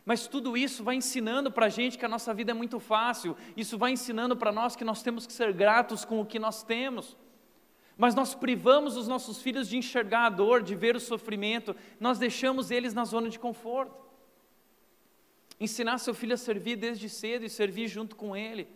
Mas 0.03 0.27
tudo 0.27 0.57
isso 0.57 0.83
vai 0.83 0.95
ensinando 0.95 1.53
para 1.53 1.67
a 1.67 1.69
gente 1.69 1.99
que 1.99 2.07
a 2.07 2.09
nossa 2.09 2.33
vida 2.33 2.53
é 2.53 2.55
muito 2.55 2.81
fácil, 2.81 3.37
isso 3.55 3.77
vai 3.77 3.93
ensinando 3.93 4.35
para 4.35 4.51
nós 4.51 4.75
que 4.75 4.85
nós 4.85 5.03
temos 5.03 5.27
que 5.27 5.35
ser 5.35 5.53
gratos 5.53 6.03
com 6.03 6.19
o 6.19 6.25
que 6.25 6.39
nós 6.39 6.62
temos. 6.62 7.15
Mas 7.97 8.15
nós 8.15 8.35
privamos 8.35 8.97
os 8.97 9.07
nossos 9.07 9.41
filhos 9.41 9.69
de 9.69 9.77
enxergar 9.77 10.27
a 10.27 10.31
dor, 10.31 10.63
de 10.63 10.75
ver 10.75 10.97
o 10.97 11.01
sofrimento, 11.01 11.77
nós 12.01 12.19
deixamos 12.19 12.71
eles 12.71 12.93
na 12.93 13.05
zona 13.05 13.29
de 13.29 13.39
conforto. 13.39 13.95
Ensinar 15.61 15.99
seu 15.99 16.13
filho 16.13 16.35
a 16.35 16.37
servir 16.37 16.77
desde 16.77 17.09
cedo 17.09 17.45
e 17.45 17.49
servir 17.49 17.87
junto 17.87 18.17
com 18.17 18.37
ele. 18.37 18.67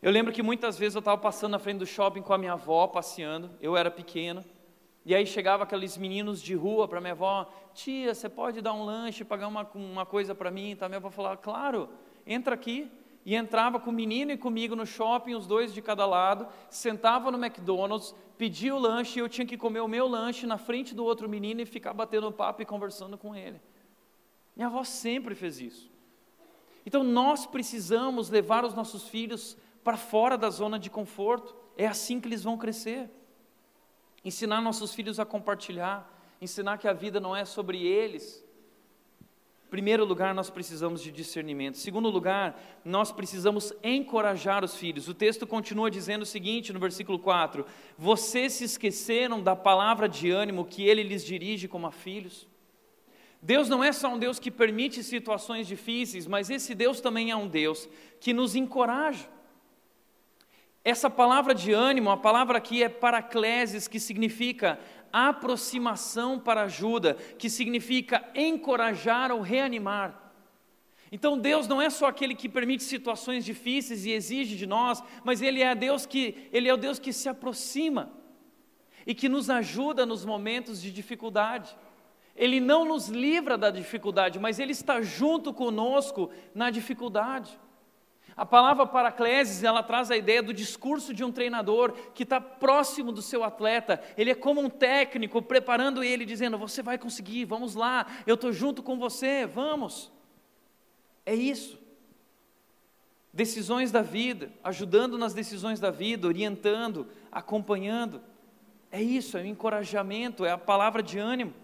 Eu 0.00 0.12
lembro 0.12 0.32
que 0.32 0.42
muitas 0.42 0.78
vezes 0.78 0.94
eu 0.94 1.00
estava 1.00 1.18
passando 1.18 1.52
na 1.52 1.58
frente 1.58 1.78
do 1.78 1.86
shopping 1.86 2.22
com 2.22 2.32
a 2.32 2.38
minha 2.38 2.52
avó, 2.52 2.86
passeando, 2.86 3.50
eu 3.60 3.76
era 3.76 3.90
pequeno, 3.90 4.44
e 5.04 5.14
aí 5.14 5.26
chegava 5.26 5.64
aqueles 5.64 5.96
meninos 5.96 6.40
de 6.40 6.54
rua 6.54 6.86
para 6.86 7.00
minha 7.00 7.12
avó, 7.12 7.50
tia, 7.74 8.14
você 8.14 8.28
pode 8.28 8.60
dar 8.62 8.72
um 8.72 8.84
lanche, 8.84 9.24
pagar 9.24 9.48
uma, 9.48 9.68
uma 9.74 10.06
coisa 10.06 10.34
para 10.34 10.50
mim? 10.50 10.70
Então 10.70 10.88
minha 10.88 10.98
avó 10.98 11.10
falava, 11.10 11.36
claro, 11.36 11.88
entra 12.26 12.54
aqui. 12.54 12.90
E 13.24 13.34
entrava 13.34 13.80
com 13.80 13.90
o 13.90 13.92
menino 13.92 14.32
e 14.32 14.36
comigo 14.36 14.76
no 14.76 14.84
shopping, 14.84 15.34
os 15.34 15.46
dois 15.46 15.72
de 15.72 15.80
cada 15.80 16.04
lado, 16.04 16.46
sentava 16.68 17.30
no 17.30 17.42
McDonald's, 17.42 18.14
pedia 18.36 18.74
o 18.74 18.78
lanche 18.78 19.18
e 19.18 19.22
eu 19.22 19.28
tinha 19.28 19.46
que 19.46 19.56
comer 19.56 19.80
o 19.80 19.88
meu 19.88 20.06
lanche 20.06 20.46
na 20.46 20.58
frente 20.58 20.94
do 20.94 21.04
outro 21.04 21.28
menino 21.28 21.60
e 21.60 21.66
ficar 21.66 21.94
batendo 21.94 22.30
papo 22.30 22.60
e 22.60 22.66
conversando 22.66 23.16
com 23.16 23.34
ele. 23.34 23.60
Minha 24.54 24.68
avó 24.68 24.84
sempre 24.84 25.34
fez 25.34 25.60
isso. 25.60 25.90
Então 26.84 27.02
nós 27.02 27.46
precisamos 27.46 28.28
levar 28.28 28.64
os 28.64 28.74
nossos 28.74 29.08
filhos 29.08 29.56
para 29.82 29.96
fora 29.96 30.36
da 30.36 30.50
zona 30.50 30.78
de 30.78 30.90
conforto, 30.90 31.56
é 31.76 31.86
assim 31.86 32.20
que 32.20 32.28
eles 32.28 32.42
vão 32.42 32.58
crescer 32.58 33.10
ensinar 34.24 34.60
nossos 34.60 34.94
filhos 34.94 35.20
a 35.20 35.26
compartilhar, 35.26 36.10
ensinar 36.40 36.78
que 36.78 36.88
a 36.88 36.92
vida 36.92 37.20
não 37.20 37.36
é 37.36 37.44
sobre 37.44 37.84
eles. 37.84 38.43
Primeiro 39.70 40.04
lugar, 40.04 40.34
nós 40.34 40.50
precisamos 40.50 41.02
de 41.02 41.10
discernimento. 41.10 41.78
Segundo 41.78 42.08
lugar, 42.08 42.60
nós 42.84 43.10
precisamos 43.10 43.72
encorajar 43.82 44.64
os 44.64 44.76
filhos. 44.76 45.08
O 45.08 45.14
texto 45.14 45.46
continua 45.46 45.90
dizendo 45.90 46.22
o 46.22 46.26
seguinte 46.26 46.72
no 46.72 46.78
versículo 46.78 47.18
4: 47.18 47.66
Vocês 47.98 48.52
se 48.52 48.64
esqueceram 48.64 49.42
da 49.42 49.56
palavra 49.56 50.08
de 50.08 50.30
ânimo 50.30 50.64
que 50.64 50.84
ele 50.84 51.02
lhes 51.02 51.24
dirige 51.24 51.66
como 51.66 51.86
a 51.86 51.90
filhos? 51.90 52.46
Deus 53.42 53.68
não 53.68 53.84
é 53.84 53.92
só 53.92 54.08
um 54.08 54.18
Deus 54.18 54.38
que 54.38 54.50
permite 54.50 55.02
situações 55.02 55.66
difíceis, 55.66 56.26
mas 56.26 56.48
esse 56.48 56.74
Deus 56.74 57.00
também 57.00 57.30
é 57.30 57.36
um 57.36 57.46
Deus 57.46 57.88
que 58.18 58.32
nos 58.32 58.54
encoraja. 58.54 59.28
Essa 60.82 61.08
palavra 61.08 61.54
de 61.54 61.72
ânimo, 61.72 62.10
a 62.10 62.16
palavra 62.16 62.58
aqui 62.58 62.82
é 62.82 62.88
paracleses, 62.88 63.88
que 63.88 63.98
significa 63.98 64.78
aproximação 65.14 66.40
para 66.40 66.62
ajuda, 66.62 67.14
que 67.38 67.48
significa 67.48 68.28
encorajar 68.34 69.30
ou 69.30 69.40
reanimar. 69.40 70.32
Então 71.12 71.38
Deus 71.38 71.68
não 71.68 71.80
é 71.80 71.88
só 71.88 72.06
aquele 72.06 72.34
que 72.34 72.48
permite 72.48 72.82
situações 72.82 73.44
difíceis 73.44 74.04
e 74.04 74.10
exige 74.10 74.56
de 74.56 74.66
nós, 74.66 75.00
mas 75.22 75.40
ele 75.40 75.62
é 75.62 75.72
Deus 75.72 76.04
que 76.04 76.48
ele 76.52 76.68
é 76.68 76.74
o 76.74 76.76
Deus 76.76 76.98
que 76.98 77.12
se 77.12 77.28
aproxima 77.28 78.10
e 79.06 79.14
que 79.14 79.28
nos 79.28 79.48
ajuda 79.48 80.04
nos 80.04 80.24
momentos 80.24 80.82
de 80.82 80.90
dificuldade. 80.90 81.76
Ele 82.34 82.58
não 82.58 82.84
nos 82.84 83.08
livra 83.08 83.56
da 83.56 83.70
dificuldade, 83.70 84.40
mas 84.40 84.58
ele 84.58 84.72
está 84.72 85.00
junto 85.00 85.54
conosco 85.54 86.30
na 86.52 86.68
dificuldade. 86.70 87.56
A 88.36 88.44
palavra 88.44 88.84
paracleses, 88.84 89.62
ela 89.62 89.82
traz 89.82 90.10
a 90.10 90.16
ideia 90.16 90.42
do 90.42 90.52
discurso 90.52 91.14
de 91.14 91.22
um 91.22 91.30
treinador 91.30 91.92
que 92.14 92.24
está 92.24 92.40
próximo 92.40 93.12
do 93.12 93.22
seu 93.22 93.44
atleta. 93.44 94.02
Ele 94.16 94.30
é 94.30 94.34
como 94.34 94.60
um 94.60 94.68
técnico 94.68 95.40
preparando 95.40 96.02
ele, 96.02 96.24
dizendo: 96.24 96.58
Você 96.58 96.82
vai 96.82 96.98
conseguir, 96.98 97.44
vamos 97.44 97.76
lá, 97.76 98.06
eu 98.26 98.34
estou 98.34 98.52
junto 98.52 98.82
com 98.82 98.98
você, 98.98 99.46
vamos. 99.46 100.10
É 101.24 101.34
isso. 101.34 101.78
Decisões 103.32 103.92
da 103.92 104.02
vida, 104.02 104.52
ajudando 104.62 105.16
nas 105.16 105.32
decisões 105.32 105.78
da 105.78 105.90
vida, 105.90 106.26
orientando, 106.26 107.08
acompanhando. 107.30 108.20
É 108.90 109.00
isso, 109.02 109.36
é 109.36 109.42
o 109.42 109.46
encorajamento, 109.46 110.44
é 110.44 110.50
a 110.50 110.58
palavra 110.58 111.02
de 111.02 111.18
ânimo. 111.18 111.54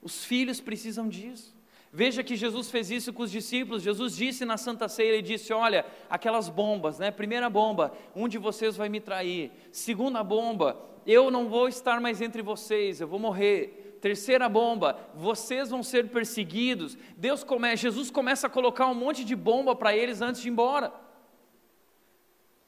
Os 0.00 0.24
filhos 0.24 0.60
precisam 0.60 1.08
disso. 1.08 1.59
Veja 1.92 2.22
que 2.22 2.36
Jesus 2.36 2.70
fez 2.70 2.90
isso 2.90 3.12
com 3.12 3.24
os 3.24 3.30
discípulos. 3.30 3.82
Jesus 3.82 4.16
disse 4.16 4.44
na 4.44 4.56
Santa 4.56 4.88
Ceia, 4.88 5.08
ele 5.08 5.22
disse: 5.22 5.52
"Olha, 5.52 5.84
aquelas 6.08 6.48
bombas, 6.48 6.98
né? 6.98 7.10
Primeira 7.10 7.50
bomba, 7.50 7.92
um 8.14 8.28
de 8.28 8.38
vocês 8.38 8.76
vai 8.76 8.88
me 8.88 9.00
trair. 9.00 9.50
Segunda 9.72 10.22
bomba, 10.22 10.80
eu 11.04 11.30
não 11.30 11.48
vou 11.48 11.66
estar 11.68 12.00
mais 12.00 12.20
entre 12.20 12.42
vocês, 12.42 13.00
eu 13.00 13.08
vou 13.08 13.18
morrer. 13.18 13.98
Terceira 14.00 14.48
bomba, 14.48 14.98
vocês 15.14 15.68
vão 15.68 15.82
ser 15.82 16.08
perseguidos. 16.08 16.96
Deus 17.16 17.44
come, 17.44 17.76
Jesus 17.76 18.10
começa 18.10 18.46
a 18.46 18.50
colocar 18.50 18.86
um 18.86 18.94
monte 18.94 19.24
de 19.24 19.36
bomba 19.36 19.74
para 19.74 19.94
eles 19.94 20.22
antes 20.22 20.40
de 20.40 20.48
ir 20.48 20.52
embora. 20.52 20.92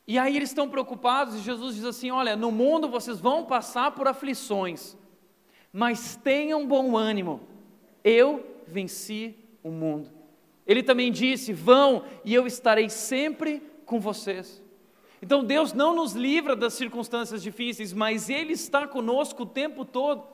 E 0.07 0.19
aí 0.19 0.37
eles 0.37 0.51
estão 0.51 0.69
preocupados 0.69 1.37
e 1.37 1.41
Jesus 1.41 1.77
diz 1.77 1.85
assim: 1.85 2.11
Olha, 2.11 2.35
no 2.35 2.51
mundo 2.51 2.89
vocês 2.89 3.21
vão 3.21 3.45
passar 3.45 3.93
por 3.93 4.09
aflições, 4.09 4.97
mas 5.73 6.17
tenham 6.17 6.67
bom 6.67 6.97
ânimo. 6.97 7.41
Eu 8.05 8.52
venci 8.73 9.37
o 9.63 9.71
mundo. 9.71 10.11
Ele 10.67 10.83
também 10.83 11.13
disse: 11.13 11.53
Vão 11.53 12.05
e 12.25 12.35
eu 12.35 12.47
estarei 12.47 12.89
sempre 12.89 13.63
com 13.87 14.01
vocês. 14.01 14.63
Então 15.21 15.45
Deus 15.45 15.73
não 15.73 15.95
nos 15.95 16.15
livra 16.15 16.57
das 16.57 16.75
circunstâncias 16.75 17.43
difíceis, 17.43 17.93
mas 17.93 18.29
Ele 18.29 18.55
está 18.55 18.89
conosco 18.89 19.45
o 19.45 19.47
tempo 19.47 19.85
todo. 19.85 20.27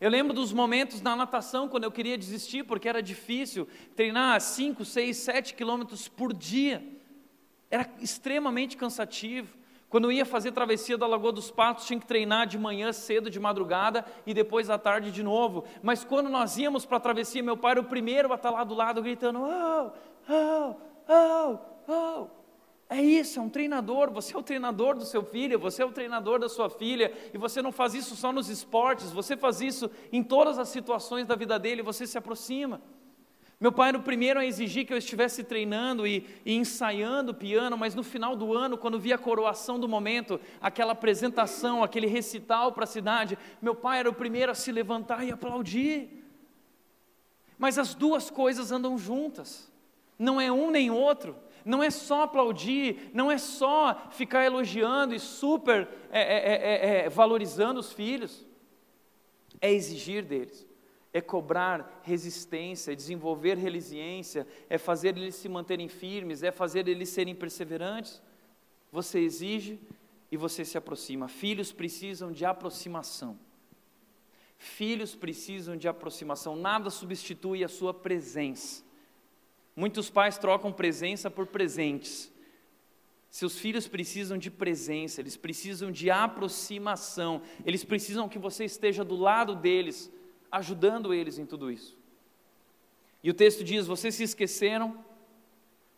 Eu 0.00 0.08
lembro 0.08 0.32
dos 0.32 0.52
momentos 0.52 1.02
na 1.02 1.14
natação 1.14 1.68
quando 1.68 1.84
eu 1.84 1.92
queria 1.92 2.16
desistir 2.16 2.64
porque 2.64 2.88
era 2.88 3.02
difícil 3.02 3.68
treinar 3.94 4.40
5, 4.40 4.84
6, 4.84 5.16
7 5.16 5.54
quilômetros 5.54 6.08
por 6.08 6.32
dia. 6.32 6.82
Era 7.70 7.88
extremamente 8.00 8.76
cansativo. 8.76 9.59
Quando 9.90 10.04
eu 10.04 10.12
ia 10.12 10.24
fazer 10.24 10.52
travessia 10.52 10.96
da 10.96 11.04
Lagoa 11.04 11.32
dos 11.32 11.50
Patos, 11.50 11.84
tinha 11.84 11.98
que 11.98 12.06
treinar 12.06 12.46
de 12.46 12.56
manhã 12.56 12.92
cedo, 12.92 13.28
de 13.28 13.40
madrugada 13.40 14.04
e 14.24 14.32
depois 14.32 14.70
à 14.70 14.78
tarde 14.78 15.10
de 15.10 15.20
novo. 15.20 15.64
Mas 15.82 16.04
quando 16.04 16.30
nós 16.30 16.56
íamos 16.56 16.86
para 16.86 16.98
a 16.98 17.00
travessia, 17.00 17.42
meu 17.42 17.56
pai 17.56 17.72
era 17.72 17.80
o 17.80 17.84
primeiro 17.84 18.32
a 18.32 18.36
estar 18.36 18.50
lá 18.50 18.62
do 18.62 18.72
lado 18.72 19.02
gritando: 19.02 19.40
Oh, 19.42 19.90
oh, 20.28 20.76
oh, 21.08 21.58
oh. 21.88 22.40
É 22.88 23.02
isso, 23.02 23.40
é 23.40 23.42
um 23.42 23.48
treinador. 23.48 24.12
Você 24.12 24.34
é 24.34 24.38
o 24.38 24.42
treinador 24.44 24.96
do 24.96 25.04
seu 25.04 25.24
filho, 25.24 25.58
você 25.58 25.82
é 25.82 25.86
o 25.86 25.90
treinador 25.90 26.38
da 26.38 26.48
sua 26.48 26.70
filha, 26.70 27.12
e 27.34 27.38
você 27.38 27.60
não 27.60 27.72
faz 27.72 27.92
isso 27.92 28.14
só 28.14 28.32
nos 28.32 28.48
esportes, 28.48 29.10
você 29.10 29.36
faz 29.36 29.60
isso 29.60 29.90
em 30.12 30.22
todas 30.22 30.56
as 30.56 30.68
situações 30.68 31.26
da 31.26 31.34
vida 31.34 31.58
dele, 31.58 31.82
você 31.82 32.06
se 32.06 32.16
aproxima. 32.16 32.80
Meu 33.60 33.70
pai 33.70 33.90
era 33.90 33.98
o 33.98 34.02
primeiro 34.02 34.40
a 34.40 34.46
exigir 34.46 34.86
que 34.86 34.92
eu 34.92 34.96
estivesse 34.96 35.44
treinando 35.44 36.06
e, 36.06 36.26
e, 36.46 36.54
ensaiando 36.54 37.34
piano, 37.34 37.76
mas 37.76 37.94
no 37.94 38.02
final 38.02 38.34
do 38.34 38.54
ano, 38.56 38.78
quando 38.78 38.98
via 38.98 39.16
a 39.16 39.18
coroação 39.18 39.78
do 39.78 39.86
momento, 39.86 40.40
aquela 40.62 40.92
apresentação, 40.92 41.84
aquele 41.84 42.06
recital 42.06 42.72
para 42.72 42.84
a 42.84 42.86
cidade, 42.86 43.36
meu 43.60 43.74
pai 43.74 43.98
era 43.98 44.08
o 44.08 44.14
primeiro 44.14 44.50
a 44.50 44.54
se 44.54 44.72
levantar 44.72 45.26
e 45.26 45.30
aplaudir. 45.30 46.24
Mas 47.58 47.78
as 47.78 47.94
duas 47.94 48.30
coisas 48.30 48.72
andam 48.72 48.96
juntas, 48.96 49.70
não 50.18 50.40
é 50.40 50.50
um 50.50 50.70
nem 50.70 50.90
outro. 50.90 51.36
Não 51.62 51.82
é 51.82 51.90
só 51.90 52.22
aplaudir, 52.22 53.10
não 53.12 53.30
é 53.30 53.36
só 53.36 54.08
ficar 54.12 54.46
elogiando 54.46 55.14
e 55.14 55.20
super 55.20 55.86
é, 56.10 56.22
é, 56.22 56.54
é, 56.54 57.04
é 57.04 57.08
valorizando 57.10 57.78
os 57.78 57.92
filhos, 57.92 58.46
é 59.60 59.70
exigir 59.70 60.24
deles 60.24 60.69
é 61.12 61.20
cobrar 61.20 62.00
resistência, 62.02 62.92
é 62.92 62.94
desenvolver 62.94 63.56
resiliência, 63.56 64.46
é 64.68 64.78
fazer 64.78 65.16
eles 65.16 65.34
se 65.34 65.48
manterem 65.48 65.88
firmes, 65.88 66.42
é 66.42 66.52
fazer 66.52 66.86
eles 66.86 67.08
serem 67.08 67.34
perseverantes. 67.34 68.22
Você 68.92 69.18
exige 69.20 69.78
e 70.30 70.36
você 70.36 70.64
se 70.64 70.78
aproxima. 70.78 71.28
Filhos 71.28 71.72
precisam 71.72 72.30
de 72.30 72.44
aproximação. 72.44 73.38
Filhos 74.56 75.14
precisam 75.14 75.76
de 75.76 75.88
aproximação. 75.88 76.54
Nada 76.54 76.90
substitui 76.90 77.64
a 77.64 77.68
sua 77.68 77.92
presença. 77.92 78.84
Muitos 79.74 80.10
pais 80.10 80.38
trocam 80.38 80.72
presença 80.72 81.30
por 81.30 81.46
presentes. 81.46 82.30
Seus 83.30 83.58
filhos 83.58 83.86
precisam 83.86 84.36
de 84.36 84.50
presença, 84.50 85.20
eles 85.20 85.36
precisam 85.36 85.90
de 85.92 86.10
aproximação, 86.10 87.40
eles 87.64 87.84
precisam 87.84 88.28
que 88.28 88.40
você 88.40 88.64
esteja 88.64 89.04
do 89.04 89.14
lado 89.14 89.54
deles 89.54 90.10
ajudando 90.50 91.14
eles 91.14 91.38
em 91.38 91.46
tudo 91.46 91.70
isso. 91.70 91.98
E 93.22 93.30
o 93.30 93.34
texto 93.34 93.62
diz: 93.62 93.86
vocês 93.86 94.14
se 94.14 94.24
esqueceram. 94.24 95.04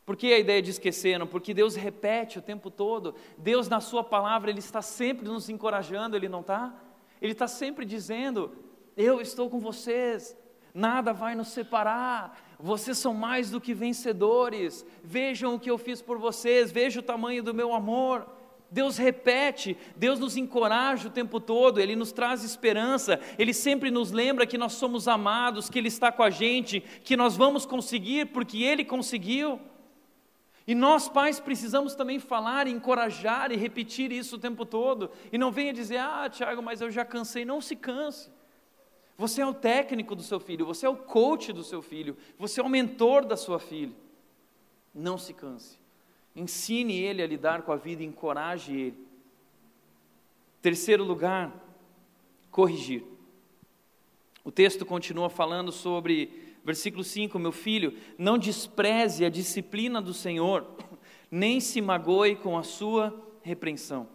Por 0.04 0.16
que 0.16 0.32
a 0.32 0.38
ideia 0.38 0.60
de 0.60 0.70
esqueceram? 0.70 1.26
Porque 1.26 1.54
Deus 1.54 1.76
repete 1.76 2.38
o 2.38 2.42
tempo 2.42 2.70
todo. 2.70 3.14
Deus, 3.38 3.68
na 3.68 3.80
Sua 3.80 4.02
palavra, 4.02 4.50
Ele 4.50 4.58
está 4.58 4.82
sempre 4.82 5.28
nos 5.28 5.48
encorajando, 5.48 6.16
Ele 6.16 6.28
não 6.28 6.40
está? 6.40 6.74
Ele 7.20 7.32
está 7.32 7.46
sempre 7.46 7.84
dizendo: 7.84 8.52
Eu 8.96 9.20
estou 9.20 9.48
com 9.48 9.60
vocês, 9.60 10.36
nada 10.74 11.12
vai 11.12 11.36
nos 11.36 11.48
separar, 11.48 12.36
vocês 12.58 12.98
são 12.98 13.14
mais 13.14 13.50
do 13.50 13.60
que 13.60 13.72
vencedores, 13.72 14.84
vejam 15.04 15.54
o 15.54 15.60
que 15.60 15.70
eu 15.70 15.78
fiz 15.78 16.02
por 16.02 16.18
vocês, 16.18 16.72
vejam 16.72 17.00
o 17.00 17.06
tamanho 17.06 17.42
do 17.42 17.54
meu 17.54 17.72
amor. 17.72 18.26
Deus 18.72 18.96
repete, 18.96 19.76
Deus 19.94 20.18
nos 20.18 20.34
encoraja 20.34 21.08
o 21.08 21.10
tempo 21.10 21.38
todo, 21.38 21.78
Ele 21.78 21.94
nos 21.94 22.10
traz 22.10 22.42
esperança, 22.42 23.20
Ele 23.38 23.52
sempre 23.52 23.90
nos 23.90 24.10
lembra 24.10 24.46
que 24.46 24.56
nós 24.56 24.72
somos 24.72 25.06
amados, 25.06 25.68
que 25.68 25.78
Ele 25.78 25.88
está 25.88 26.10
com 26.10 26.22
a 26.22 26.30
gente, 26.30 26.80
que 26.80 27.14
nós 27.14 27.36
vamos 27.36 27.66
conseguir 27.66 28.28
porque 28.28 28.62
Ele 28.62 28.82
conseguiu. 28.82 29.60
E 30.66 30.74
nós, 30.74 31.06
pais, 31.06 31.38
precisamos 31.38 31.94
também 31.94 32.18
falar, 32.18 32.66
encorajar 32.66 33.52
e 33.52 33.56
repetir 33.56 34.10
isso 34.10 34.36
o 34.36 34.38
tempo 34.38 34.64
todo. 34.64 35.10
E 35.30 35.36
não 35.36 35.52
venha 35.52 35.72
dizer, 35.72 35.98
ah, 35.98 36.30
Tiago, 36.30 36.62
mas 36.62 36.80
eu 36.80 36.90
já 36.90 37.04
cansei. 37.04 37.44
Não 37.44 37.60
se 37.60 37.76
canse. 37.76 38.30
Você 39.18 39.42
é 39.42 39.46
o 39.46 39.52
técnico 39.52 40.14
do 40.16 40.22
seu 40.22 40.40
filho, 40.40 40.64
você 40.64 40.86
é 40.86 40.88
o 40.88 40.96
coach 40.96 41.52
do 41.52 41.62
seu 41.62 41.82
filho, 41.82 42.16
você 42.38 42.60
é 42.60 42.64
o 42.64 42.70
mentor 42.70 43.26
da 43.26 43.36
sua 43.36 43.58
filha. 43.58 43.94
Não 44.94 45.18
se 45.18 45.34
canse. 45.34 45.81
Ensine 46.34 46.98
ele 46.98 47.22
a 47.22 47.26
lidar 47.26 47.62
com 47.62 47.72
a 47.72 47.76
vida, 47.76 48.02
encoraje 48.02 48.72
ele. 48.72 49.06
Terceiro 50.62 51.04
lugar, 51.04 51.52
corrigir. 52.50 53.04
O 54.44 54.50
texto 54.50 54.86
continua 54.86 55.28
falando 55.28 55.70
sobre, 55.70 56.56
versículo 56.64 57.04
5: 57.04 57.38
Meu 57.38 57.52
filho, 57.52 57.96
não 58.16 58.38
despreze 58.38 59.24
a 59.24 59.28
disciplina 59.28 60.00
do 60.00 60.14
Senhor, 60.14 60.66
nem 61.30 61.60
se 61.60 61.80
magoe 61.80 62.36
com 62.36 62.56
a 62.56 62.62
sua 62.62 63.14
repreensão. 63.42 64.08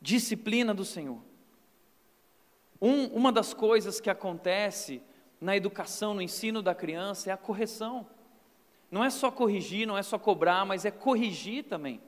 Disciplina 0.00 0.72
do 0.72 0.84
Senhor. 0.84 1.20
Um, 2.80 3.06
uma 3.08 3.30
das 3.30 3.52
coisas 3.52 4.00
que 4.00 4.08
acontece 4.08 5.02
na 5.40 5.56
educação, 5.56 6.14
no 6.14 6.22
ensino 6.22 6.62
da 6.62 6.74
criança, 6.74 7.30
é 7.30 7.32
a 7.32 7.36
correção. 7.36 8.06
Não 8.90 9.04
é 9.04 9.10
só 9.10 9.30
corrigir, 9.30 9.86
não 9.86 9.96
é 9.96 10.02
só 10.02 10.18
cobrar, 10.18 10.64
mas 10.64 10.84
é 10.84 10.90
corrigir 10.90 11.64
também. 11.64 12.00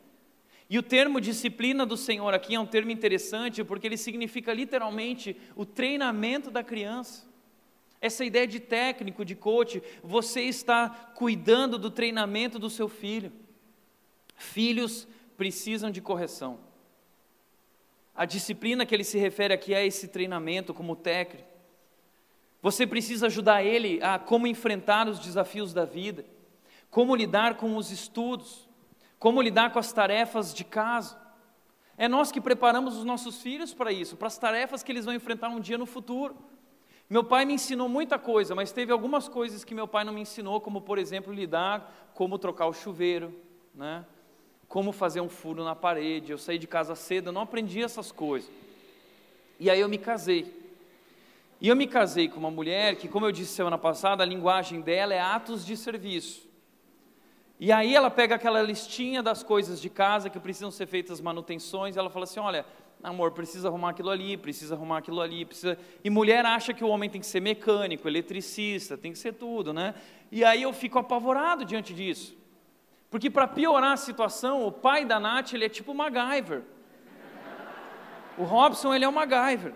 E 0.68 0.78
o 0.78 0.82
termo 0.82 1.20
disciplina 1.20 1.86
do 1.86 1.96
Senhor 1.96 2.32
aqui 2.34 2.54
é 2.54 2.60
um 2.60 2.66
termo 2.66 2.90
interessante, 2.90 3.62
porque 3.62 3.86
ele 3.86 3.96
significa 3.96 4.52
literalmente 4.52 5.36
o 5.54 5.64
treinamento 5.64 6.50
da 6.50 6.64
criança. 6.64 7.30
Essa 8.00 8.24
ideia 8.24 8.46
de 8.46 8.58
técnico, 8.58 9.24
de 9.24 9.36
coach, 9.36 9.80
você 10.02 10.42
está 10.42 10.88
cuidando 11.14 11.78
do 11.78 11.90
treinamento 11.90 12.58
do 12.58 12.68
seu 12.68 12.88
filho. 12.88 13.30
Filhos 14.34 15.06
precisam 15.36 15.90
de 15.90 16.00
correção. 16.00 16.58
A 18.14 18.24
disciplina 18.24 18.84
que 18.84 18.94
ele 18.94 19.04
se 19.04 19.18
refere 19.18 19.54
aqui 19.54 19.72
é 19.72 19.86
esse 19.86 20.08
treinamento 20.08 20.74
como 20.74 20.96
técnico. 20.96 21.46
Você 22.60 22.86
precisa 22.86 23.26
ajudar 23.26 23.62
ele 23.62 24.02
a 24.02 24.18
como 24.18 24.46
enfrentar 24.46 25.08
os 25.08 25.18
desafios 25.18 25.72
da 25.72 25.84
vida 25.84 26.24
como 26.92 27.16
lidar 27.16 27.56
com 27.56 27.74
os 27.78 27.90
estudos, 27.90 28.68
como 29.18 29.40
lidar 29.40 29.72
com 29.72 29.78
as 29.78 29.90
tarefas 29.94 30.52
de 30.52 30.62
casa. 30.62 31.18
É 31.96 32.06
nós 32.06 32.30
que 32.30 32.38
preparamos 32.38 32.98
os 32.98 33.02
nossos 33.02 33.40
filhos 33.40 33.72
para 33.72 33.90
isso, 33.90 34.14
para 34.14 34.26
as 34.26 34.36
tarefas 34.36 34.82
que 34.82 34.92
eles 34.92 35.06
vão 35.06 35.14
enfrentar 35.14 35.48
um 35.48 35.58
dia 35.58 35.78
no 35.78 35.86
futuro. 35.86 36.36
Meu 37.08 37.24
pai 37.24 37.46
me 37.46 37.54
ensinou 37.54 37.88
muita 37.88 38.18
coisa, 38.18 38.54
mas 38.54 38.72
teve 38.72 38.92
algumas 38.92 39.26
coisas 39.26 39.64
que 39.64 39.74
meu 39.74 39.88
pai 39.88 40.04
não 40.04 40.12
me 40.12 40.20
ensinou, 40.20 40.60
como 40.60 40.82
por 40.82 40.98
exemplo 40.98 41.32
lidar, 41.32 42.10
como 42.12 42.38
trocar 42.38 42.66
o 42.66 42.74
chuveiro, 42.74 43.34
né? 43.74 44.04
como 44.68 44.92
fazer 44.92 45.22
um 45.22 45.30
furo 45.30 45.64
na 45.64 45.74
parede. 45.74 46.30
Eu 46.30 46.36
saí 46.36 46.58
de 46.58 46.66
casa 46.66 46.94
cedo, 46.94 47.32
não 47.32 47.40
aprendi 47.40 47.82
essas 47.82 48.12
coisas. 48.12 48.50
E 49.58 49.70
aí 49.70 49.80
eu 49.80 49.88
me 49.88 49.96
casei. 49.96 50.76
E 51.58 51.68
eu 51.68 51.76
me 51.76 51.86
casei 51.86 52.28
com 52.28 52.38
uma 52.38 52.50
mulher 52.50 52.96
que, 52.96 53.08
como 53.08 53.24
eu 53.24 53.32
disse 53.32 53.54
semana 53.54 53.78
passada, 53.78 54.22
a 54.22 54.26
linguagem 54.26 54.82
dela 54.82 55.14
é 55.14 55.20
atos 55.20 55.64
de 55.64 55.74
serviço. 55.74 56.51
E 57.64 57.70
aí 57.70 57.94
ela 57.94 58.10
pega 58.10 58.34
aquela 58.34 58.60
listinha 58.60 59.22
das 59.22 59.44
coisas 59.44 59.80
de 59.80 59.88
casa 59.88 60.28
que 60.28 60.40
precisam 60.40 60.68
ser 60.68 60.84
feitas 60.84 61.20
manutenções, 61.20 61.94
e 61.94 61.98
ela 62.00 62.10
fala 62.10 62.24
assim: 62.24 62.40
olha, 62.40 62.66
amor, 63.00 63.30
precisa 63.30 63.68
arrumar 63.68 63.90
aquilo 63.90 64.10
ali, 64.10 64.36
precisa 64.36 64.74
arrumar 64.74 64.98
aquilo 64.98 65.20
ali, 65.20 65.44
precisa. 65.44 65.78
E 66.02 66.10
mulher 66.10 66.44
acha 66.44 66.74
que 66.74 66.82
o 66.82 66.88
homem 66.88 67.08
tem 67.08 67.20
que 67.20 67.26
ser 67.28 67.38
mecânico, 67.38 68.08
eletricista, 68.08 68.98
tem 68.98 69.12
que 69.12 69.18
ser 69.18 69.34
tudo, 69.34 69.72
né? 69.72 69.94
E 70.32 70.42
aí 70.42 70.60
eu 70.60 70.72
fico 70.72 70.98
apavorado 70.98 71.64
diante 71.64 71.94
disso. 71.94 72.36
Porque 73.08 73.30
para 73.30 73.46
piorar 73.46 73.92
a 73.92 73.96
situação, 73.96 74.66
o 74.66 74.72
pai 74.72 75.04
da 75.04 75.20
Nath, 75.20 75.52
ele 75.52 75.64
é 75.64 75.68
tipo 75.68 75.94
MacGyver. 75.94 76.62
O 78.36 78.42
Robson, 78.42 78.92
ele 78.92 79.04
é 79.04 79.08
o 79.08 79.12
MacGyver. 79.12 79.72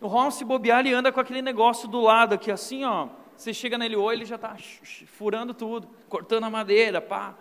O 0.00 0.06
Robson, 0.06 0.38
se 0.38 0.44
bobear, 0.46 0.80
ele 0.80 0.94
anda 0.94 1.12
com 1.12 1.20
aquele 1.20 1.42
negócio 1.42 1.86
do 1.86 2.00
lado 2.00 2.32
aqui, 2.32 2.50
assim, 2.50 2.84
ó 2.84 3.10
você 3.36 3.52
chega 3.52 3.76
nele 3.76 3.96
hoje, 3.96 4.18
ele 4.18 4.24
já 4.24 4.36
está 4.36 4.56
furando 5.06 5.52
tudo, 5.52 5.88
cortando 6.08 6.44
a 6.44 6.50
madeira, 6.50 7.00
pá. 7.00 7.34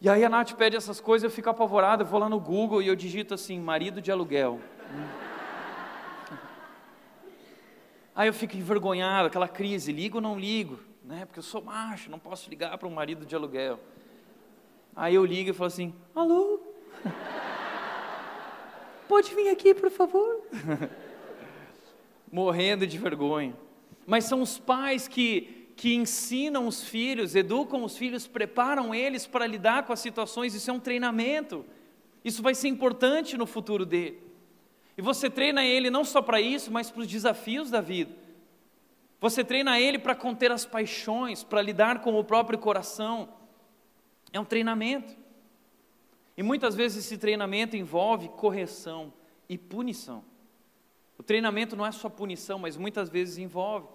E 0.00 0.08
aí 0.08 0.24
a 0.24 0.28
Nath 0.28 0.52
pede 0.52 0.76
essas 0.76 1.00
coisas, 1.00 1.24
eu 1.24 1.34
fico 1.34 1.48
apavorado, 1.48 2.02
eu 2.02 2.06
vou 2.06 2.20
lá 2.20 2.28
no 2.28 2.38
Google 2.38 2.82
e 2.82 2.88
eu 2.88 2.94
digito 2.94 3.32
assim, 3.32 3.58
marido 3.58 4.00
de 4.00 4.12
aluguel. 4.12 4.60
Aí 8.14 8.28
eu 8.28 8.32
fico 8.32 8.56
envergonhado, 8.56 9.26
aquela 9.26 9.46
crise, 9.46 9.92
ligo 9.92 10.16
ou 10.16 10.22
não 10.22 10.38
ligo, 10.38 10.80
né? 11.04 11.26
Porque 11.26 11.38
eu 11.38 11.42
sou 11.42 11.62
macho, 11.62 12.10
não 12.10 12.18
posso 12.18 12.48
ligar 12.48 12.76
para 12.78 12.88
um 12.88 12.90
marido 12.90 13.26
de 13.26 13.36
aluguel. 13.36 13.78
Aí 14.94 15.14
eu 15.14 15.24
ligo 15.24 15.50
e 15.50 15.52
falo 15.52 15.68
assim, 15.68 15.94
alô? 16.14 16.58
Pode 19.06 19.34
vir 19.34 19.50
aqui, 19.50 19.74
por 19.74 19.90
favor? 19.90 20.40
Morrendo 22.32 22.86
de 22.86 22.96
vergonha 22.96 23.54
mas 24.06 24.24
são 24.24 24.40
os 24.40 24.58
pais 24.58 25.08
que, 25.08 25.70
que 25.74 25.94
ensinam 25.94 26.66
os 26.66 26.84
filhos, 26.84 27.34
educam 27.34 27.82
os 27.82 27.96
filhos, 27.98 28.26
preparam 28.26 28.94
eles 28.94 29.26
para 29.26 29.46
lidar 29.46 29.84
com 29.84 29.92
as 29.92 30.00
situações. 30.00 30.54
Isso 30.54 30.70
é 30.70 30.72
um 30.72 30.80
treinamento. 30.80 31.64
Isso 32.24 32.42
vai 32.42 32.54
ser 32.54 32.68
importante 32.68 33.36
no 33.36 33.46
futuro 33.46 33.84
dele. 33.84 34.22
E 34.96 35.02
você 35.02 35.28
treina 35.28 35.64
ele 35.64 35.90
não 35.90 36.04
só 36.04 36.22
para 36.22 36.40
isso, 36.40 36.70
mas 36.70 36.90
para 36.90 37.02
os 37.02 37.08
desafios 37.08 37.70
da 37.70 37.80
vida. 37.80 38.14
Você 39.20 39.44
treina 39.44 39.80
ele 39.80 39.98
para 39.98 40.14
conter 40.14 40.52
as 40.52 40.64
paixões, 40.64 41.42
para 41.42 41.60
lidar 41.60 42.00
com 42.00 42.18
o 42.18 42.24
próprio 42.24 42.58
coração. 42.58 43.28
É 44.32 44.38
um 44.38 44.44
treinamento. 44.44 45.16
E 46.36 46.42
muitas 46.42 46.74
vezes 46.74 47.04
esse 47.04 47.18
treinamento 47.18 47.76
envolve 47.76 48.28
correção 48.28 49.12
e 49.48 49.56
punição. 49.56 50.22
O 51.18 51.22
treinamento 51.22 51.74
não 51.74 51.86
é 51.86 51.92
só 51.92 52.08
punição, 52.08 52.58
mas 52.58 52.76
muitas 52.76 53.08
vezes 53.08 53.38
envolve. 53.38 53.88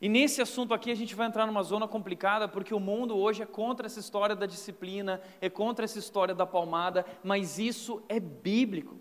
E 0.00 0.08
nesse 0.08 0.42
assunto 0.42 0.74
aqui 0.74 0.90
a 0.90 0.94
gente 0.94 1.14
vai 1.14 1.26
entrar 1.26 1.46
numa 1.46 1.62
zona 1.62 1.88
complicada, 1.88 2.48
porque 2.48 2.74
o 2.74 2.80
mundo 2.80 3.16
hoje 3.16 3.42
é 3.42 3.46
contra 3.46 3.86
essa 3.86 4.00
história 4.00 4.34
da 4.34 4.46
disciplina, 4.46 5.20
é 5.40 5.48
contra 5.48 5.84
essa 5.84 5.98
história 5.98 6.34
da 6.34 6.44
palmada, 6.44 7.06
mas 7.22 7.58
isso 7.58 8.02
é 8.08 8.18
bíblico. 8.18 8.98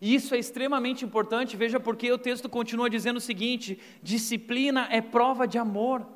E 0.00 0.14
isso 0.14 0.34
é 0.34 0.38
extremamente 0.38 1.04
importante, 1.04 1.56
veja 1.56 1.78
porque 1.78 2.10
o 2.10 2.18
texto 2.18 2.48
continua 2.48 2.88
dizendo 2.88 3.18
o 3.18 3.20
seguinte: 3.20 3.78
disciplina 4.02 4.88
é 4.90 5.00
prova 5.00 5.46
de 5.46 5.58
amor. 5.58 6.06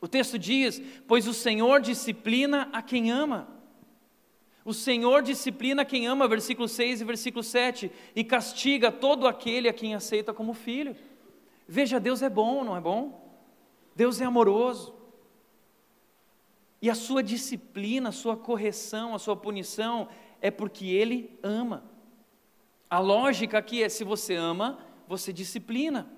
O 0.00 0.08
texto 0.08 0.38
diz: 0.38 0.80
Pois 1.06 1.28
o 1.28 1.34
Senhor 1.34 1.80
disciplina 1.80 2.68
a 2.72 2.80
quem 2.80 3.10
ama. 3.10 3.48
O 4.64 4.72
Senhor 4.72 5.22
disciplina 5.22 5.84
quem 5.84 6.06
ama, 6.06 6.28
versículo 6.28 6.68
6 6.68 7.00
e 7.00 7.04
versículo 7.04 7.42
7, 7.42 7.90
e 8.14 8.22
castiga 8.22 8.92
todo 8.92 9.26
aquele 9.26 9.68
a 9.68 9.72
quem 9.72 9.94
aceita 9.94 10.32
como 10.32 10.54
filho. 10.54 10.94
Veja, 11.72 12.00
Deus 12.00 12.20
é 12.20 12.28
bom, 12.28 12.64
não 12.64 12.76
é 12.76 12.80
bom? 12.80 13.32
Deus 13.94 14.20
é 14.20 14.24
amoroso. 14.24 14.92
E 16.82 16.90
a 16.90 16.96
sua 16.96 17.22
disciplina, 17.22 18.08
a 18.08 18.12
sua 18.12 18.36
correção, 18.36 19.14
a 19.14 19.20
sua 19.20 19.36
punição 19.36 20.08
é 20.40 20.50
porque 20.50 20.86
Ele 20.86 21.38
ama. 21.44 21.84
A 22.90 22.98
lógica 22.98 23.56
aqui 23.56 23.84
é: 23.84 23.88
se 23.88 24.02
você 24.02 24.34
ama, 24.34 24.84
você 25.06 25.32
disciplina. 25.32 26.10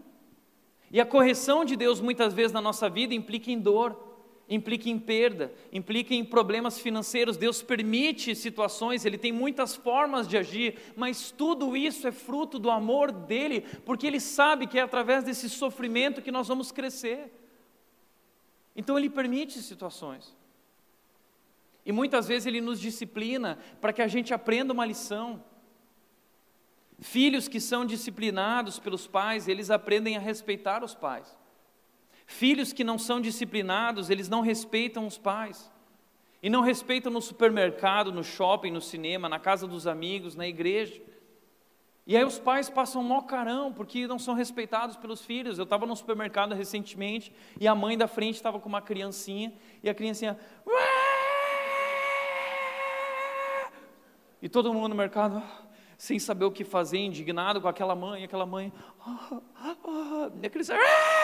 E 0.90 0.98
a 0.98 1.04
correção 1.04 1.66
de 1.66 1.76
Deus, 1.76 2.00
muitas 2.00 2.32
vezes 2.32 2.52
na 2.52 2.62
nossa 2.62 2.88
vida, 2.88 3.12
implica 3.12 3.50
em 3.50 3.60
dor 3.60 4.11
implica 4.54 4.90
em 4.90 4.98
perda, 4.98 5.52
implica 5.72 6.14
em 6.14 6.24
problemas 6.24 6.78
financeiros. 6.78 7.36
Deus 7.36 7.62
permite 7.62 8.34
situações, 8.34 9.04
Ele 9.04 9.16
tem 9.16 9.32
muitas 9.32 9.74
formas 9.74 10.28
de 10.28 10.36
agir, 10.36 10.78
mas 10.94 11.30
tudo 11.30 11.76
isso 11.76 12.06
é 12.06 12.12
fruto 12.12 12.58
do 12.58 12.70
amor 12.70 13.10
dEle, 13.10 13.62
porque 13.84 14.06
Ele 14.06 14.20
sabe 14.20 14.66
que 14.66 14.78
é 14.78 14.82
através 14.82 15.24
desse 15.24 15.48
sofrimento 15.48 16.20
que 16.20 16.30
nós 16.30 16.48
vamos 16.48 16.70
crescer. 16.70 17.32
Então 18.76 18.98
Ele 18.98 19.08
permite 19.08 19.60
situações. 19.62 20.36
E 21.84 21.90
muitas 21.90 22.28
vezes 22.28 22.46
Ele 22.46 22.60
nos 22.60 22.78
disciplina 22.78 23.58
para 23.80 23.92
que 23.92 24.02
a 24.02 24.08
gente 24.08 24.34
aprenda 24.34 24.72
uma 24.72 24.84
lição. 24.84 25.42
Filhos 27.00 27.48
que 27.48 27.58
são 27.58 27.84
disciplinados 27.84 28.78
pelos 28.78 29.06
pais, 29.06 29.48
eles 29.48 29.70
aprendem 29.70 30.16
a 30.16 30.20
respeitar 30.20 30.84
os 30.84 30.94
pais. 30.94 31.36
Filhos 32.32 32.72
que 32.72 32.82
não 32.82 32.98
são 32.98 33.20
disciplinados, 33.20 34.08
eles 34.08 34.26
não 34.26 34.40
respeitam 34.40 35.06
os 35.06 35.18
pais. 35.18 35.70
E 36.42 36.48
não 36.48 36.62
respeitam 36.62 37.12
no 37.12 37.20
supermercado, 37.20 38.10
no 38.10 38.24
shopping, 38.24 38.70
no 38.70 38.80
cinema, 38.80 39.28
na 39.28 39.38
casa 39.38 39.66
dos 39.66 39.86
amigos, 39.86 40.34
na 40.34 40.48
igreja. 40.48 41.00
E 42.06 42.16
aí 42.16 42.24
os 42.24 42.38
pais 42.38 42.70
passam 42.70 43.04
mó 43.04 43.20
carão, 43.20 43.70
porque 43.70 44.06
não 44.06 44.18
são 44.18 44.34
respeitados 44.34 44.96
pelos 44.96 45.20
filhos. 45.20 45.58
Eu 45.58 45.64
estava 45.64 45.84
no 45.84 45.94
supermercado 45.94 46.54
recentemente, 46.54 47.30
e 47.60 47.68
a 47.68 47.74
mãe 47.74 47.98
da 47.98 48.08
frente 48.08 48.36
estava 48.36 48.58
com 48.58 48.68
uma 48.68 48.80
criancinha, 48.80 49.52
e 49.82 49.90
a 49.90 49.94
criancinha... 49.94 50.38
E 54.40 54.48
todo 54.48 54.72
mundo 54.72 54.88
no 54.88 54.94
mercado, 54.94 55.36
ah, 55.36 55.62
sem 55.98 56.18
saber 56.18 56.46
o 56.46 56.50
que 56.50 56.64
fazer, 56.64 56.98
indignado 56.98 57.60
com 57.60 57.68
aquela 57.68 57.94
mãe, 57.94 58.24
aquela 58.24 58.46
mãe, 58.46 58.72
ah, 59.06 59.40
ah, 59.54 60.30
e 60.42 60.46
aqueles, 60.46 60.70
ah! 60.70 61.21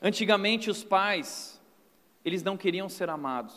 Antigamente 0.00 0.70
os 0.70 0.84
pais, 0.84 1.60
eles 2.24 2.42
não 2.42 2.56
queriam 2.56 2.88
ser 2.88 3.10
amados. 3.10 3.56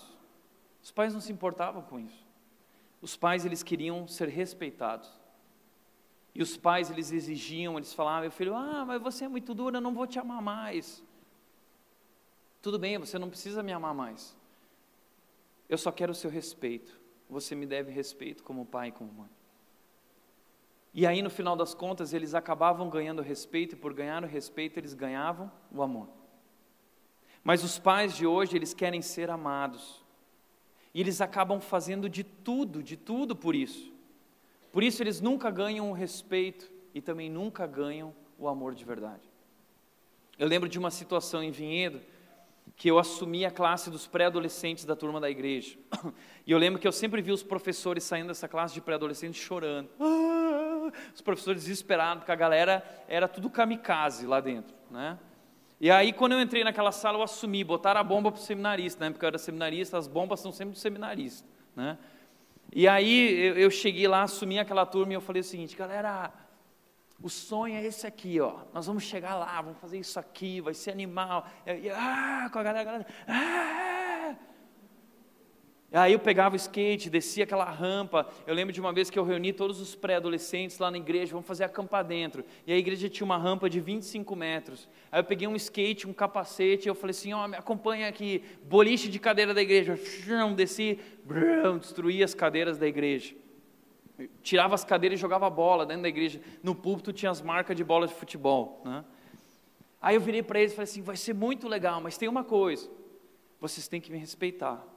Os 0.82 0.92
pais 0.92 1.14
não 1.14 1.22
se 1.22 1.32
importavam 1.32 1.82
com 1.84 2.00
isso. 2.00 2.26
Os 3.02 3.16
pais 3.16 3.46
eles 3.46 3.62
queriam 3.64 4.08
ser 4.08 4.28
respeitados. 4.28 5.10
E 6.34 6.42
os 6.42 6.56
pais 6.56 6.90
eles 6.90 7.12
exigiam, 7.12 7.78
eles 7.78 7.94
falavam, 7.94 8.22
meu 8.22 8.32
filho, 8.32 8.56
ah, 8.56 8.86
mas 8.86 9.02
você 9.02 9.26
é 9.26 9.28
muito 9.28 9.54
dura, 9.54 9.78
eu 9.78 9.82
não 9.82 9.94
vou 9.94 10.08
te 10.08 10.18
amar 10.18 10.42
mais. 10.42 11.04
Tudo 12.62 12.80
bem, 12.80 12.98
você 12.98 13.20
não 13.20 13.30
precisa 13.30 13.62
me 13.62 13.74
amar 13.74 13.94
mais. 13.94 14.36
Eu 15.68 15.78
só 15.78 15.92
quero 15.92 16.12
o 16.12 16.16
seu 16.16 16.30
respeito. 16.30 17.00
Você 17.30 17.56
me 17.56 17.66
deve 17.66 17.92
respeito 17.92 18.44
como 18.44 18.66
pai 18.66 18.90
e 18.90 18.92
como 18.92 19.12
mãe. 19.12 19.30
E 20.94 21.08
aí, 21.08 21.22
no 21.22 21.30
final 21.30 21.56
das 21.56 21.74
contas, 21.74 22.14
eles 22.14 22.34
acabavam 22.34 22.90
ganhando 22.90 23.22
respeito, 23.22 23.76
e 23.76 23.78
por 23.78 23.94
ganhar 23.94 24.24
o 24.24 24.28
respeito, 24.28 24.78
eles 24.78 24.94
ganhavam 24.94 25.50
o 25.72 25.82
amor. 25.82 26.10
Mas 27.44 27.64
os 27.64 27.80
pais 27.80 28.16
de 28.16 28.26
hoje, 28.26 28.56
eles 28.56 28.74
querem 28.74 29.02
ser 29.02 29.30
amados. 29.30 30.04
E 30.94 31.00
eles 31.00 31.22
acabam 31.22 31.60
fazendo 31.60 32.10
de 32.10 32.24
tudo, 32.24 32.84
de 32.84 32.96
tudo 32.96 33.36
por 33.36 33.56
isso. 33.56 33.92
Por 34.72 34.84
isso, 34.84 35.02
eles 35.02 35.20
nunca 35.20 35.50
ganham 35.50 35.90
o 35.90 35.94
respeito 35.94 36.72
e 36.94 37.02
também 37.02 37.30
nunca 37.30 37.66
ganham 37.66 38.14
o 38.38 38.48
amor 38.48 38.76
de 38.76 38.86
verdade. 38.86 39.30
Eu 40.38 40.48
lembro 40.48 40.68
de 40.68 40.80
uma 40.80 40.92
situação 40.92 41.44
em 41.44 41.52
Vinhedo, 41.52 42.02
que 42.76 42.90
eu 42.90 42.98
assumi 42.98 43.46
a 43.46 43.52
classe 43.52 43.90
dos 43.90 44.08
pré-adolescentes 44.08 44.86
da 44.86 44.96
turma 44.96 45.20
da 45.20 45.30
igreja. 45.30 45.78
E 46.44 46.52
eu 46.52 46.58
lembro 46.58 46.82
que 46.82 46.88
eu 46.88 46.92
sempre 46.92 47.22
vi 47.22 47.32
os 47.32 47.44
professores 47.44 48.04
saindo 48.04 48.30
dessa 48.30 48.48
classe 48.48 48.74
de 48.74 48.82
pré-adolescentes 48.82 49.40
chorando. 49.40 49.88
Ah, 50.00 50.92
os 51.14 51.22
professores 51.22 51.62
desesperados, 51.62 52.22
porque 52.22 52.32
a 52.32 52.36
galera 52.36 52.84
era 53.08 53.28
tudo 53.28 53.48
kamikaze 53.48 54.26
lá 54.26 54.42
dentro, 54.42 54.74
né? 54.90 55.20
E 55.84 55.90
aí, 55.90 56.14
quando 56.14 56.34
eu 56.34 56.40
entrei 56.40 56.64
naquela 56.64 56.92
sala, 56.92 57.18
eu 57.18 57.24
assumi, 57.24 57.64
botaram 57.64 58.00
a 58.00 58.04
bomba 58.04 58.32
para 58.32 58.40
o 58.40 58.44
seminarista, 58.44 59.04
né? 59.04 59.10
Porque 59.10 59.26
eu 59.26 59.30
era 59.30 59.40
seminarista, 59.40 59.98
as 59.98 60.08
bombas 60.08 60.40
são 60.40 60.52
sempre 60.52 60.74
do 60.76 60.78
seminarista, 60.78 61.48
né? 61.76 61.98
E 62.72 62.88
aí, 62.88 63.34
eu, 63.34 63.58
eu 63.58 63.72
cheguei 63.72 64.08
lá, 64.08 64.22
assumi 64.22 64.60
aquela 64.60 64.86
turma 64.86 65.14
e 65.14 65.16
eu 65.16 65.22
falei 65.22 65.40
o 65.40 65.44
seguinte, 65.44 65.76
galera, 65.76 66.32
o 67.20 67.30
sonho 67.32 67.74
é 67.74 67.84
esse 67.84 68.06
aqui, 68.06 68.40
ó. 68.40 68.60
Nós 68.72 68.86
vamos 68.86 69.02
chegar 69.02 69.34
lá, 69.34 69.60
vamos 69.60 69.80
fazer 69.80 69.98
isso 69.98 70.20
aqui, 70.20 70.62
vai 70.62 70.76
ser 70.76 70.92
animal. 70.92 71.48
E, 71.66 71.90
ah, 71.90 72.48
com 72.54 72.60
a 72.60 72.64
galera, 72.64 72.82
a 72.82 72.84
galera 72.84 73.08
ah. 73.28 74.01
Aí 75.94 76.14
eu 76.14 76.20
pegava 76.20 76.56
o 76.56 76.58
skate, 76.58 77.10
descia 77.10 77.44
aquela 77.44 77.66
rampa. 77.66 78.26
Eu 78.48 78.54
lembro 78.56 78.72
de 78.72 78.80
uma 78.80 78.94
vez 78.94 79.10
que 79.10 79.20
eu 79.20 79.26
reuni 79.26 79.52
todos 79.52 79.82
os 79.82 79.94
pré-adolescentes 79.94 80.80
lá 80.80 80.90
na 80.90 80.98
igreja, 80.98 81.34
vamos 81.34 81.46
fazer 81.46 81.66
acampar 81.66 82.06
dentro. 82.06 82.46
E 82.66 82.72
a 82.72 82.78
igreja 82.78 83.10
tinha 83.10 83.26
uma 83.26 83.38
rampa 83.38 83.70
de 83.70 83.82
25 83.82 84.34
metros. 84.34 84.88
Aí 85.12 85.20
eu 85.20 85.24
peguei 85.24 85.48
um 85.48 85.56
skate, 85.56 86.08
um 86.08 86.14
capacete, 86.14 86.88
e 86.88 86.90
eu 86.90 86.96
falei 86.96 87.12
assim: 87.12 87.34
ó, 87.34 87.44
oh, 87.44 87.48
me 87.48 87.58
acompanha 87.58 88.08
aqui, 88.08 88.42
boliche 88.64 89.10
de 89.10 89.20
cadeira 89.20 89.54
da 89.54 89.62
igreja. 89.62 90.00
Desci, 90.56 90.98
destruí 91.80 92.24
as 92.24 92.34
cadeiras 92.34 92.78
da 92.78 92.88
igreja 92.88 93.36
tirava 94.44 94.76
as 94.76 94.84
cadeiras 94.84 95.20
e 95.20 95.22
jogava 95.22 95.50
bola 95.50 95.86
dentro 95.86 96.04
da 96.04 96.10
igreja. 96.10 96.42
No 96.62 96.76
púlpito 96.76 97.12
tinha 97.12 97.32
as 97.32 97.42
marcas 97.42 97.76
de 97.76 97.84
bola 97.84 98.08
de 98.08 98.14
futebol. 98.14 98.82
Né? 98.86 99.04
Aí 100.02 100.16
eu 100.16 100.22
virei 100.22 100.44
para 100.44 100.60
eles 100.60 100.74
e 100.74 100.76
falei 100.76 100.90
assim: 100.90 101.02
vai 101.02 101.16
ser 101.16 101.34
muito 101.34 101.68
legal, 101.68 102.02
mas 102.02 102.18
tem 102.18 102.28
uma 102.30 102.44
coisa: 102.44 102.90
vocês 103.60 103.88
têm 103.88 104.02
que 104.02 104.12
me 104.12 104.18
respeitar. 104.18 104.91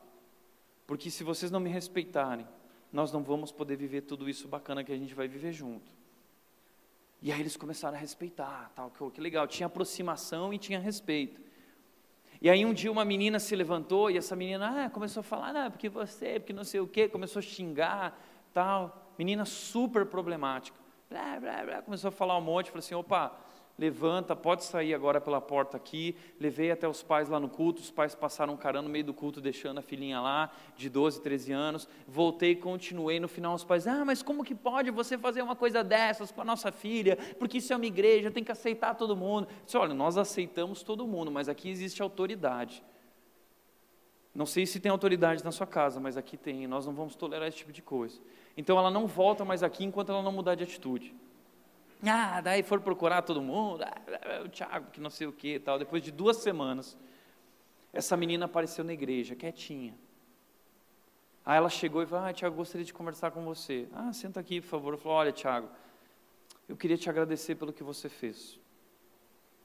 Porque 0.87 1.11
se 1.11 1.24
vocês 1.24 1.51
não 1.51 1.61
me 1.61 1.70
respeitarem, 1.70 2.47
nós 2.93 3.12
não 3.12 3.22
vamos 3.22 3.51
poder 3.51 3.76
viver 3.76 4.03
tudo 4.03 4.28
isso 4.28 4.47
bacana 4.47 4.85
que 4.85 4.93
a 4.93 4.97
gente 4.97 5.14
vai 5.14 5.26
viver 5.26 5.53
junto. 5.53 5.91
E 7.20 7.32
aí 7.32 7.41
eles 7.41 7.57
começaram 7.57 7.97
a 7.97 8.01
respeitar, 8.01 8.70
tal, 8.74 8.91
que 8.91 9.20
legal, 9.20 9.47
tinha 9.47 9.66
aproximação 9.66 10.53
e 10.53 10.59
tinha 10.59 10.78
respeito. 10.78 11.41
E 12.41 12.51
aí 12.51 12.66
um 12.66 12.74
dia 12.74 12.93
uma 12.93 13.05
menina 13.05 13.39
se 13.39 13.57
levantou 13.57 14.11
e 14.11 14.18
essa 14.18 14.37
menina 14.37 14.85
ah, 14.85 14.91
começou 14.91 15.20
a 15.20 15.24
falar, 15.24 15.57
ah, 15.57 15.70
porque 15.70 15.89
você, 15.89 16.39
porque 16.39 16.53
não 16.53 16.64
sei 16.64 16.80
o 16.80 16.87
quê, 16.87 17.09
começou 17.09 17.41
a 17.41 17.43
xingar, 17.43 18.20
tal 18.53 19.05
menina 19.18 19.45
super 19.45 20.07
problemática. 20.07 20.76
Blá, 21.09 21.39
blá, 21.39 21.64
blá, 21.64 21.82
começou 21.82 22.09
a 22.09 22.12
falar 22.12 22.37
um 22.37 22.41
monte, 22.41 22.70
falei 22.70 22.80
assim, 22.80 22.95
opa, 22.95 23.32
levanta, 23.79 24.37
pode 24.37 24.64
sair 24.64 24.95
agora 24.95 25.20
pela 25.20 25.41
porta 25.41 25.77
aqui. 25.77 26.16
Levei 26.39 26.70
até 26.70 26.89
os 26.89 27.03
pais 27.03 27.29
lá 27.29 27.41
no 27.41 27.49
culto, 27.49 27.81
os 27.81 27.91
pais 27.91 28.14
passaram 28.14 28.55
um 28.55 28.83
no 28.83 28.89
meio 28.89 29.05
do 29.05 29.14
culto, 29.14 29.41
deixando 29.41 29.79
a 29.79 29.83
filhinha 29.83 30.20
lá, 30.20 30.51
de 30.77 30.89
12, 30.89 31.20
13 31.20 31.53
anos. 31.53 31.89
Voltei 32.07 32.55
continuei. 32.55 33.18
No 33.18 33.29
final, 33.29 33.55
os 33.55 33.64
pais, 33.64 33.87
ah, 33.87 34.05
mas 34.05 34.22
como 34.22 34.45
que 34.45 34.55
pode 34.55 34.91
você 34.91 35.18
fazer 35.18 35.43
uma 35.43 35.57
coisa 35.57 35.83
dessas 35.83 36.31
com 36.31 36.41
a 36.41 36.45
nossa 36.45 36.70
filha? 36.70 37.16
Porque 37.39 37.59
isso 37.59 37.72
é 37.72 37.77
uma 37.77 37.87
igreja, 37.87 38.31
tem 38.31 38.45
que 38.45 38.53
aceitar 38.53 38.95
todo 38.95 39.16
mundo. 39.16 39.49
Eu 39.49 39.64
disse, 39.64 39.77
olha, 39.77 39.95
nós 39.95 40.16
aceitamos 40.16 40.83
todo 40.83 41.07
mundo, 41.07 41.31
mas 41.31 41.49
aqui 41.49 41.68
existe 41.68 42.01
autoridade. 42.03 42.83
Não 44.35 44.47
sei 44.47 44.66
se 44.66 44.81
tem 44.81 44.91
autoridade 44.91 45.45
na 45.45 45.53
sua 45.53 45.66
casa, 45.66 46.01
mas 46.01 46.16
aqui 46.16 46.37
tem, 46.37 46.66
nós 46.66 46.87
não 46.87 46.93
vamos 46.93 47.14
tolerar 47.14 47.47
esse 47.47 47.59
tipo 47.59 47.72
de 47.72 47.81
coisa. 47.81 48.20
Então 48.57 48.77
ela 48.77 48.91
não 48.91 49.07
volta 49.07 49.45
mais 49.45 49.62
aqui 49.62 49.85
enquanto 49.85 50.11
ela 50.11 50.22
não 50.22 50.33
mudar 50.33 50.57
de 50.57 50.64
atitude. 50.64 51.14
Ah, 52.03 52.40
daí 52.40 52.62
for 52.62 52.80
procurar 52.80 53.22
todo 53.22 53.40
mundo, 53.40 53.82
ah, 53.84 54.42
o 54.45 54.49
Tiago, 54.49 54.90
que 54.90 55.01
não 55.01 55.11
sei 55.11 55.26
o 55.26 55.32
que 55.32 55.59
tal. 55.59 55.78
Depois 55.78 56.03
de 56.03 56.11
duas 56.11 56.38
semanas, 56.38 56.97
essa 57.92 58.16
menina 58.16 58.47
apareceu 58.47 58.84
na 58.84 58.92
igreja, 58.92 59.34
quietinha. 59.34 59.95
Aí 61.45 61.57
ela 61.59 61.68
chegou 61.68 62.03
e 62.03 62.07
falou: 62.07 62.26
Ah, 62.26 62.32
Tiago, 62.32 62.57
gostaria 62.57 62.84
de 62.84 62.92
conversar 62.92 63.30
com 63.30 63.45
você. 63.45 63.86
Ah, 63.92 64.12
senta 64.12 64.40
aqui, 64.40 64.61
por 64.61 64.68
favor. 64.68 64.95
Eu 64.95 64.99
falei: 64.99 65.18
Olha, 65.18 65.32
Tiago, 65.32 65.68
eu 66.68 66.76
queria 66.76 66.97
te 66.97 67.09
agradecer 67.11 67.55
pelo 67.55 67.72
que 67.72 67.82
você 67.82 68.09
fez. 68.09 68.59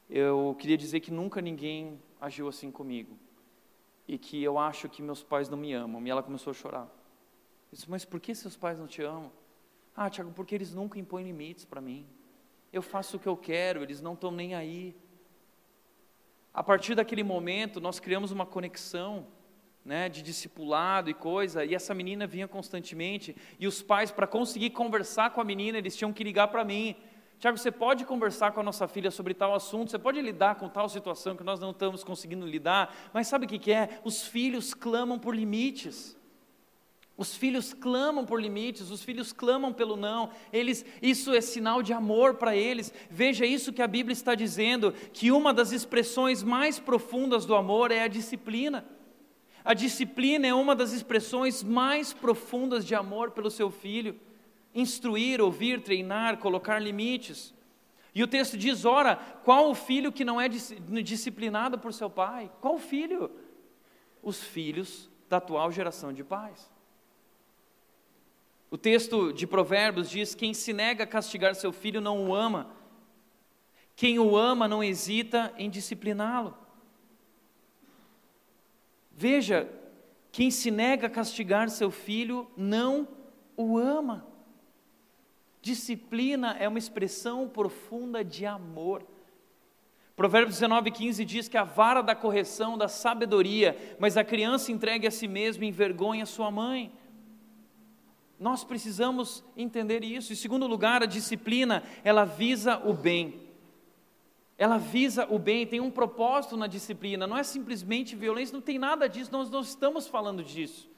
Eu 0.09 0.55
queria 0.59 0.77
dizer 0.77 0.99
que 0.99 1.11
nunca 1.11 1.39
ninguém 1.41 2.01
agiu 2.19 2.47
assim 2.47 2.71
comigo. 2.71 3.17
E 4.07 4.17
que 4.17 4.43
eu 4.43 4.57
acho 4.57 4.89
que 4.89 5.01
meus 5.01 5.21
pais 5.23 5.47
não 5.47 5.57
me 5.57 5.71
amam. 5.71 6.05
E 6.05 6.09
ela 6.09 6.23
começou 6.23 6.51
a 6.51 6.53
chorar. 6.53 6.83
Eu 7.71 7.75
disse, 7.75 7.89
mas 7.89 8.03
por 8.03 8.19
que 8.19 8.33
seus 8.33 8.57
pais 8.57 8.79
não 8.79 8.87
te 8.87 9.03
amam? 9.03 9.31
Ah, 9.95 10.09
Tiago, 10.09 10.31
porque 10.31 10.55
eles 10.55 10.73
nunca 10.73 10.97
impõem 10.97 11.25
limites 11.25 11.63
para 11.63 11.79
mim. 11.79 12.07
Eu 12.71 12.81
faço 12.81 13.17
o 13.17 13.19
que 13.19 13.27
eu 13.27 13.35
quero, 13.35 13.81
eles 13.81 14.01
não 14.01 14.13
estão 14.13 14.31
nem 14.31 14.55
aí. 14.55 14.95
A 16.53 16.63
partir 16.63 16.95
daquele 16.95 17.23
momento, 17.23 17.79
nós 17.79 17.99
criamos 17.99 18.31
uma 18.31 18.45
conexão 18.45 19.27
né, 19.83 20.09
de 20.09 20.21
discipulado 20.21 21.09
e 21.09 21.13
coisa, 21.13 21.65
e 21.65 21.73
essa 21.73 21.93
menina 21.93 22.27
vinha 22.27 22.47
constantemente, 22.47 23.35
e 23.59 23.65
os 23.65 23.81
pais, 23.81 24.11
para 24.11 24.27
conseguir 24.27 24.69
conversar 24.71 25.31
com 25.31 25.41
a 25.41 25.43
menina, 25.43 25.77
eles 25.77 25.95
tinham 25.95 26.13
que 26.13 26.23
ligar 26.23 26.49
para 26.49 26.63
mim. 26.63 26.95
Tiago, 27.39 27.57
você 27.57 27.71
pode 27.71 28.05
conversar 28.05 28.51
com 28.51 28.59
a 28.59 28.63
nossa 28.63 28.87
filha 28.87 29.09
sobre 29.09 29.33
tal 29.33 29.55
assunto, 29.55 29.89
você 29.89 29.97
pode 29.97 30.21
lidar 30.21 30.55
com 30.55 30.67
tal 30.67 30.89
situação 30.89 31.35
que 31.35 31.43
nós 31.43 31.59
não 31.59 31.71
estamos 31.71 32.03
conseguindo 32.03 32.45
lidar, 32.45 32.93
mas 33.13 33.27
sabe 33.27 33.45
o 33.45 33.49
que, 33.49 33.57
que 33.57 33.71
é? 33.71 33.99
Os 34.03 34.27
filhos 34.27 34.73
clamam 34.73 35.17
por 35.17 35.33
limites. 35.33 36.18
Os 37.19 37.35
filhos 37.35 37.73
clamam 37.73 38.25
por 38.25 38.41
limites, 38.41 38.89
os 38.89 39.03
filhos 39.03 39.33
clamam 39.33 39.73
pelo 39.73 39.97
não. 39.97 40.29
Eles, 40.53 40.85
isso 41.01 41.33
é 41.33 41.41
sinal 41.41 41.83
de 41.83 41.91
amor 41.91 42.35
para 42.35 42.55
eles. 42.55 42.93
Veja 43.11 43.45
isso 43.45 43.73
que 43.73 43.81
a 43.81 43.87
Bíblia 43.87 44.13
está 44.13 44.35
dizendo, 44.35 44.93
que 45.11 45.29
uma 45.29 45.53
das 45.53 45.73
expressões 45.73 46.41
mais 46.41 46.79
profundas 46.79 47.45
do 47.45 47.55
amor 47.55 47.91
é 47.91 48.03
a 48.03 48.07
disciplina. 48.07 48.85
A 49.65 49.73
disciplina 49.73 50.47
é 50.47 50.53
uma 50.53 50.73
das 50.73 50.93
expressões 50.93 51.61
mais 51.61 52.13
profundas 52.13 52.85
de 52.85 52.95
amor 52.95 53.31
pelo 53.31 53.51
seu 53.51 53.69
filho. 53.69 54.17
Instruir, 54.73 55.41
ouvir, 55.41 55.81
treinar, 55.81 56.37
colocar 56.37 56.79
limites. 56.79 57.53
E 58.15 58.23
o 58.23 58.27
texto 58.27 58.57
diz: 58.57 58.85
ora, 58.85 59.17
qual 59.43 59.69
o 59.69 59.75
filho 59.75 60.09
que 60.09 60.23
não 60.23 60.39
é 60.39 60.47
disciplinado 60.47 61.77
por 61.77 61.93
seu 61.93 62.09
pai? 62.09 62.49
Qual 62.61 62.77
filho? 62.77 63.29
Os 64.23 64.41
filhos 64.41 65.09
da 65.27 65.35
atual 65.35 65.69
geração 65.69 66.13
de 66.13 66.23
pais. 66.23 66.78
O 68.71 68.77
texto 68.77 69.33
de 69.33 69.47
Provérbios 69.47 70.09
diz: 70.09 70.35
Quem 70.35 70.53
se 70.53 70.71
nega 70.73 71.03
a 71.03 71.07
castigar 71.07 71.55
seu 71.55 71.71
filho 71.71 71.99
não 71.99 72.27
o 72.27 72.35
ama, 72.35 72.69
quem 73.95 74.19
o 74.19 74.37
ama 74.37 74.67
não 74.67 74.83
hesita 74.83 75.53
em 75.57 75.69
discipliná-lo. 75.69 76.55
Veja, 79.11 79.69
quem 80.31 80.49
se 80.49 80.71
nega 80.71 81.07
a 81.07 81.09
castigar 81.09 81.69
seu 81.69 81.91
filho 81.91 82.49
não 82.55 83.07
o 83.57 83.77
ama. 83.77 84.25
Disciplina 85.61 86.55
é 86.57 86.67
uma 86.67 86.79
expressão 86.79 87.49
profunda 87.49 88.23
de 88.23 88.45
amor. 88.45 89.03
Provérbios 90.15 90.55
19, 90.55 90.91
15 90.91 91.25
diz 91.25 91.47
que 91.47 91.57
a 91.57 91.63
vara 91.63 92.01
da 92.01 92.15
correção, 92.15 92.77
da 92.77 92.87
sabedoria, 92.87 93.95
mas 93.99 94.15
a 94.15 94.23
criança 94.23 94.71
entregue 94.71 95.07
a 95.07 95.11
si 95.11 95.27
mesma 95.27 95.65
envergonha 95.65 96.25
sua 96.25 96.49
mãe. 96.49 96.91
Nós 98.39 98.63
precisamos 98.63 99.43
entender 99.57 100.03
isso. 100.03 100.31
Em 100.31 100.35
segundo 100.35 100.65
lugar, 100.65 101.03
a 101.03 101.05
disciplina, 101.05 101.83
ela 102.03 102.23
visa 102.23 102.77
o 102.77 102.93
bem. 102.93 103.47
ela 104.57 104.77
visa 104.77 105.25
o 105.29 105.39
bem, 105.39 105.65
tem 105.65 105.79
um 105.79 105.89
propósito 105.89 106.57
na 106.57 106.67
disciplina, 106.67 107.25
não 107.25 107.37
é 107.37 107.43
simplesmente 107.43 108.13
violência, 108.13 108.53
não 108.53 108.61
tem 108.61 108.77
nada 108.77 109.07
disso, 109.07 109.31
nós 109.31 109.49
não 109.49 109.61
estamos 109.61 110.05
falando 110.05 110.43
disso. 110.43 110.89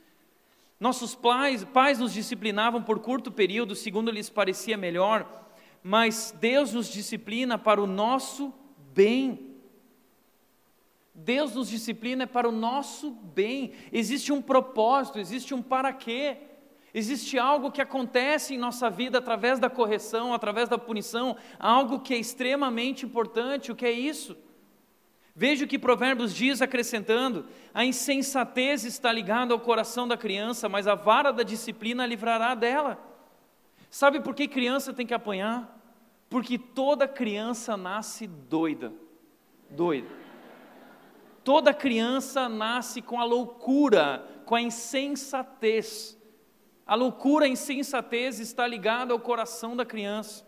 Nossos 0.79 1.13
pais, 1.13 1.63
pais 1.63 1.99
nos 1.99 2.11
disciplinavam 2.11 2.81
por 2.81 2.97
curto 2.97 3.31
período, 3.31 3.75
segundo 3.75 4.09
lhes 4.09 4.31
parecia 4.31 4.75
melhor, 4.75 5.27
mas 5.83 6.35
Deus 6.39 6.73
nos 6.73 6.89
disciplina 6.89 7.55
para 7.55 7.79
o 7.79 7.85
nosso 7.85 8.51
bem. 8.95 9.51
Deus 11.13 11.53
nos 11.53 11.69
disciplina 11.69 12.25
para 12.25 12.49
o 12.49 12.51
nosso 12.51 13.11
bem. 13.11 13.73
Existe 13.91 14.33
um 14.33 14.41
propósito, 14.41 15.19
existe 15.19 15.53
um 15.53 15.61
para 15.61 15.93
quê. 15.93 16.37
Existe 16.93 17.39
algo 17.39 17.71
que 17.71 17.81
acontece 17.81 18.53
em 18.53 18.57
nossa 18.57 18.89
vida 18.89 19.19
através 19.19 19.59
da 19.59 19.69
correção, 19.69 20.33
através 20.33 20.67
da 20.67 20.77
punição, 20.77 21.37
algo 21.57 21.99
que 21.99 22.13
é 22.13 22.17
extremamente 22.17 23.05
importante. 23.05 23.71
O 23.71 23.75
que 23.75 23.85
é 23.85 23.91
isso? 23.91 24.35
Veja 25.33 25.63
o 25.63 25.67
que 25.67 25.79
Provérbios 25.79 26.35
diz 26.35 26.61
acrescentando: 26.61 27.45
a 27.73 27.85
insensatez 27.85 28.83
está 28.83 29.11
ligada 29.11 29.53
ao 29.53 29.59
coração 29.59 30.07
da 30.07 30.17
criança, 30.17 30.67
mas 30.67 30.87
a 30.87 30.95
vara 30.95 31.31
da 31.31 31.43
disciplina 31.43 32.05
livrará 32.05 32.53
dela. 32.53 32.97
Sabe 33.89 34.19
por 34.19 34.35
que 34.35 34.47
criança 34.47 34.93
tem 34.93 35.07
que 35.07 35.13
apanhar? 35.13 35.77
Porque 36.29 36.57
toda 36.57 37.07
criança 37.07 37.75
nasce 37.77 38.27
doida. 38.27 38.93
Doida. 39.69 40.07
Toda 41.43 41.73
criança 41.73 42.47
nasce 42.47 43.01
com 43.01 43.19
a 43.19 43.23
loucura, 43.23 44.25
com 44.45 44.55
a 44.55 44.61
insensatez. 44.61 46.17
A 46.91 46.95
loucura, 46.95 47.45
a 47.45 47.47
insensatez 47.47 48.37
está 48.37 48.67
ligada 48.67 49.13
ao 49.13 49.19
coração 49.19 49.77
da 49.77 49.85
criança. 49.85 50.45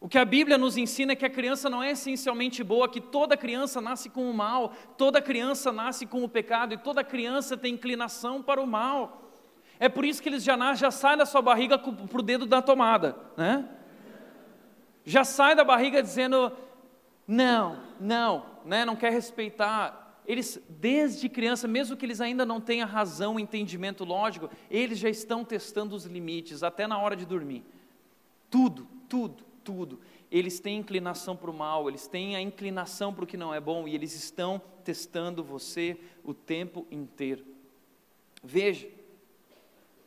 O 0.00 0.08
que 0.08 0.16
a 0.16 0.24
Bíblia 0.24 0.56
nos 0.56 0.78
ensina 0.78 1.12
é 1.12 1.14
que 1.14 1.26
a 1.26 1.28
criança 1.28 1.68
não 1.68 1.82
é 1.82 1.90
essencialmente 1.90 2.64
boa, 2.64 2.88
que 2.88 2.98
toda 2.98 3.36
criança 3.36 3.78
nasce 3.78 4.08
com 4.08 4.30
o 4.30 4.32
mal, 4.32 4.72
toda 4.96 5.20
criança 5.20 5.70
nasce 5.70 6.06
com 6.06 6.24
o 6.24 6.28
pecado 6.30 6.72
e 6.72 6.78
toda 6.78 7.04
criança 7.04 7.58
tem 7.58 7.74
inclinação 7.74 8.42
para 8.42 8.58
o 8.58 8.66
mal. 8.66 9.30
É 9.78 9.86
por 9.86 10.02
isso 10.02 10.22
que 10.22 10.30
eles 10.30 10.42
já 10.42 10.56
nascem, 10.56 10.80
já 10.80 10.90
saem 10.90 11.18
da 11.18 11.26
sua 11.26 11.42
barriga 11.42 11.76
para 11.76 12.18
o 12.18 12.22
dedo 12.22 12.46
da 12.46 12.62
tomada, 12.62 13.14
né? 13.36 13.68
Já 15.04 15.24
sai 15.24 15.54
da 15.54 15.62
barriga 15.62 16.02
dizendo 16.02 16.50
não, 17.28 17.82
não, 18.00 18.46
né? 18.64 18.86
Não 18.86 18.96
quer 18.96 19.12
respeitar 19.12 20.05
eles, 20.26 20.60
desde 20.68 21.28
criança, 21.28 21.68
mesmo 21.68 21.96
que 21.96 22.04
eles 22.04 22.20
ainda 22.20 22.44
não 22.44 22.60
tenham 22.60 22.88
razão, 22.88 23.38
entendimento 23.38 24.04
lógico, 24.04 24.50
eles 24.70 24.98
já 24.98 25.08
estão 25.08 25.44
testando 25.44 25.94
os 25.94 26.04
limites, 26.04 26.62
até 26.62 26.86
na 26.86 26.98
hora 26.98 27.14
de 27.14 27.24
dormir. 27.24 27.64
Tudo, 28.50 28.88
tudo, 29.08 29.44
tudo. 29.62 30.00
Eles 30.30 30.58
têm 30.58 30.78
inclinação 30.78 31.36
para 31.36 31.50
o 31.50 31.54
mal, 31.54 31.88
eles 31.88 32.08
têm 32.08 32.34
a 32.34 32.40
inclinação 32.40 33.14
para 33.14 33.24
o 33.24 33.26
que 33.26 33.36
não 33.36 33.54
é 33.54 33.60
bom, 33.60 33.86
e 33.86 33.94
eles 33.94 34.14
estão 34.14 34.60
testando 34.84 35.44
você 35.44 35.96
o 36.24 36.34
tempo 36.34 36.86
inteiro. 36.90 37.44
Veja, 38.42 38.88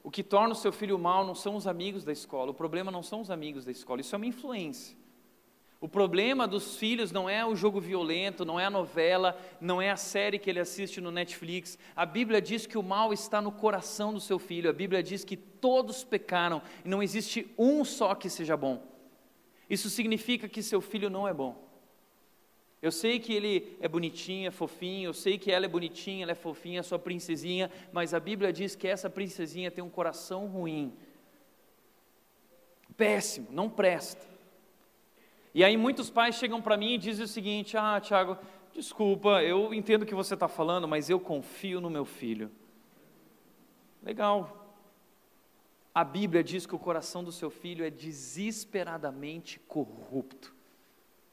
o 0.04 0.12
que 0.12 0.24
torna 0.24 0.54
o 0.54 0.58
seu 0.58 0.72
filho 0.72 1.00
mal 1.00 1.26
não 1.26 1.36
são 1.36 1.56
os 1.56 1.66
amigos 1.66 2.04
da 2.04 2.12
escola, 2.12 2.52
o 2.52 2.54
problema 2.54 2.92
não 2.92 3.04
são 3.04 3.22
os 3.22 3.32
amigos 3.32 3.64
da 3.64 3.72
escola, 3.72 4.02
isso 4.02 4.16
é 4.16 4.18
uma 4.18 4.26
influência. 4.26 4.99
O 5.82 5.88
problema 5.88 6.46
dos 6.46 6.76
filhos 6.76 7.10
não 7.10 7.30
é 7.30 7.46
o 7.46 7.56
jogo 7.56 7.80
violento, 7.80 8.44
não 8.44 8.60
é 8.60 8.66
a 8.66 8.70
novela, 8.70 9.40
não 9.62 9.82
é 9.82 9.90
a 9.90 9.96
série 9.96 10.38
que 10.38 10.50
ele 10.50 10.60
assiste 10.60 11.00
no 11.00 11.10
Netflix. 11.10 11.78
A 11.96 12.06
Bíblia 12.06 12.42
diz 12.42 12.66
que 12.66 12.78
o 12.78 12.84
mal 12.84 13.14
está 13.14 13.42
no 13.42 13.52
coração 13.52 14.14
do 14.14 14.20
seu 14.20 14.38
filho. 14.38 14.70
A 14.70 14.74
Bíblia 14.74 15.02
diz 15.02 15.24
que 15.24 15.38
todos 15.38 16.04
pecaram 16.04 16.62
e 16.84 16.90
não 16.90 17.02
existe 17.02 17.50
um 17.58 17.86
só 17.86 18.14
que 18.14 18.30
seja 18.30 18.58
bom. 18.58 18.84
Isso 19.70 19.90
significa 19.90 20.50
que 20.50 20.62
seu 20.62 20.82
filho 20.82 21.10
não 21.10 21.26
é 21.26 21.34
bom. 21.34 21.70
Eu 22.82 22.92
sei 22.92 23.18
que 23.20 23.34
ele 23.34 23.78
é 23.80 23.88
bonitinho, 23.88 24.48
é 24.48 24.52
fofinho, 24.52 25.10
eu 25.10 25.14
sei 25.14 25.38
que 25.38 25.52
ela 25.52 25.66
é 25.66 25.70
bonitinha, 25.70 26.24
ela 26.24 26.32
é 26.32 26.36
fofinha, 26.36 26.80
é 26.80 26.84
sua 26.84 27.00
princesinha, 27.00 27.72
mas 27.92 28.14
a 28.14 28.20
Bíblia 28.20 28.52
diz 28.52 28.76
que 28.76 28.88
essa 28.88 29.10
princesinha 29.10 29.72
tem 29.72 29.84
um 29.84 29.90
coração 29.90 30.48
ruim. 30.48 30.94
Péssimo, 32.98 33.48
não 33.52 33.70
presta. 33.70 34.28
E 35.54 35.64
aí 35.64 35.76
muitos 35.78 36.10
pais 36.10 36.36
chegam 36.36 36.62
para 36.62 36.78
mim 36.78 36.94
e 36.94 36.98
dizem 36.98 37.26
o 37.26 37.28
seguinte: 37.28 37.78
Ah, 37.78 38.00
Tiago, 38.00 38.38
desculpa, 38.74 39.42
eu 39.44 39.74
entendo 39.74 40.04
o 40.04 40.06
que 40.06 40.16
você 40.16 40.34
está 40.34 40.48
falando, 40.48 40.88
mas 40.88 41.10
eu 41.10 41.20
confio 41.20 41.82
no 41.82 41.90
meu 41.90 42.06
filho. 42.06 42.52
Legal. 44.04 44.56
A 45.94 46.04
Bíblia 46.04 46.44
diz 46.44 46.66
que 46.66 46.76
o 46.76 46.80
coração 46.80 47.24
do 47.24 47.32
seu 47.32 47.50
filho 47.50 47.84
é 47.84 47.90
desesperadamente 47.90 49.60
corrupto 49.60 50.59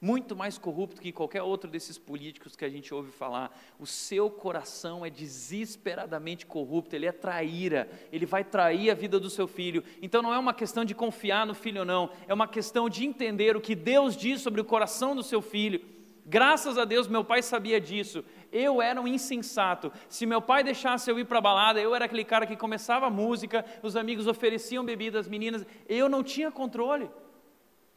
muito 0.01 0.36
mais 0.36 0.59
corrupto 0.59 1.01
que 1.01 1.12
qualquer 1.12 1.42
outro 1.42 1.70
desses 1.70 1.97
políticos 1.97 2.55
que 2.55 2.64
a 2.64 2.68
gente 2.68 2.92
ouve 2.92 3.11
falar. 3.11 3.57
O 3.78 3.86
seu 3.86 4.30
coração 4.30 5.05
é 5.05 5.11
desesperadamente 5.11 6.44
corrupto, 6.44 6.94
ele 6.94 7.07
é 7.07 7.12
traíra, 7.12 7.88
ele 8.12 8.26
vai 8.26 8.44
trair 8.44 8.90
a 8.90 8.94
vida 8.94 9.18
do 9.18 9.30
seu 9.30 9.47
filho. 9.47 9.82
Então 10.03 10.22
não 10.22 10.32
é 10.32 10.38
uma 10.38 10.55
questão 10.55 10.84
de 10.84 10.94
confiar 10.94 11.47
no 11.47 11.55
filho 11.55 11.80
ou 11.80 11.86
não, 11.86 12.11
é 12.28 12.34
uma 12.34 12.49
questão 12.49 12.88
de 12.88 13.05
entender 13.05 13.57
o 13.57 13.61
que 13.61 13.74
Deus 13.74 14.16
diz 14.16 14.40
sobre 14.40 14.61
o 14.61 14.64
coração 14.64 15.14
do 15.14 15.22
seu 15.22 15.40
filho. 15.40 15.80
Graças 16.28 16.76
a 16.76 16.84
Deus 16.84 17.07
meu 17.07 17.24
pai 17.24 17.40
sabia 17.40 17.80
disso. 17.80 18.24
Eu 18.51 18.82
era 18.82 19.01
um 19.01 19.07
insensato. 19.07 19.92
Se 20.09 20.26
meu 20.26 20.42
pai 20.42 20.64
deixasse 20.64 21.11
eu 21.11 21.18
ir 21.18 21.24
para 21.24 21.38
a 21.38 21.42
balada, 21.42 21.80
eu 21.80 21.94
era 21.94 22.05
aquele 22.05 22.24
cara 22.24 22.47
que 22.47 22.57
começava 22.57 23.07
a 23.07 23.11
música, 23.11 23.64
os 23.82 23.97
amigos 23.97 24.26
ofereciam 24.26 24.84
bebida 24.84 25.20
às 25.20 25.28
meninas, 25.28 25.64
eu 25.88 26.09
não 26.09 26.22
tinha 26.22 26.51
controle. 26.51 27.09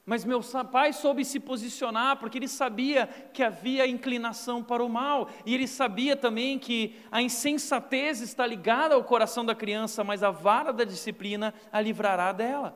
Mas 0.10 0.26
meu 0.26 0.42
pai 0.72 0.92
soube 0.92 1.24
se 1.24 1.40
posicionar 1.40 2.18
porque 2.18 2.40
ele 2.40 2.48
sabia 2.48 3.06
que 3.32 3.44
havia 3.44 3.86
inclinação 3.86 4.64
para 4.64 4.84
o 4.84 4.90
mal, 4.90 5.30
e 5.46 5.54
ele 5.54 5.68
sabia 5.68 6.16
também 6.16 6.58
que 6.58 6.96
a 7.12 7.22
insensatez 7.22 8.20
está 8.20 8.44
ligada 8.44 8.96
ao 8.96 9.04
coração 9.04 9.46
da 9.46 9.54
criança, 9.54 10.04
mas 10.04 10.24
a 10.24 10.32
vara 10.32 10.74
da 10.74 10.84
disciplina 10.84 11.54
a 11.72 11.80
livrará 11.80 12.32
dela. 12.32 12.76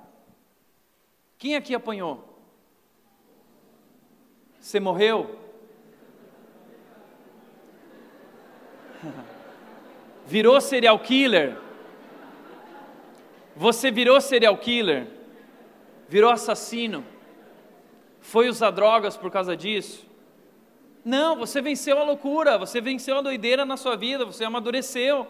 Quem 1.39 1.55
aqui 1.55 1.73
apanhou? 1.73 2.39
Você 4.59 4.79
morreu? 4.79 5.39
Virou 10.27 10.61
serial 10.61 10.99
killer? 10.99 11.57
Você 13.55 13.89
virou 13.89 14.21
serial 14.21 14.55
killer? 14.55 15.07
Virou 16.07 16.29
assassino? 16.29 17.12
Foi 18.23 18.47
usar 18.47 18.71
drogas 18.71 19.17
por 19.17 19.29
causa 19.29 19.55
disso? 19.55 20.07
Não, 21.03 21.35
você 21.35 21.61
venceu 21.61 21.99
a 21.99 22.03
loucura, 22.03 22.57
você 22.57 22.79
venceu 22.79 23.17
a 23.17 23.21
doideira 23.21 23.65
na 23.65 23.75
sua 23.75 23.97
vida, 23.97 24.25
você 24.25 24.45
amadureceu. 24.45 25.27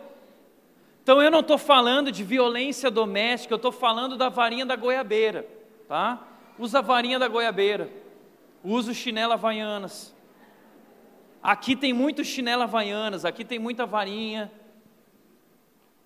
Então 1.01 1.21
eu 1.21 1.31
não 1.31 1.39
estou 1.39 1.57
falando 1.57 2.11
de 2.11 2.23
violência 2.23 2.91
doméstica, 2.91 3.53
eu 3.53 3.57
estou 3.57 3.71
falando 3.71 4.15
da 4.15 4.29
varinha 4.29 4.65
da 4.65 4.75
goiabeira, 4.75 5.45
tá? 5.87 6.25
Usa 6.57 6.79
a 6.79 6.81
varinha 6.81 7.17
da 7.17 7.27
goiabeira, 7.27 7.89
usa 8.63 8.91
o 8.91 8.95
chinelo 8.95 9.33
havaianas. 9.33 10.15
Aqui 11.41 11.75
tem 11.75 11.91
muito 11.91 12.23
chinelo 12.23 12.61
havaianas, 12.61 13.25
aqui 13.25 13.43
tem 13.43 13.57
muita 13.57 13.87
varinha. 13.87 14.51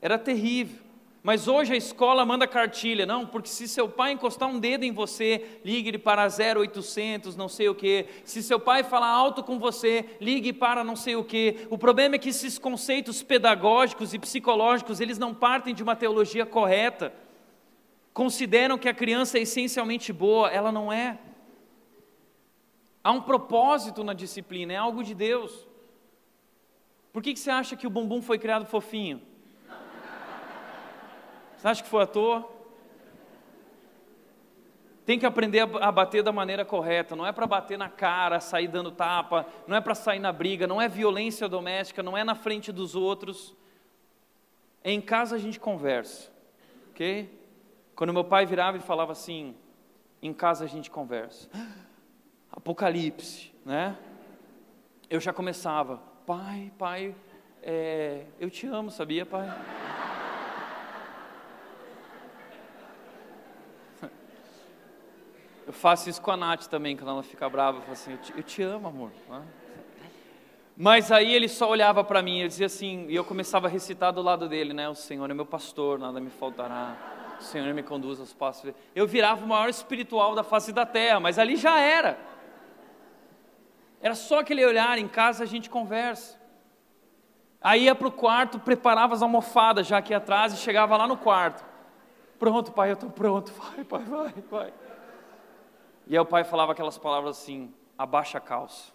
Era 0.02 0.18
terrível. 0.18 0.87
Mas 1.28 1.46
hoje 1.46 1.74
a 1.74 1.76
escola 1.76 2.26
manda 2.26 2.48
cartilha, 2.48 3.06
não, 3.06 3.26
porque 3.26 3.50
se 3.50 3.68
seu 3.68 3.90
pai 3.90 4.14
encostar 4.14 4.48
um 4.48 4.58
dedo 4.58 4.86
em 4.86 4.94
você, 4.94 5.60
ligue 5.62 5.98
para 5.98 6.26
0800, 6.26 7.36
não 7.36 7.50
sei 7.50 7.68
o 7.68 7.76
que. 7.76 8.06
Se 8.24 8.42
seu 8.42 8.58
pai 8.58 8.82
falar 8.82 9.10
alto 9.10 9.44
com 9.44 9.60
você, 9.60 10.06
ligue 10.22 10.54
para 10.54 10.86
não 10.86 10.96
sei 10.96 11.18
o 11.18 11.26
que. 11.26 11.68
O 11.70 11.78
problema 11.78 12.16
é 12.16 12.18
que 12.18 12.30
esses 12.30 12.58
conceitos 12.58 13.24
pedagógicos 13.24 14.14
e 14.14 14.20
psicológicos, 14.20 15.02
eles 15.02 15.18
não 15.18 15.34
partem 15.34 15.76
de 15.76 15.84
uma 15.84 15.98
teologia 15.98 16.46
correta. 16.46 17.14
Consideram 18.14 18.78
que 18.78 18.88
a 18.88 18.94
criança 18.94 19.38
é 19.38 19.42
essencialmente 19.42 20.14
boa, 20.14 20.50
ela 20.50 20.72
não 20.72 20.94
é. 20.94 21.20
Há 23.04 23.12
um 23.12 23.22
propósito 23.22 24.02
na 24.02 24.14
disciplina, 24.14 24.72
é 24.72 24.78
algo 24.78 25.04
de 25.04 25.14
Deus. 25.14 25.68
Por 27.12 27.22
que, 27.22 27.34
que 27.34 27.40
você 27.42 27.52
acha 27.52 27.76
que 27.76 27.86
o 27.86 27.90
bumbum 27.90 28.22
foi 28.22 28.40
criado 28.40 28.66
fofinho? 28.66 29.22
Você 31.58 31.68
acha 31.68 31.84
que 31.84 31.90
foi 31.90 32.04
à 32.04 32.08
toa? 32.08 32.48
Tem 35.06 35.18
que 35.18 35.26
aprender 35.26 35.62
a 35.62 35.92
bater 35.92 36.22
da 36.22 36.34
maneira 36.34 36.66
correta, 36.66 37.16
não 37.16 37.26
é 37.26 37.32
para 37.32 37.48
bater 37.48 37.78
na 37.78 37.90
cara, 37.90 38.42
sair 38.42 38.68
dando 38.68 38.92
tapa, 38.92 39.46
não 39.66 39.76
é 39.76 39.80
para 39.80 39.96
sair 39.96 40.20
na 40.20 40.34
briga, 40.34 40.68
não 40.68 40.82
é 40.82 40.90
violência 40.90 41.48
doméstica, 41.48 42.04
não 42.04 42.18
é 42.18 42.26
na 42.26 42.36
frente 42.36 42.74
dos 42.74 42.94
outros. 42.94 43.56
Em 44.84 45.00
casa 45.00 45.38
a 45.38 45.40
gente 45.40 45.60
conversa, 45.60 46.30
ok? 46.92 47.34
Quando 47.96 48.14
meu 48.14 48.26
pai 48.26 48.46
virava 48.46 48.76
e 48.76 48.82
falava 48.82 49.14
assim, 49.14 49.56
em 50.22 50.34
casa 50.34 50.66
a 50.66 50.68
gente 50.68 50.92
conversa. 50.92 51.50
Apocalipse, 52.52 53.54
né? 53.66 53.98
Eu 55.10 55.22
já 55.22 55.32
começava, 55.32 56.02
pai, 56.26 56.72
pai, 56.78 57.16
é, 57.64 58.26
eu 58.42 58.50
te 58.50 58.68
amo, 58.68 58.92
sabia, 58.92 59.26
pai? 59.26 59.48
Eu 65.68 65.74
faço 65.74 66.10
isso 66.10 66.22
com 66.22 66.32
a 66.32 66.38
Nath 66.38 66.68
também, 66.68 66.96
quando 66.96 67.10
ela 67.10 67.22
fica 67.22 67.50
brava, 67.50 67.80
eu 67.80 67.82
falo 67.82 67.92
assim, 67.92 68.14
eu 68.14 68.18
te, 68.20 68.34
eu 68.38 68.42
te 68.44 68.64
amo, 68.64 68.88
amor. 68.88 69.12
Mas 70.78 71.12
aí 71.12 71.34
ele 71.34 71.50
só 71.50 71.70
olhava 71.70 72.06
para 72.06 72.22
mim, 72.22 72.40
ele 72.40 72.48
dizia 72.48 72.68
assim, 72.68 73.06
e 73.10 73.16
eu 73.16 73.26
começava 73.26 73.68
a 73.68 73.70
recitar 73.70 74.14
do 74.14 74.22
lado 74.22 74.48
dele, 74.48 74.74
né? 74.74 74.88
O 74.88 74.96
Senhor 74.96 75.30
é 75.30 75.34
meu 75.34 75.46
pastor, 75.46 76.00
nada 76.00 76.22
me 76.22 76.30
faltará. 76.30 76.96
O 77.38 77.44
Senhor 77.44 77.74
me 77.74 77.84
conduz 77.84 78.18
aos 78.18 78.34
passos. 78.34 78.74
Eu 78.96 79.06
virava 79.06 79.44
o 79.44 79.48
maior 79.48 79.68
espiritual 79.68 80.34
da 80.36 80.44
face 80.44 80.72
da 80.72 80.86
terra, 80.86 81.20
mas 81.20 81.38
ali 81.38 81.58
já 81.58 81.78
era. 81.78 82.18
Era 84.02 84.16
só 84.16 84.40
aquele 84.40 84.66
olhar, 84.66 84.98
em 84.98 85.08
casa 85.10 85.44
a 85.44 85.48
gente 85.48 85.70
conversa. 85.70 86.40
Aí 87.62 87.84
ia 87.84 87.94
para 87.94 88.08
o 88.08 88.12
quarto, 88.12 88.58
preparava 88.58 89.14
as 89.14 89.22
almofadas 89.22 89.86
já 89.86 89.98
aqui 89.98 90.14
atrás 90.14 90.54
e 90.54 90.58
chegava 90.58 90.96
lá 90.96 91.06
no 91.06 91.18
quarto. 91.18 91.66
Pronto, 92.40 92.72
pai, 92.72 92.92
eu 92.92 92.94
estou 92.94 93.10
pronto. 93.10 93.52
Vai, 93.52 93.84
pai, 93.84 94.04
vai, 94.04 94.34
vai. 94.50 94.87
E 96.08 96.16
aí 96.16 96.20
o 96.20 96.26
pai 96.26 96.44
falava 96.44 96.72
aquelas 96.72 96.98
palavras 96.98 97.38
assim: 97.38 97.74
abaixa 97.98 98.38
a 98.38 98.42
calça. 98.42 98.92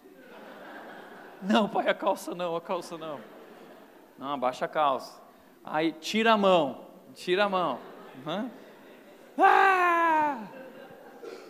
Não, 1.41 1.69
pai, 1.69 1.87
a 1.89 1.93
calça 1.93 2.33
não, 2.33 2.55
a 2.55 2.61
calça 2.61 2.97
não. 2.97 3.19
Não, 4.17 4.33
abaixa 4.33 4.63
a 4.65 4.67
calça. 4.67 5.21
Aí 5.63 5.91
tira 5.91 6.33
a 6.33 6.37
mão, 6.37 6.85
tira 7.13 7.43
a 7.43 7.49
mão. 7.49 7.79
Uhum. 8.25 8.49
Ah! 9.37 10.43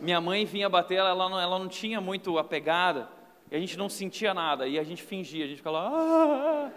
Minha 0.01 0.19
mãe 0.19 0.45
vinha 0.45 0.67
bater, 0.67 0.95
ela, 0.95 1.29
não, 1.29 1.39
ela 1.39 1.59
não 1.59 1.67
tinha 1.67 2.01
muito 2.01 2.37
a 2.37 2.43
pegada, 2.43 3.07
e 3.49 3.55
a 3.55 3.59
gente 3.59 3.77
não 3.77 3.87
sentia 3.87 4.33
nada, 4.33 4.67
e 4.67 4.77
a 4.77 4.83
gente 4.83 5.01
fingia, 5.01 5.45
a 5.45 5.47
gente 5.47 5.57
ficava 5.57 5.77
lá, 5.77 5.89
ah! 5.93 6.71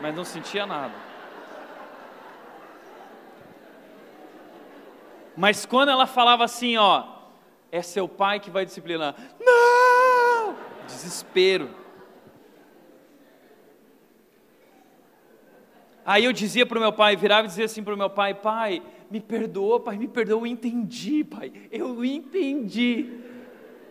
mas 0.00 0.14
não 0.14 0.24
sentia 0.24 0.66
nada. 0.66 0.94
Mas 5.36 5.64
quando 5.64 5.90
ela 5.90 6.06
falava 6.06 6.44
assim, 6.44 6.76
ó, 6.76 7.04
é 7.72 7.80
seu 7.80 8.06
pai 8.06 8.38
que 8.38 8.50
vai 8.50 8.66
disciplinar. 8.66 9.16
Não! 9.40 10.54
Desespero. 10.86 11.70
Aí 16.04 16.24
eu 16.24 16.32
dizia 16.32 16.66
para 16.66 16.76
o 16.76 16.80
meu 16.80 16.92
pai, 16.92 17.16
virava 17.16 17.46
e 17.46 17.48
dizia 17.48 17.64
assim 17.64 17.82
para 17.82 17.94
o 17.94 17.96
meu 17.96 18.10
pai: 18.10 18.34
Pai, 18.34 18.82
me 19.10 19.20
perdoa, 19.20 19.80
pai, 19.80 19.96
me 19.96 20.06
perdoa, 20.08 20.40
eu 20.40 20.46
entendi, 20.46 21.24
pai, 21.24 21.50
eu 21.70 22.04
entendi. 22.04 23.20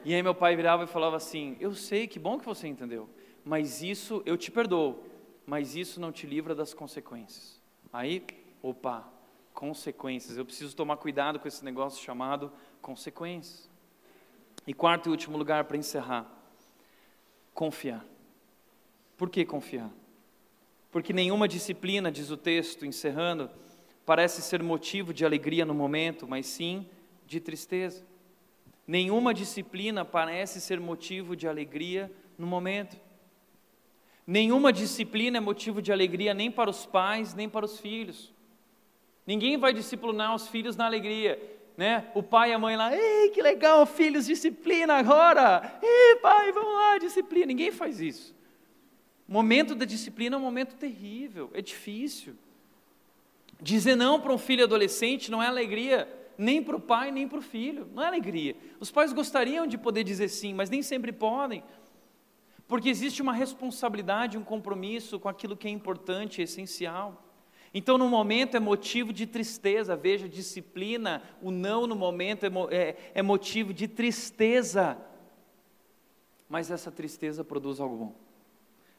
E 0.06 0.14
aí 0.14 0.22
meu 0.22 0.36
pai 0.36 0.56
virava 0.56 0.84
e 0.84 0.88
falava 0.88 1.16
assim: 1.16 1.58
Eu 1.60 1.74
sei, 1.74 2.08
que 2.08 2.20
bom 2.20 2.38
que 2.38 2.46
você 2.46 2.68
entendeu, 2.68 3.10
mas 3.44 3.82
isso 3.82 4.22
eu 4.26 4.38
te 4.38 4.52
perdoo, 4.52 5.04
mas 5.46 5.76
isso 5.76 6.00
não 6.00 6.12
te 6.12 6.28
livra 6.28 6.54
das 6.54 6.74
consequências. 6.74 7.62
Aí, 7.94 8.26
opa, 8.62 9.10
consequências, 9.54 10.38
eu 10.38 10.46
preciso 10.46 10.76
tomar 10.76 10.98
cuidado 10.98 11.40
com 11.40 11.48
esse 11.48 11.64
negócio 11.64 12.04
chamado 12.04 12.52
consequências. 12.82 13.71
E 14.72 14.74
quarto 14.74 15.08
e 15.08 15.12
último 15.12 15.38
lugar 15.38 15.66
para 15.66 15.76
encerrar: 15.76 16.26
confiar. 17.54 18.06
Por 19.18 19.30
que 19.30 19.44
confiar? 19.44 19.92
Porque 20.90 21.12
nenhuma 21.12 21.46
disciplina, 21.46 22.10
diz 22.10 22.32
o 22.32 22.38
texto, 22.38 22.86
encerrando, 22.86 23.50
parece 24.06 24.42
ser 24.42 24.64
motivo 24.64 25.14
de 25.14 25.26
alegria 25.26 25.66
no 25.66 25.74
momento, 25.74 26.26
mas 26.26 26.46
sim 26.46 26.88
de 27.28 27.42
tristeza. 27.42 28.02
Nenhuma 28.88 29.34
disciplina 29.34 30.06
parece 30.06 30.62
ser 30.62 30.80
motivo 30.80 31.36
de 31.36 31.50
alegria 31.50 32.10
no 32.38 32.48
momento. 32.48 32.96
Nenhuma 34.26 34.72
disciplina 34.72 35.40
é 35.40 35.42
motivo 35.42 35.82
de 35.82 35.92
alegria 35.92 36.34
nem 36.34 36.50
para 36.50 36.70
os 36.70 36.86
pais, 36.86 37.34
nem 37.34 37.50
para 37.50 37.66
os 37.66 37.78
filhos. 37.78 38.34
Ninguém 39.28 39.58
vai 39.58 39.74
disciplinar 39.74 40.34
os 40.34 40.48
filhos 40.48 40.78
na 40.78 40.86
alegria 40.86 41.60
né? 41.82 42.12
O 42.14 42.22
pai 42.22 42.52
e 42.52 42.54
a 42.54 42.60
mãe 42.60 42.78
lá, 42.78 42.96
ei, 42.96 43.32
que 43.32 43.42
legal, 43.42 43.88
filhos, 43.88 44.28
disciplina 44.28 44.94
agora. 44.94 45.80
Ei, 45.82 46.16
pai, 46.18 46.52
vamos 46.52 46.76
lá, 46.76 47.00
disciplina. 47.00 47.48
Ninguém 47.48 47.72
faz 47.72 48.00
isso. 48.00 48.36
O 49.28 49.34
momento 49.34 49.74
da 49.74 49.84
disciplina 49.84 50.36
é 50.36 50.40
um 50.40 50.44
momento 50.44 50.76
terrível, 50.76 51.50
é 51.56 51.60
difícil. 51.60 52.36
Dizer 53.60 53.96
não 53.96 54.22
para 54.22 54.32
um 54.32 54.38
filho 54.38 54.64
adolescente 54.64 55.32
não 55.32 55.42
é 55.42 55.48
alegria, 55.48 56.08
nem 56.38 56.62
para 56.62 56.76
o 56.76 56.80
pai, 56.80 57.10
nem 57.10 57.28
para 57.28 57.40
o 57.40 57.42
filho, 57.42 57.90
não 57.96 58.04
é 58.04 58.08
alegria. 58.08 58.56
Os 58.80 58.92
pais 58.92 59.12
gostariam 59.12 59.66
de 59.66 59.76
poder 59.76 60.04
dizer 60.04 60.30
sim, 60.30 60.54
mas 60.54 60.70
nem 60.70 60.84
sempre 60.84 61.12
podem, 61.12 61.64
porque 62.68 62.90
existe 62.90 63.24
uma 63.24 63.34
responsabilidade, 63.34 64.38
um 64.38 64.44
compromisso 64.44 65.20
com 65.20 65.28
aquilo 65.28 65.58
que 65.58 65.68
é 65.68 65.72
importante, 65.72 66.44
essencial. 66.44 67.31
Então, 67.74 67.98
no 67.98 68.10
momento 68.10 68.58
é 68.58 68.60
motivo 68.60 69.14
de 69.14 69.26
tristeza, 69.26 69.96
veja, 69.96 70.28
disciplina, 70.28 71.24
o 71.42 71.52
não 71.52 71.88
no 71.88 71.96
momento 71.96 72.46
é, 72.46 72.50
é, 72.76 73.12
é 73.16 73.22
motivo 73.22 73.74
de 73.74 73.88
tristeza, 73.88 74.98
mas 76.50 76.70
essa 76.70 76.92
tristeza 76.92 77.44
produz 77.46 77.80
algo 77.80 77.96
bom. 77.96 78.16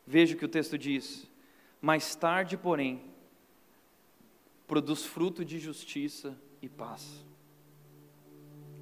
Veja 0.07 0.35
o 0.35 0.39
que 0.39 0.45
o 0.45 0.49
texto 0.49 0.79
diz: 0.79 1.31
mais 1.83 2.15
tarde, 2.15 2.57
porém, 2.57 3.03
produz 4.67 5.05
fruto 5.05 5.45
de 5.45 5.59
justiça 5.59 6.35
e 6.63 6.69
paz 6.69 7.25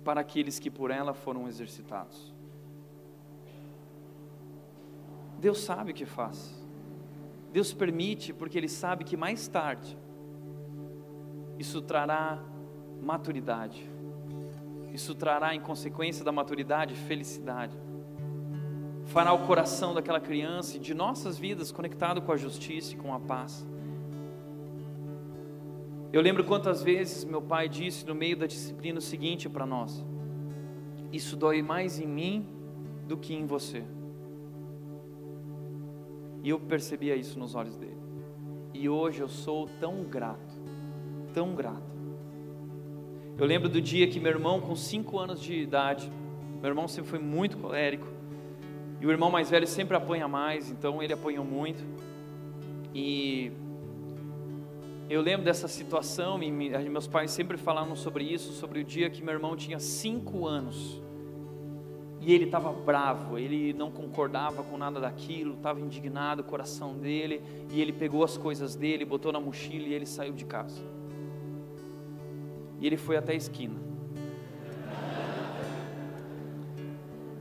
para 0.04 0.20
aqueles 0.20 0.58
que 0.58 0.70
por 0.70 0.90
ela 0.90 1.12
foram 1.12 1.48
exercitados. 1.48 2.32
Deus 5.38 5.60
sabe 5.60 5.90
o 5.90 5.94
que 5.94 6.06
faz. 6.06 6.59
Deus 7.52 7.72
permite 7.72 8.32
porque 8.32 8.56
Ele 8.56 8.68
sabe 8.68 9.04
que 9.04 9.16
mais 9.16 9.48
tarde 9.48 9.98
isso 11.58 11.82
trará 11.82 12.42
maturidade, 13.02 13.88
isso 14.92 15.14
trará, 15.14 15.54
em 15.54 15.60
consequência 15.60 16.24
da 16.24 16.32
maturidade, 16.32 16.94
felicidade. 16.94 17.76
Fará 19.06 19.32
o 19.32 19.46
coração 19.46 19.92
daquela 19.92 20.20
criança 20.20 20.76
e 20.76 20.80
de 20.80 20.94
nossas 20.94 21.38
vidas 21.38 21.70
conectado 21.70 22.22
com 22.22 22.32
a 22.32 22.36
justiça 22.36 22.94
e 22.94 22.96
com 22.96 23.12
a 23.12 23.20
paz. 23.20 23.66
Eu 26.12 26.20
lembro 26.20 26.44
quantas 26.44 26.82
vezes 26.82 27.24
meu 27.24 27.40
pai 27.40 27.68
disse 27.68 28.04
no 28.04 28.14
meio 28.14 28.36
da 28.36 28.46
disciplina 28.46 28.98
o 28.98 29.02
seguinte 29.02 29.48
para 29.48 29.64
nós: 29.66 30.04
Isso 31.12 31.36
dói 31.36 31.62
mais 31.62 32.00
em 32.00 32.06
mim 32.06 32.46
do 33.06 33.16
que 33.16 33.34
em 33.34 33.46
você. 33.46 33.84
E 36.42 36.48
eu 36.48 36.58
percebia 36.58 37.16
isso 37.16 37.38
nos 37.38 37.54
olhos 37.54 37.76
dele. 37.76 37.98
E 38.72 38.88
hoje 38.88 39.20
eu 39.20 39.28
sou 39.28 39.68
tão 39.78 40.04
grato, 40.04 40.54
tão 41.34 41.54
grato. 41.54 41.90
Eu 43.36 43.46
lembro 43.46 43.68
do 43.68 43.80
dia 43.80 44.06
que 44.06 44.20
meu 44.20 44.32
irmão, 44.32 44.60
com 44.60 44.74
cinco 44.76 45.18
anos 45.18 45.40
de 45.40 45.54
idade, 45.54 46.10
meu 46.60 46.70
irmão 46.70 46.86
sempre 46.86 47.10
foi 47.10 47.18
muito 47.18 47.56
colérico, 47.56 48.06
e 49.00 49.06
o 49.06 49.10
irmão 49.10 49.30
mais 49.30 49.48
velho 49.50 49.66
sempre 49.66 49.96
apanha 49.96 50.28
mais, 50.28 50.70
então 50.70 51.02
ele 51.02 51.12
apanhou 51.12 51.44
muito. 51.44 51.82
E 52.94 53.50
eu 55.08 55.22
lembro 55.22 55.44
dessa 55.44 55.66
situação, 55.66 56.42
e 56.42 56.50
meus 56.50 57.06
pais 57.06 57.30
sempre 57.30 57.56
falavam 57.56 57.96
sobre 57.96 58.24
isso, 58.24 58.52
sobre 58.52 58.80
o 58.80 58.84
dia 58.84 59.08
que 59.08 59.22
meu 59.22 59.32
irmão 59.34 59.56
tinha 59.56 59.78
cinco 59.78 60.46
anos. 60.46 61.02
E 62.20 62.34
ele 62.34 62.44
estava 62.44 62.70
bravo, 62.70 63.38
ele 63.38 63.72
não 63.72 63.90
concordava 63.90 64.62
com 64.62 64.76
nada 64.76 65.00
daquilo, 65.00 65.54
estava 65.54 65.80
indignado 65.80 66.42
o 66.42 66.44
coração 66.44 66.94
dele, 66.94 67.42
e 67.70 67.80
ele 67.80 67.94
pegou 67.94 68.22
as 68.22 68.36
coisas 68.36 68.76
dele, 68.76 69.06
botou 69.06 69.32
na 69.32 69.40
mochila 69.40 69.88
e 69.88 69.94
ele 69.94 70.04
saiu 70.04 70.34
de 70.34 70.44
casa. 70.44 70.82
E 72.78 72.86
ele 72.86 72.98
foi 72.98 73.16
até 73.16 73.32
a 73.32 73.36
esquina. 73.36 73.80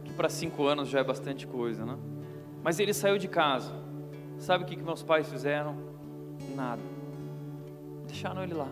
Que 0.05 0.13
para 0.13 0.29
cinco 0.29 0.65
anos 0.65 0.87
já 0.87 0.99
é 0.99 1.03
bastante 1.03 1.45
coisa, 1.45 1.85
né? 1.85 1.97
Mas 2.63 2.79
ele 2.79 2.93
saiu 2.93 3.17
de 3.17 3.27
casa. 3.27 3.73
Sabe 4.37 4.63
o 4.63 4.67
que, 4.67 4.77
que 4.77 4.83
meus 4.83 5.03
pais 5.03 5.29
fizeram? 5.29 5.75
Nada. 6.55 6.81
Deixaram 8.07 8.43
ele 8.43 8.53
lá. 8.53 8.69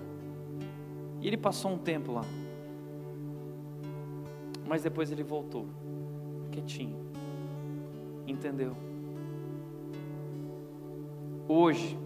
E 1.19 1.27
ele 1.27 1.37
passou 1.37 1.71
um 1.71 1.77
tempo 1.77 2.13
lá. 2.13 2.23
Mas 4.65 4.83
depois 4.83 5.11
ele 5.11 5.23
voltou 5.23 5.67
quietinho. 6.57 6.97
Entendeu? 8.25 8.75
Hoje, 11.47 11.97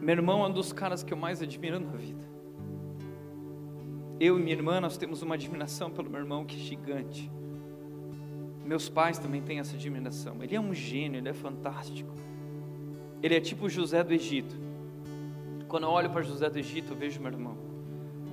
meu 0.00 0.14
irmão 0.14 0.44
é 0.44 0.48
um 0.48 0.52
dos 0.52 0.72
caras 0.72 1.02
que 1.02 1.12
eu 1.12 1.16
mais 1.16 1.40
admiro 1.40 1.80
na 1.80 1.92
vida. 1.92 2.26
Eu 4.18 4.38
e 4.38 4.42
minha 4.42 4.54
irmã, 4.54 4.80
nós 4.80 4.96
temos 4.96 5.22
uma 5.22 5.34
admiração 5.34 5.90
pelo 5.90 6.10
meu 6.10 6.20
irmão 6.20 6.44
que 6.44 6.56
é 6.56 6.58
gigante. 6.58 7.30
Meus 8.64 8.88
pais 8.88 9.18
também 9.18 9.42
têm 9.42 9.58
essa 9.58 9.76
admiração. 9.76 10.42
Ele 10.42 10.56
é 10.56 10.60
um 10.60 10.74
gênio, 10.74 11.18
ele 11.18 11.28
é 11.28 11.34
fantástico. 11.34 12.12
Ele 13.22 13.34
é 13.34 13.40
tipo 13.40 13.68
José 13.68 14.02
do 14.02 14.12
Egito. 14.12 14.54
Quando 15.68 15.84
eu 15.84 15.90
olho 15.90 16.10
para 16.10 16.22
José 16.22 16.50
do 16.50 16.58
Egito, 16.58 16.92
eu 16.92 16.96
vejo 16.96 17.20
meu 17.20 17.32
irmão 17.32 17.75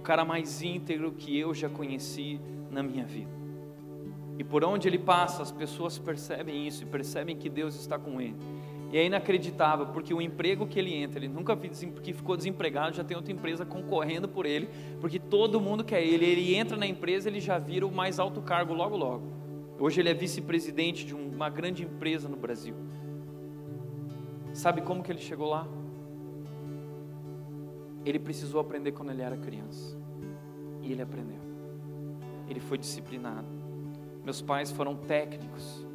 cara 0.04 0.24
mais 0.24 0.62
íntegro 0.62 1.14
que 1.14 1.38
eu 1.38 1.54
já 1.54 1.70
conheci 1.70 2.40
na 2.70 2.84
minha 2.84 3.06
vida. 3.06 3.32
E 4.38 4.44
por 4.44 4.64
onde 4.64 4.88
ele 4.88 5.00
passa, 5.00 5.42
as 5.42 5.52
pessoas 5.52 5.98
percebem 5.98 6.68
isso 6.68 6.84
e 6.84 6.86
percebem 6.86 7.36
que 7.36 7.50
Deus 7.50 7.76
está 7.76 7.98
com 7.98 8.20
ele. 8.20 8.36
E 8.92 8.98
é 8.98 9.06
inacreditável, 9.06 9.88
porque 9.88 10.14
o 10.14 10.22
emprego 10.22 10.68
que 10.68 10.78
ele 10.78 10.94
entra, 10.94 11.20
ele 11.20 11.28
nunca 11.28 11.56
que 11.58 12.14
ficou 12.14 12.38
desempregado, 12.38 12.96
já 12.96 13.04
tem 13.04 13.18
outra 13.18 13.32
empresa 13.32 13.66
concorrendo 13.66 14.28
por 14.28 14.46
ele, 14.46 14.70
porque 15.02 15.18
todo 15.18 15.60
mundo 15.60 15.84
quer 15.84 16.04
ele. 16.04 16.26
Ele 16.26 16.56
entra 16.56 16.78
na 16.78 16.86
empresa, 16.86 17.28
ele 17.28 17.40
já 17.40 17.58
vira 17.58 17.88
o 17.88 17.92
mais 17.92 18.20
alto 18.20 18.42
cargo 18.42 18.74
logo 18.74 18.96
logo. 18.96 19.24
Hoje 19.80 20.00
ele 20.00 20.10
é 20.10 20.14
vice-presidente 20.14 21.06
de 21.06 21.16
uma 21.16 21.50
grande 21.50 21.84
empresa 21.84 22.30
no 22.30 22.38
Brasil. 22.38 22.76
Sabe 24.54 24.82
como 24.82 25.02
que 25.02 25.12
ele 25.12 25.22
chegou 25.22 25.50
lá? 25.50 25.68
Ele 28.06 28.20
precisou 28.20 28.60
aprender 28.60 28.92
quando 28.92 29.12
ele 29.12 29.22
era 29.22 29.38
criança. 29.38 29.98
E 30.82 30.92
ele 30.92 31.02
aprendeu. 31.02 31.40
Ele 32.48 32.60
foi 32.60 32.78
disciplinado. 32.78 33.48
Meus 34.24 34.42
pais 34.42 34.72
foram 34.72 34.96
técnicos, 34.96 35.86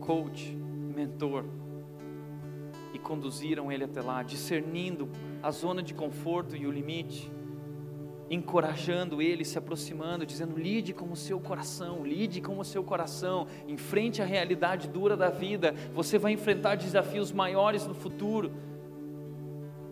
coach, 0.00 0.56
mentor 0.94 1.44
e 2.92 2.98
conduziram 2.98 3.70
ele 3.70 3.84
até 3.84 4.00
lá, 4.00 4.22
discernindo 4.22 5.08
a 5.42 5.50
zona 5.50 5.82
de 5.82 5.92
conforto 5.92 6.56
e 6.56 6.66
o 6.66 6.70
limite, 6.70 7.30
encorajando 8.30 9.20
ele, 9.20 9.44
se 9.44 9.58
aproximando, 9.58 10.24
dizendo: 10.24 10.58
lide 10.58 10.92
com 10.92 11.12
o 11.12 11.16
seu 11.16 11.38
coração, 11.38 12.04
lide 12.04 12.40
com 12.40 12.58
o 12.58 12.64
seu 12.64 12.82
coração, 12.82 13.46
enfrente 13.68 14.22
a 14.22 14.24
realidade 14.24 14.88
dura 14.88 15.16
da 15.16 15.28
vida, 15.28 15.74
você 15.94 16.18
vai 16.18 16.32
enfrentar 16.32 16.76
desafios 16.76 17.30
maiores 17.32 17.86
no 17.86 17.94
futuro, 17.94 18.52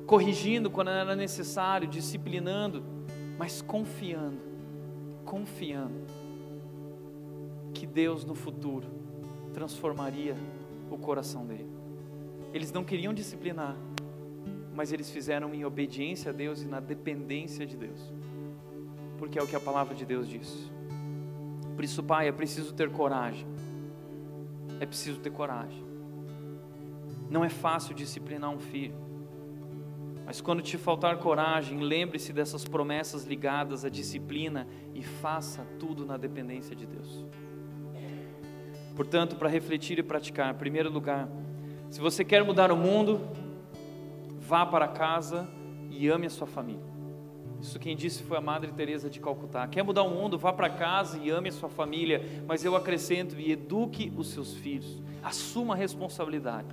corrigindo 0.07 0.71
quando 0.71 0.91
era 0.91 1.17
necessário, 1.17 1.89
disciplinando, 1.89 2.83
mas 3.39 3.63
confiando, 3.63 4.39
confiando 5.25 6.05
que 7.73 7.87
Deus 7.87 8.25
no 8.25 8.35
futuro 8.35 8.87
transformaria 9.53 10.37
o 10.91 10.99
coração 10.99 11.47
dele. 11.47 11.69
Eles 12.53 12.71
não 12.73 12.85
queriam 12.85 13.13
disciplinar, 13.13 13.77
mas 14.75 14.93
eles 14.93 15.11
fizeram 15.11 15.55
em 15.55 15.65
obediência 15.65 16.31
a 16.31 16.35
Deus 16.35 16.63
e 16.63 16.67
na 16.67 16.81
dependência 16.81 17.67
de 17.67 17.77
Deus, 17.77 18.13
porque 19.19 19.39
é 19.39 19.43
o 19.43 19.47
que 19.47 19.57
a 19.57 19.61
palavra 19.61 19.95
de 19.95 20.05
Deus 20.05 20.29
diz. 20.29 20.71
Por 21.75 21.85
isso, 21.85 22.03
pai, 22.03 22.29
é 22.29 22.33
preciso 22.33 22.73
ter 22.73 22.91
coragem. 22.91 23.47
É 24.79 24.87
preciso 24.87 25.19
ter 25.19 25.31
coragem. 25.31 25.83
Não 27.29 27.45
é 27.45 27.49
fácil 27.49 27.95
disciplinar 27.95 28.51
um 28.51 28.61
filho. 28.61 29.04
Mas 30.27 30.41
quando 30.41 30.63
te 30.63 30.79
faltar 30.79 31.19
coragem, 31.19 31.81
lembre-se 31.81 32.33
dessas 32.33 32.65
promessas 32.65 33.25
ligadas 33.25 33.85
à 33.85 33.89
disciplina 33.89 34.67
e 34.95 35.03
faça 35.03 35.67
tudo 35.79 36.07
na 36.07 36.17
dependência 36.17 36.75
de 36.75 36.87
Deus. 36.87 37.25
Portanto, 38.97 39.37
para 39.37 39.49
refletir 39.49 39.99
e 39.99 40.03
praticar, 40.03 40.55
em 40.55 40.59
primeiro 40.59 40.91
lugar, 40.91 41.29
se 41.91 42.01
você 42.01 42.25
quer 42.25 42.43
mudar 42.43 42.73
o 42.73 42.77
mundo, 42.77 43.21
vá 44.41 44.65
para 44.65 44.89
casa 44.89 45.49
e 45.91 46.09
ame 46.09 46.27
a 46.27 46.31
sua 46.31 46.47
família. 46.47 46.95
Isso 47.61 47.79
quem 47.79 47.97
disse 47.97 48.23
foi 48.23 48.37
a 48.37 48.41
Madre 48.41 48.71
Teresa 48.73 49.09
de 49.09 49.19
Calcutá. 49.21 49.67
Quer 49.67 49.83
mudar 49.83 50.03
o 50.03 50.11
mundo, 50.11 50.39
vá 50.39 50.53
para 50.53 50.69
casa 50.69 51.19
e 51.19 51.31
ame 51.31 51.49
a 51.49 51.53
sua 51.53 51.69
família, 51.69 52.23
mas 52.47 52.65
eu 52.65 52.77
acrescento 52.77 53.39
e 53.39 53.53
eduque 53.53 54.13
os 54.17 54.29
seus 54.29 54.55
filhos. 54.55 55.03
Assuma 55.23 55.75
a 55.75 55.77
responsabilidade. 55.77 56.69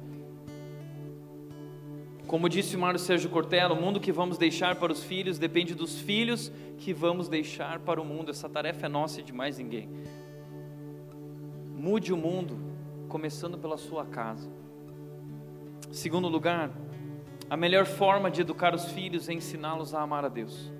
Como 2.32 2.48
disse 2.48 2.78
Mário 2.78 2.98
Sérgio 2.98 3.30
Cortella, 3.30 3.74
o 3.74 3.76
mundo 3.76 4.00
que 4.00 4.10
vamos 4.10 4.38
deixar 4.38 4.78
para 4.78 4.94
os 4.94 5.04
filhos 5.04 5.38
depende 5.38 5.76
dos 5.76 6.00
filhos 6.00 6.50
que 6.78 6.94
vamos 6.94 7.28
deixar 7.28 7.80
para 7.80 8.00
o 8.02 8.06
mundo. 8.06 8.32
Essa 8.32 8.48
tarefa 8.48 8.86
é 8.86 8.90
nossa 8.90 9.20
e 9.20 9.24
de 9.24 9.34
mais 9.34 9.58
ninguém. 9.58 9.90
Mude 11.76 12.14
o 12.14 12.16
mundo, 12.16 12.58
começando 13.10 13.58
pela 13.58 13.76
sua 13.78 14.06
casa. 14.06 14.50
Segundo 15.92 16.30
lugar, 16.30 16.72
a 17.50 17.58
melhor 17.58 17.86
forma 17.86 18.32
de 18.32 18.40
educar 18.40 18.74
os 18.74 18.86
filhos 18.94 19.28
é 19.28 19.34
ensiná-los 19.34 19.94
a 19.94 20.00
amar 20.00 20.24
a 20.24 20.30
Deus. 20.30 20.72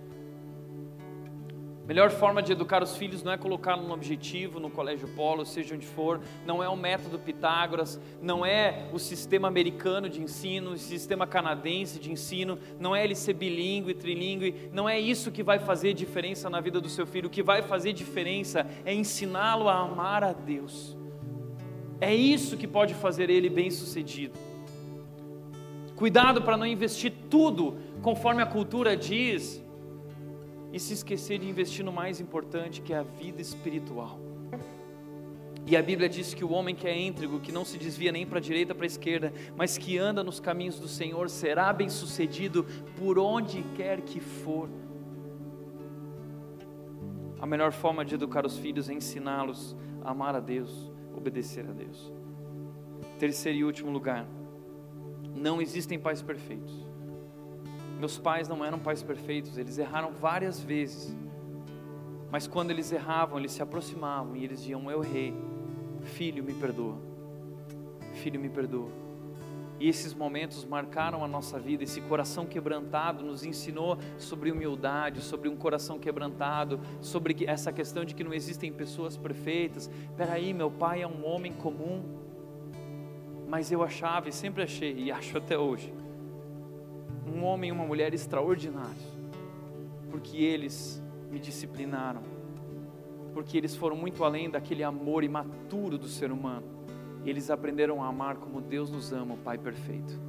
Melhor 1.88 2.12
forma 2.12 2.44
de 2.44 2.52
educar 2.52 2.84
os 2.84 2.96
filhos 2.96 3.24
não 3.24 3.32
é 3.32 3.38
colocá-los 3.38 3.88
no 3.88 3.94
objetivo, 3.94 4.60
no 4.60 4.70
colégio 4.70 5.08
polo, 5.10 5.46
seja 5.46 5.76
onde 5.76 5.86
for, 5.86 6.22
não 6.46 6.64
é 6.64 6.70
o 6.70 6.78
método 6.78 7.18
Pitágoras, 7.18 8.00
não 8.22 8.46
é 8.46 8.88
o 8.94 9.00
sistema 9.00 9.48
americano 9.48 10.08
de 10.08 10.22
ensino, 10.22 10.72
o 10.72 10.78
sistema 10.78 11.26
canadense 11.26 12.00
de 12.00 12.12
ensino, 12.12 12.60
não 12.80 12.96
é 12.96 13.04
ele 13.04 13.16
ser 13.16 13.34
bilíngue, 13.34 13.96
trilíngue, 13.96 14.70
não 14.72 14.88
é 14.88 15.00
isso 15.00 15.32
que 15.32 15.44
vai 15.44 15.60
fazer 15.60 15.94
diferença 15.94 16.50
na 16.50 16.62
vida 16.62 16.80
do 16.80 16.88
seu 16.88 17.06
filho. 17.06 17.28
O 17.28 17.32
que 17.32 17.44
vai 17.44 17.62
fazer 17.64 17.94
diferença 17.94 18.66
é 18.86 18.94
ensiná-lo 18.94 19.68
a 19.68 19.80
amar 19.80 20.24
a 20.24 20.34
Deus. 20.34 20.96
É 22.00 22.14
isso 22.14 22.58
que 22.58 22.68
pode 22.68 22.94
fazer 22.94 23.30
ele 23.30 23.50
bem-sucedido. 23.50 24.34
Cuidado 25.96 26.42
para 26.42 26.58
não 26.58 26.66
investir 26.66 27.14
tudo 27.30 27.78
conforme 28.02 28.42
a 28.42 28.46
cultura 28.46 28.98
diz 28.98 29.61
e 30.72 30.80
se 30.80 30.94
esquecer 30.94 31.40
de 31.40 31.50
investir 31.50 31.84
no 31.84 31.92
mais 31.92 32.20
importante, 32.20 32.82
que 32.82 32.94
é 32.94 32.98
a 32.98 33.04
vida 33.04 33.42
espiritual. 33.42 34.20
E 35.66 35.78
a 35.78 35.82
Bíblia 35.82 36.10
diz 36.10 36.34
que 36.34 36.44
o 36.44 36.52
homem 36.52 36.74
que 36.74 36.88
é 36.88 37.00
íntegro, 37.00 37.40
que 37.40 37.52
não 37.52 37.64
se 37.64 37.78
desvia 37.78 38.12
nem 38.12 38.26
para 38.26 38.40
a 38.40 38.42
direita 38.42 38.74
para 38.74 38.86
a 38.86 38.88
esquerda, 38.88 39.32
mas 39.56 39.78
que 39.78 39.98
anda 39.98 40.24
nos 40.24 40.40
caminhos 40.40 40.80
do 40.80 40.88
Senhor, 40.88 41.30
será 41.30 41.72
bem-sucedido 41.72 42.66
por 42.98 43.20
onde 43.20 43.64
quer 43.76 44.02
que 44.02 44.20
for. 44.20 44.70
A 47.40 47.46
melhor 47.46 47.72
forma 47.72 48.04
de 48.04 48.16
educar 48.16 48.46
os 48.46 48.58
filhos 48.58 48.90
é 48.90 48.94
ensiná-los 48.94 49.76
a 50.04 50.12
amar 50.12 50.36
a 50.36 50.40
Deus, 50.40 50.92
obedecer 51.16 51.66
a 51.68 51.72
Deus. 51.72 52.12
Terceiro 53.20 53.60
e 53.60 53.64
último 53.64 53.92
lugar, 53.92 54.28
não 55.36 55.62
existem 55.62 56.00
pais 56.00 56.22
perfeitos. 56.22 56.91
Meus 58.02 58.18
pais 58.18 58.48
não 58.48 58.66
eram 58.66 58.80
pais 58.80 59.04
perfeitos, 59.04 59.60
eles 59.60 59.78
erraram 59.78 60.12
várias 60.12 60.60
vezes. 60.60 61.16
Mas 62.32 62.48
quando 62.48 62.72
eles 62.72 62.92
erravam, 62.92 63.38
eles 63.38 63.52
se 63.52 63.62
aproximavam 63.62 64.36
e 64.36 64.44
eles 64.44 64.62
diziam: 64.62 64.90
Eu 64.90 65.04
errei, 65.04 65.36
filho, 66.02 66.44
me 66.44 66.52
perdoa. 66.52 66.98
Filho, 68.16 68.40
me 68.40 68.50
perdoa. 68.50 68.90
E 69.80 69.88
esses 69.88 70.16
momentos 70.16 70.66
marcaram 70.66 71.24
a 71.24 71.28
nossa 71.28 71.60
vida. 71.60 71.84
Esse 71.84 72.02
coração 72.02 72.48
quebrantado 72.48 73.24
nos 73.24 73.44
ensinou 73.44 74.00
sobre 74.18 74.50
humildade, 74.50 75.22
sobre 75.22 75.48
um 75.48 75.56
coração 75.56 76.00
quebrantado, 76.00 76.80
sobre 77.02 77.46
essa 77.46 77.72
questão 77.72 78.04
de 78.04 78.16
que 78.16 78.24
não 78.24 78.34
existem 78.34 78.74
pessoas 78.74 79.16
perfeitas. 79.16 79.92
Peraí, 80.18 80.56
meu 80.56 80.72
pai 80.72 81.04
é 81.04 81.08
um 81.08 81.24
homem 81.24 81.54
comum 81.54 82.20
mas 83.52 83.70
eu 83.70 83.84
achava 83.84 84.30
e 84.30 84.32
sempre 84.32 84.64
achei, 84.64 84.94
e 84.98 85.12
acho 85.12 85.38
até 85.38 85.58
hoje, 85.58 85.94
um 87.42 87.46
homem 87.46 87.70
e 87.70 87.72
uma 87.72 87.86
mulher 87.86 88.14
extraordinários, 88.14 89.04
porque 90.12 90.38
eles 90.38 91.02
me 91.32 91.40
disciplinaram, 91.40 92.22
porque 93.34 93.58
eles 93.58 93.76
foram 93.76 93.96
muito 93.96 94.24
além 94.24 94.50
daquele 94.50 94.84
amor 94.84 95.24
imaturo 95.24 95.98
do 95.98 96.08
ser 96.08 96.32
humano, 96.32 96.68
eles 97.26 97.50
aprenderam 97.50 98.04
a 98.04 98.08
amar 98.08 98.36
como 98.36 98.62
Deus 98.62 98.92
nos 98.92 99.12
ama, 99.12 99.34
o 99.34 99.38
Pai 99.38 99.58
perfeito. 99.58 100.20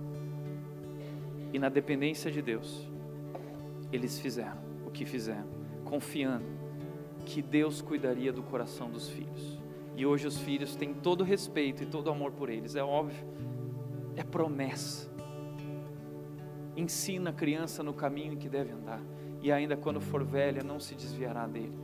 E 1.52 1.58
na 1.58 1.68
dependência 1.68 2.30
de 2.30 2.40
Deus, 2.40 2.88
eles 3.92 4.18
fizeram 4.18 4.58
o 4.86 4.90
que 4.90 5.04
fizeram, 5.04 5.46
confiando 5.84 6.46
que 7.26 7.42
Deus 7.42 7.82
cuidaria 7.82 8.32
do 8.32 8.42
coração 8.42 8.90
dos 8.90 9.08
filhos. 9.08 9.60
E 9.94 10.06
hoje 10.06 10.26
os 10.26 10.38
filhos 10.38 10.74
têm 10.74 10.94
todo 10.94 11.22
respeito 11.22 11.82
e 11.82 11.86
todo 11.86 12.10
amor 12.10 12.32
por 12.32 12.48
eles, 12.48 12.74
é 12.74 12.82
óbvio, 12.82 13.26
é 14.16 14.22
promessa. 14.22 15.11
Ensina 16.76 17.30
a 17.30 17.32
criança 17.32 17.82
no 17.82 17.92
caminho 17.92 18.32
em 18.34 18.36
que 18.36 18.48
deve 18.48 18.72
andar, 18.72 19.00
e 19.40 19.52
ainda 19.52 19.76
quando 19.76 20.00
for 20.00 20.24
velha, 20.24 20.62
não 20.62 20.80
se 20.80 20.94
desviará 20.94 21.46
dele. 21.46 21.78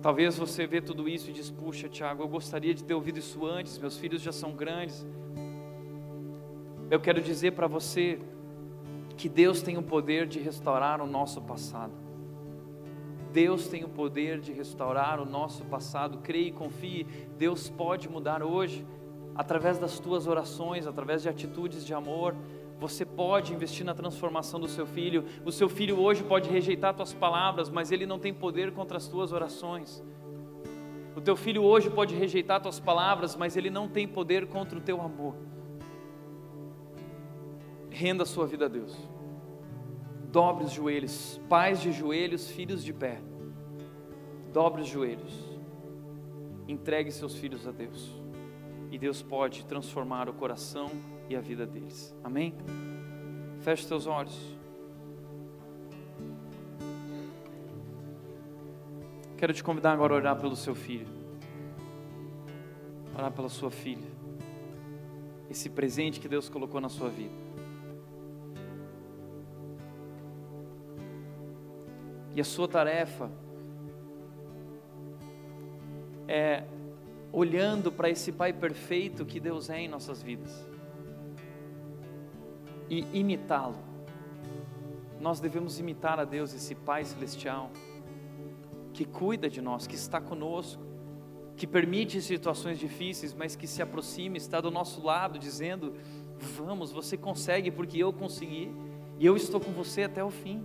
Talvez 0.00 0.36
você 0.36 0.66
vê 0.66 0.82
tudo 0.82 1.08
isso 1.08 1.30
e 1.30 1.32
diz: 1.32 1.50
Puxa, 1.50 1.88
Tiago, 1.88 2.22
eu 2.22 2.28
gostaria 2.28 2.74
de 2.74 2.84
ter 2.84 2.92
ouvido 2.92 3.18
isso 3.18 3.46
antes, 3.46 3.78
meus 3.78 3.96
filhos 3.96 4.20
já 4.20 4.32
são 4.32 4.52
grandes. 4.52 5.06
Eu 6.90 7.00
quero 7.00 7.22
dizer 7.22 7.52
para 7.52 7.66
você 7.66 8.18
que 9.16 9.28
Deus 9.28 9.62
tem 9.62 9.78
o 9.78 9.82
poder 9.82 10.26
de 10.26 10.38
restaurar 10.38 11.00
o 11.00 11.06
nosso 11.06 11.40
passado. 11.40 11.92
Deus 13.32 13.66
tem 13.66 13.82
o 13.82 13.88
poder 13.88 14.40
de 14.40 14.52
restaurar 14.52 15.20
o 15.20 15.24
nosso 15.24 15.64
passado. 15.64 16.18
Creia 16.18 16.48
e 16.48 16.52
confie. 16.52 17.04
Deus 17.38 17.68
pode 17.68 18.08
mudar 18.08 18.42
hoje, 18.42 18.86
através 19.34 19.78
das 19.78 19.98
tuas 19.98 20.26
orações, 20.26 20.86
através 20.86 21.22
de 21.22 21.28
atitudes 21.28 21.84
de 21.84 21.94
amor. 21.94 22.36
Você 22.78 23.04
pode 23.04 23.52
investir 23.52 23.84
na 23.84 23.94
transformação 23.94 24.58
do 24.58 24.68
seu 24.68 24.86
filho. 24.86 25.24
O 25.44 25.52
seu 25.52 25.68
filho 25.68 26.00
hoje 26.00 26.22
pode 26.22 26.50
rejeitar 26.50 26.94
tuas 26.94 27.12
palavras, 27.12 27.70
mas 27.70 27.90
ele 27.90 28.06
não 28.06 28.18
tem 28.18 28.34
poder 28.34 28.72
contra 28.72 28.96
as 28.96 29.06
tuas 29.08 29.32
orações. 29.32 30.02
O 31.16 31.20
teu 31.20 31.36
filho 31.36 31.62
hoje 31.62 31.88
pode 31.88 32.14
rejeitar 32.14 32.60
tuas 32.60 32.80
palavras, 32.80 33.36
mas 33.36 33.56
ele 33.56 33.70
não 33.70 33.88
tem 33.88 34.06
poder 34.06 34.46
contra 34.46 34.78
o 34.78 34.82
teu 34.82 35.00
amor. 35.00 35.34
Renda 37.90 38.24
a 38.24 38.26
sua 38.26 38.46
vida 38.46 38.66
a 38.66 38.68
Deus 38.68 39.14
dobre 40.34 40.64
os 40.64 40.72
joelhos, 40.72 41.40
pais 41.48 41.80
de 41.80 41.92
joelhos, 41.92 42.50
filhos 42.50 42.82
de 42.82 42.92
pé. 42.92 43.22
Dobre 44.52 44.82
os 44.82 44.88
joelhos. 44.88 45.32
Entregue 46.66 47.12
seus 47.12 47.36
filhos 47.36 47.68
a 47.68 47.70
Deus. 47.70 48.20
e 48.90 48.98
Deus 48.98 49.22
pode 49.22 49.64
transformar 49.64 50.28
o 50.28 50.32
coração 50.32 50.88
e 51.28 51.36
a 51.36 51.40
vida 51.40 51.66
deles. 51.66 52.14
Amém? 52.22 52.54
Feche 53.60 53.86
teus 53.86 54.06
olhos. 54.06 54.54
Quero 59.36 59.52
te 59.52 59.62
convidar 59.62 59.92
agora 59.92 60.14
a 60.14 60.16
orar 60.16 60.40
pelo 60.40 60.56
seu 60.56 60.74
filho, 60.74 61.08
orar 63.14 63.30
pela 63.32 63.48
sua 63.48 63.70
filha, 63.70 64.08
esse 65.50 65.68
presente 65.68 66.20
que 66.20 66.28
Deus 66.28 66.48
colocou 66.48 66.80
na 66.80 66.88
sua 66.88 67.10
vida. 67.10 67.34
E 72.34 72.40
a 72.40 72.44
sua 72.44 72.66
tarefa 72.66 73.30
é 76.26 76.64
olhando 77.30 77.92
para 77.92 78.08
esse 78.08 78.32
Pai 78.32 78.52
perfeito 78.52 79.24
que 79.24 79.38
Deus 79.38 79.68
é 79.68 79.80
em 79.80 79.88
nossas 79.88 80.22
vidas 80.22 80.74
e 82.88 83.06
imitá-lo. 83.12 83.76
Nós 85.20 85.40
devemos 85.40 85.78
imitar 85.78 86.18
a 86.18 86.24
Deus, 86.24 86.52
esse 86.54 86.74
Pai 86.74 87.04
celestial, 87.04 87.70
que 88.92 89.04
cuida 89.04 89.48
de 89.48 89.60
nós, 89.60 89.86
que 89.86 89.94
está 89.94 90.20
conosco, 90.20 90.82
que 91.56 91.66
permite 91.66 92.20
situações 92.20 92.78
difíceis, 92.78 93.32
mas 93.32 93.56
que 93.56 93.66
se 93.66 93.80
aproxima, 93.80 94.36
está 94.36 94.60
do 94.60 94.70
nosso 94.70 95.02
lado, 95.02 95.38
dizendo: 95.38 95.94
Vamos, 96.56 96.92
você 96.92 97.16
consegue, 97.16 97.70
porque 97.70 97.98
eu 97.98 98.12
consegui, 98.12 98.70
e 99.18 99.24
eu 99.24 99.36
estou 99.36 99.60
com 99.60 99.72
você 99.72 100.02
até 100.02 100.22
o 100.22 100.30
fim 100.30 100.64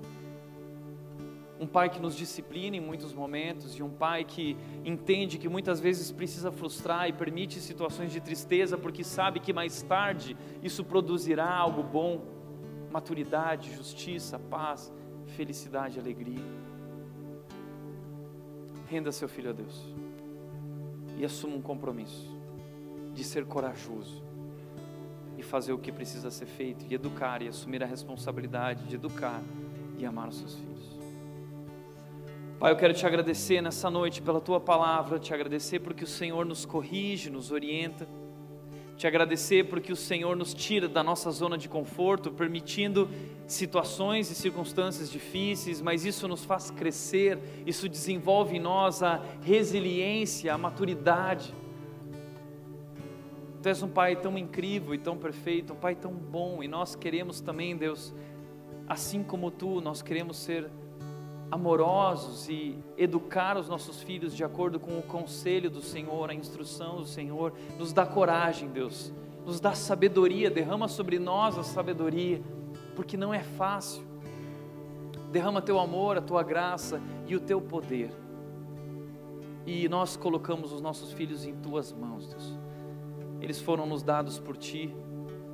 um 1.60 1.68
pai 1.68 1.90
que 1.90 2.00
nos 2.00 2.16
disciplina 2.16 2.78
em 2.78 2.80
muitos 2.80 3.14
momentos 3.14 3.78
e 3.78 3.84
um 3.84 3.90
pai 3.90 4.24
que 4.24 4.56
entende 4.86 5.38
que 5.38 5.50
muitas 5.50 5.80
vezes 5.80 6.10
precisa 6.10 6.52
frustrar 6.52 7.10
e 7.10 7.14
permite 7.14 7.60
situações 7.60 8.12
de 8.12 8.22
tristeza 8.22 8.78
porque 8.78 9.04
sabe 9.04 9.42
que 9.42 9.52
mais 9.52 9.82
tarde 9.82 10.38
isso 10.64 10.86
produzirá 10.86 11.50
algo 11.50 11.84
bom, 11.84 12.24
maturidade, 12.90 13.76
justiça, 13.76 14.40
paz, 14.40 14.92
felicidade, 15.36 16.00
alegria. 16.00 16.44
Renda 18.88 19.12
seu 19.12 19.28
filho 19.28 19.50
a 19.50 19.54
Deus 19.54 19.86
e 21.18 21.26
assuma 21.26 21.58
um 21.58 21.62
compromisso 21.62 22.40
de 23.14 23.24
ser 23.24 23.46
corajoso 23.46 24.24
e 25.38 25.44
fazer 25.44 25.74
o 25.74 25.78
que 25.78 25.92
precisa 25.92 26.32
ser 26.32 26.46
feito 26.46 26.86
e 26.90 26.94
educar 26.94 27.42
e 27.42 27.50
assumir 27.50 27.84
a 27.84 27.86
responsabilidade 27.86 28.86
de 28.86 28.96
educar 28.96 29.42
e 29.98 30.06
amar 30.06 30.30
os 30.30 30.38
seus 30.38 30.56
filhos. 30.56 30.69
Pai, 32.60 32.74
eu 32.74 32.76
quero 32.76 32.94
te 32.94 33.06
agradecer 33.06 33.62
nessa 33.62 33.90
noite 33.90 34.22
pela 34.22 34.42
tua 34.42 34.60
palavra, 34.60 35.18
te 35.18 35.34
agradecer 35.34 35.80
porque 35.80 36.04
o 36.04 36.08
Senhor 36.08 36.46
nos 36.46 36.66
corrige, 36.66 37.30
nos 37.30 37.52
orienta, 37.54 38.06
te 38.98 39.08
agradecer 39.08 39.70
porque 39.70 39.94
o 39.94 39.96
Senhor 39.96 40.36
nos 40.36 40.54
tira 40.54 40.90
da 40.90 41.02
nossa 41.02 41.32
zona 41.32 41.58
de 41.58 41.70
conforto, 41.70 42.30
permitindo 42.30 43.10
situações 43.48 44.30
e 44.30 44.36
circunstâncias 44.36 45.10
difíceis, 45.10 45.82
mas 45.82 46.04
isso 46.04 46.28
nos 46.28 46.44
faz 46.44 46.70
crescer, 46.70 47.40
isso 47.66 47.88
desenvolve 47.88 48.58
em 48.58 48.60
nós 48.60 49.02
a 49.02 49.24
resiliência, 49.42 50.54
a 50.54 50.58
maturidade. 50.58 51.56
Tu 53.64 53.70
és 53.70 53.82
um 53.82 53.88
Pai 53.88 54.18
tão 54.18 54.38
incrível 54.38 54.94
e 54.94 54.98
tão 54.98 55.18
perfeito, 55.18 55.72
um 55.72 55.78
Pai 55.78 55.96
tão 55.96 56.12
bom, 56.12 56.62
e 56.62 56.68
nós 56.68 56.94
queremos 56.94 57.40
também, 57.40 57.78
Deus, 57.78 58.14
assim 58.86 59.24
como 59.24 59.50
Tu, 59.50 59.80
nós 59.80 60.02
queremos 60.02 60.36
ser 60.36 60.70
amorosos 61.52 62.48
e 62.48 62.78
educar 62.98 63.58
os 63.58 63.68
nossos 63.68 64.02
filhos 64.02 64.36
de 64.36 64.44
acordo 64.44 64.80
com 64.80 64.98
o 64.98 65.02
conselho 65.02 65.70
do 65.70 65.82
Senhor, 65.82 66.30
a 66.30 66.34
instrução 66.34 66.98
do 66.98 67.06
Senhor. 67.06 67.54
Nos 67.78 67.92
dá 67.92 68.06
coragem, 68.06 68.70
Deus. 68.70 69.12
Nos 69.46 69.60
dá 69.60 69.74
sabedoria, 69.74 70.50
derrama 70.50 70.88
sobre 70.88 71.18
nós 71.18 71.58
a 71.58 71.64
sabedoria, 71.64 72.42
porque 72.96 73.18
não 73.18 73.34
é 73.34 73.42
fácil. 73.42 74.04
Derrama 75.32 75.62
teu 75.62 75.80
amor, 75.80 76.18
a 76.18 76.22
tua 76.22 76.44
graça 76.44 77.02
e 77.28 77.36
o 77.36 77.40
teu 77.40 77.60
poder. 77.62 78.12
E 79.66 79.88
nós 79.90 80.16
colocamos 80.16 80.72
os 80.72 80.82
nossos 80.82 81.12
filhos 81.12 81.46
em 81.46 81.56
tuas 81.56 81.92
mãos, 81.92 82.28
Deus. 82.28 82.58
Eles 83.42 83.60
foram 83.60 83.86
nos 83.86 84.04
dados 84.04 84.40
por 84.40 84.58
ti 84.58 84.94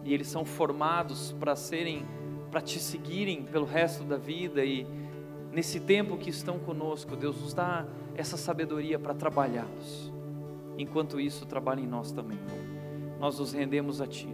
e 0.04 0.14
eles 0.14 0.28
são 0.28 0.46
formados 0.46 1.34
para 1.40 1.56
serem 1.56 2.06
para 2.52 2.62
te 2.62 2.80
seguirem 2.80 3.44
pelo 3.44 3.66
resto 3.66 4.06
da 4.06 4.16
vida 4.16 4.64
e 4.64 4.88
nesse 5.56 5.80
tempo 5.80 6.18
que 6.18 6.30
estão 6.30 6.60
conosco, 6.60 7.16
Deus 7.16 7.40
nos 7.40 7.54
dá 7.54 7.86
essa 8.14 8.36
sabedoria 8.36 9.00
para 9.00 9.14
trabalhá-los. 9.14 10.12
Enquanto 10.78 11.18
isso, 11.18 11.46
trabalha 11.46 11.80
em 11.80 11.88
nós 11.88 12.12
também. 12.12 12.38
Nós 13.22 13.40
nos 13.40 13.54
rendemos 13.54 14.02
a 14.02 14.06
Ti, 14.06 14.28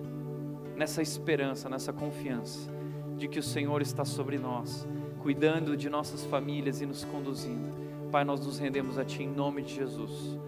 nessa 0.76 0.99
esperança, 0.99 1.69
nessa 1.69 1.93
confiança 1.93 2.72
de 3.18 3.27
que 3.27 3.38
o 3.38 3.43
Senhor 3.43 3.84
está 3.84 4.03
sobre 4.03 4.39
nós, 4.39 4.88
cuidando 5.22 5.77
de 5.77 5.91
nossas 5.91 6.26
famílias 6.26 6.81
e 6.81 6.88
nos 6.88 7.06
conduzindo. 7.06 7.72
Pai, 8.11 8.23
nós 8.23 8.43
nos 8.43 8.57
rendemos 8.57 8.98
a 8.98 9.06
Ti 9.06 9.22
em 9.22 9.30
nome 9.30 9.61
de 9.61 9.76
Jesus. 9.76 10.39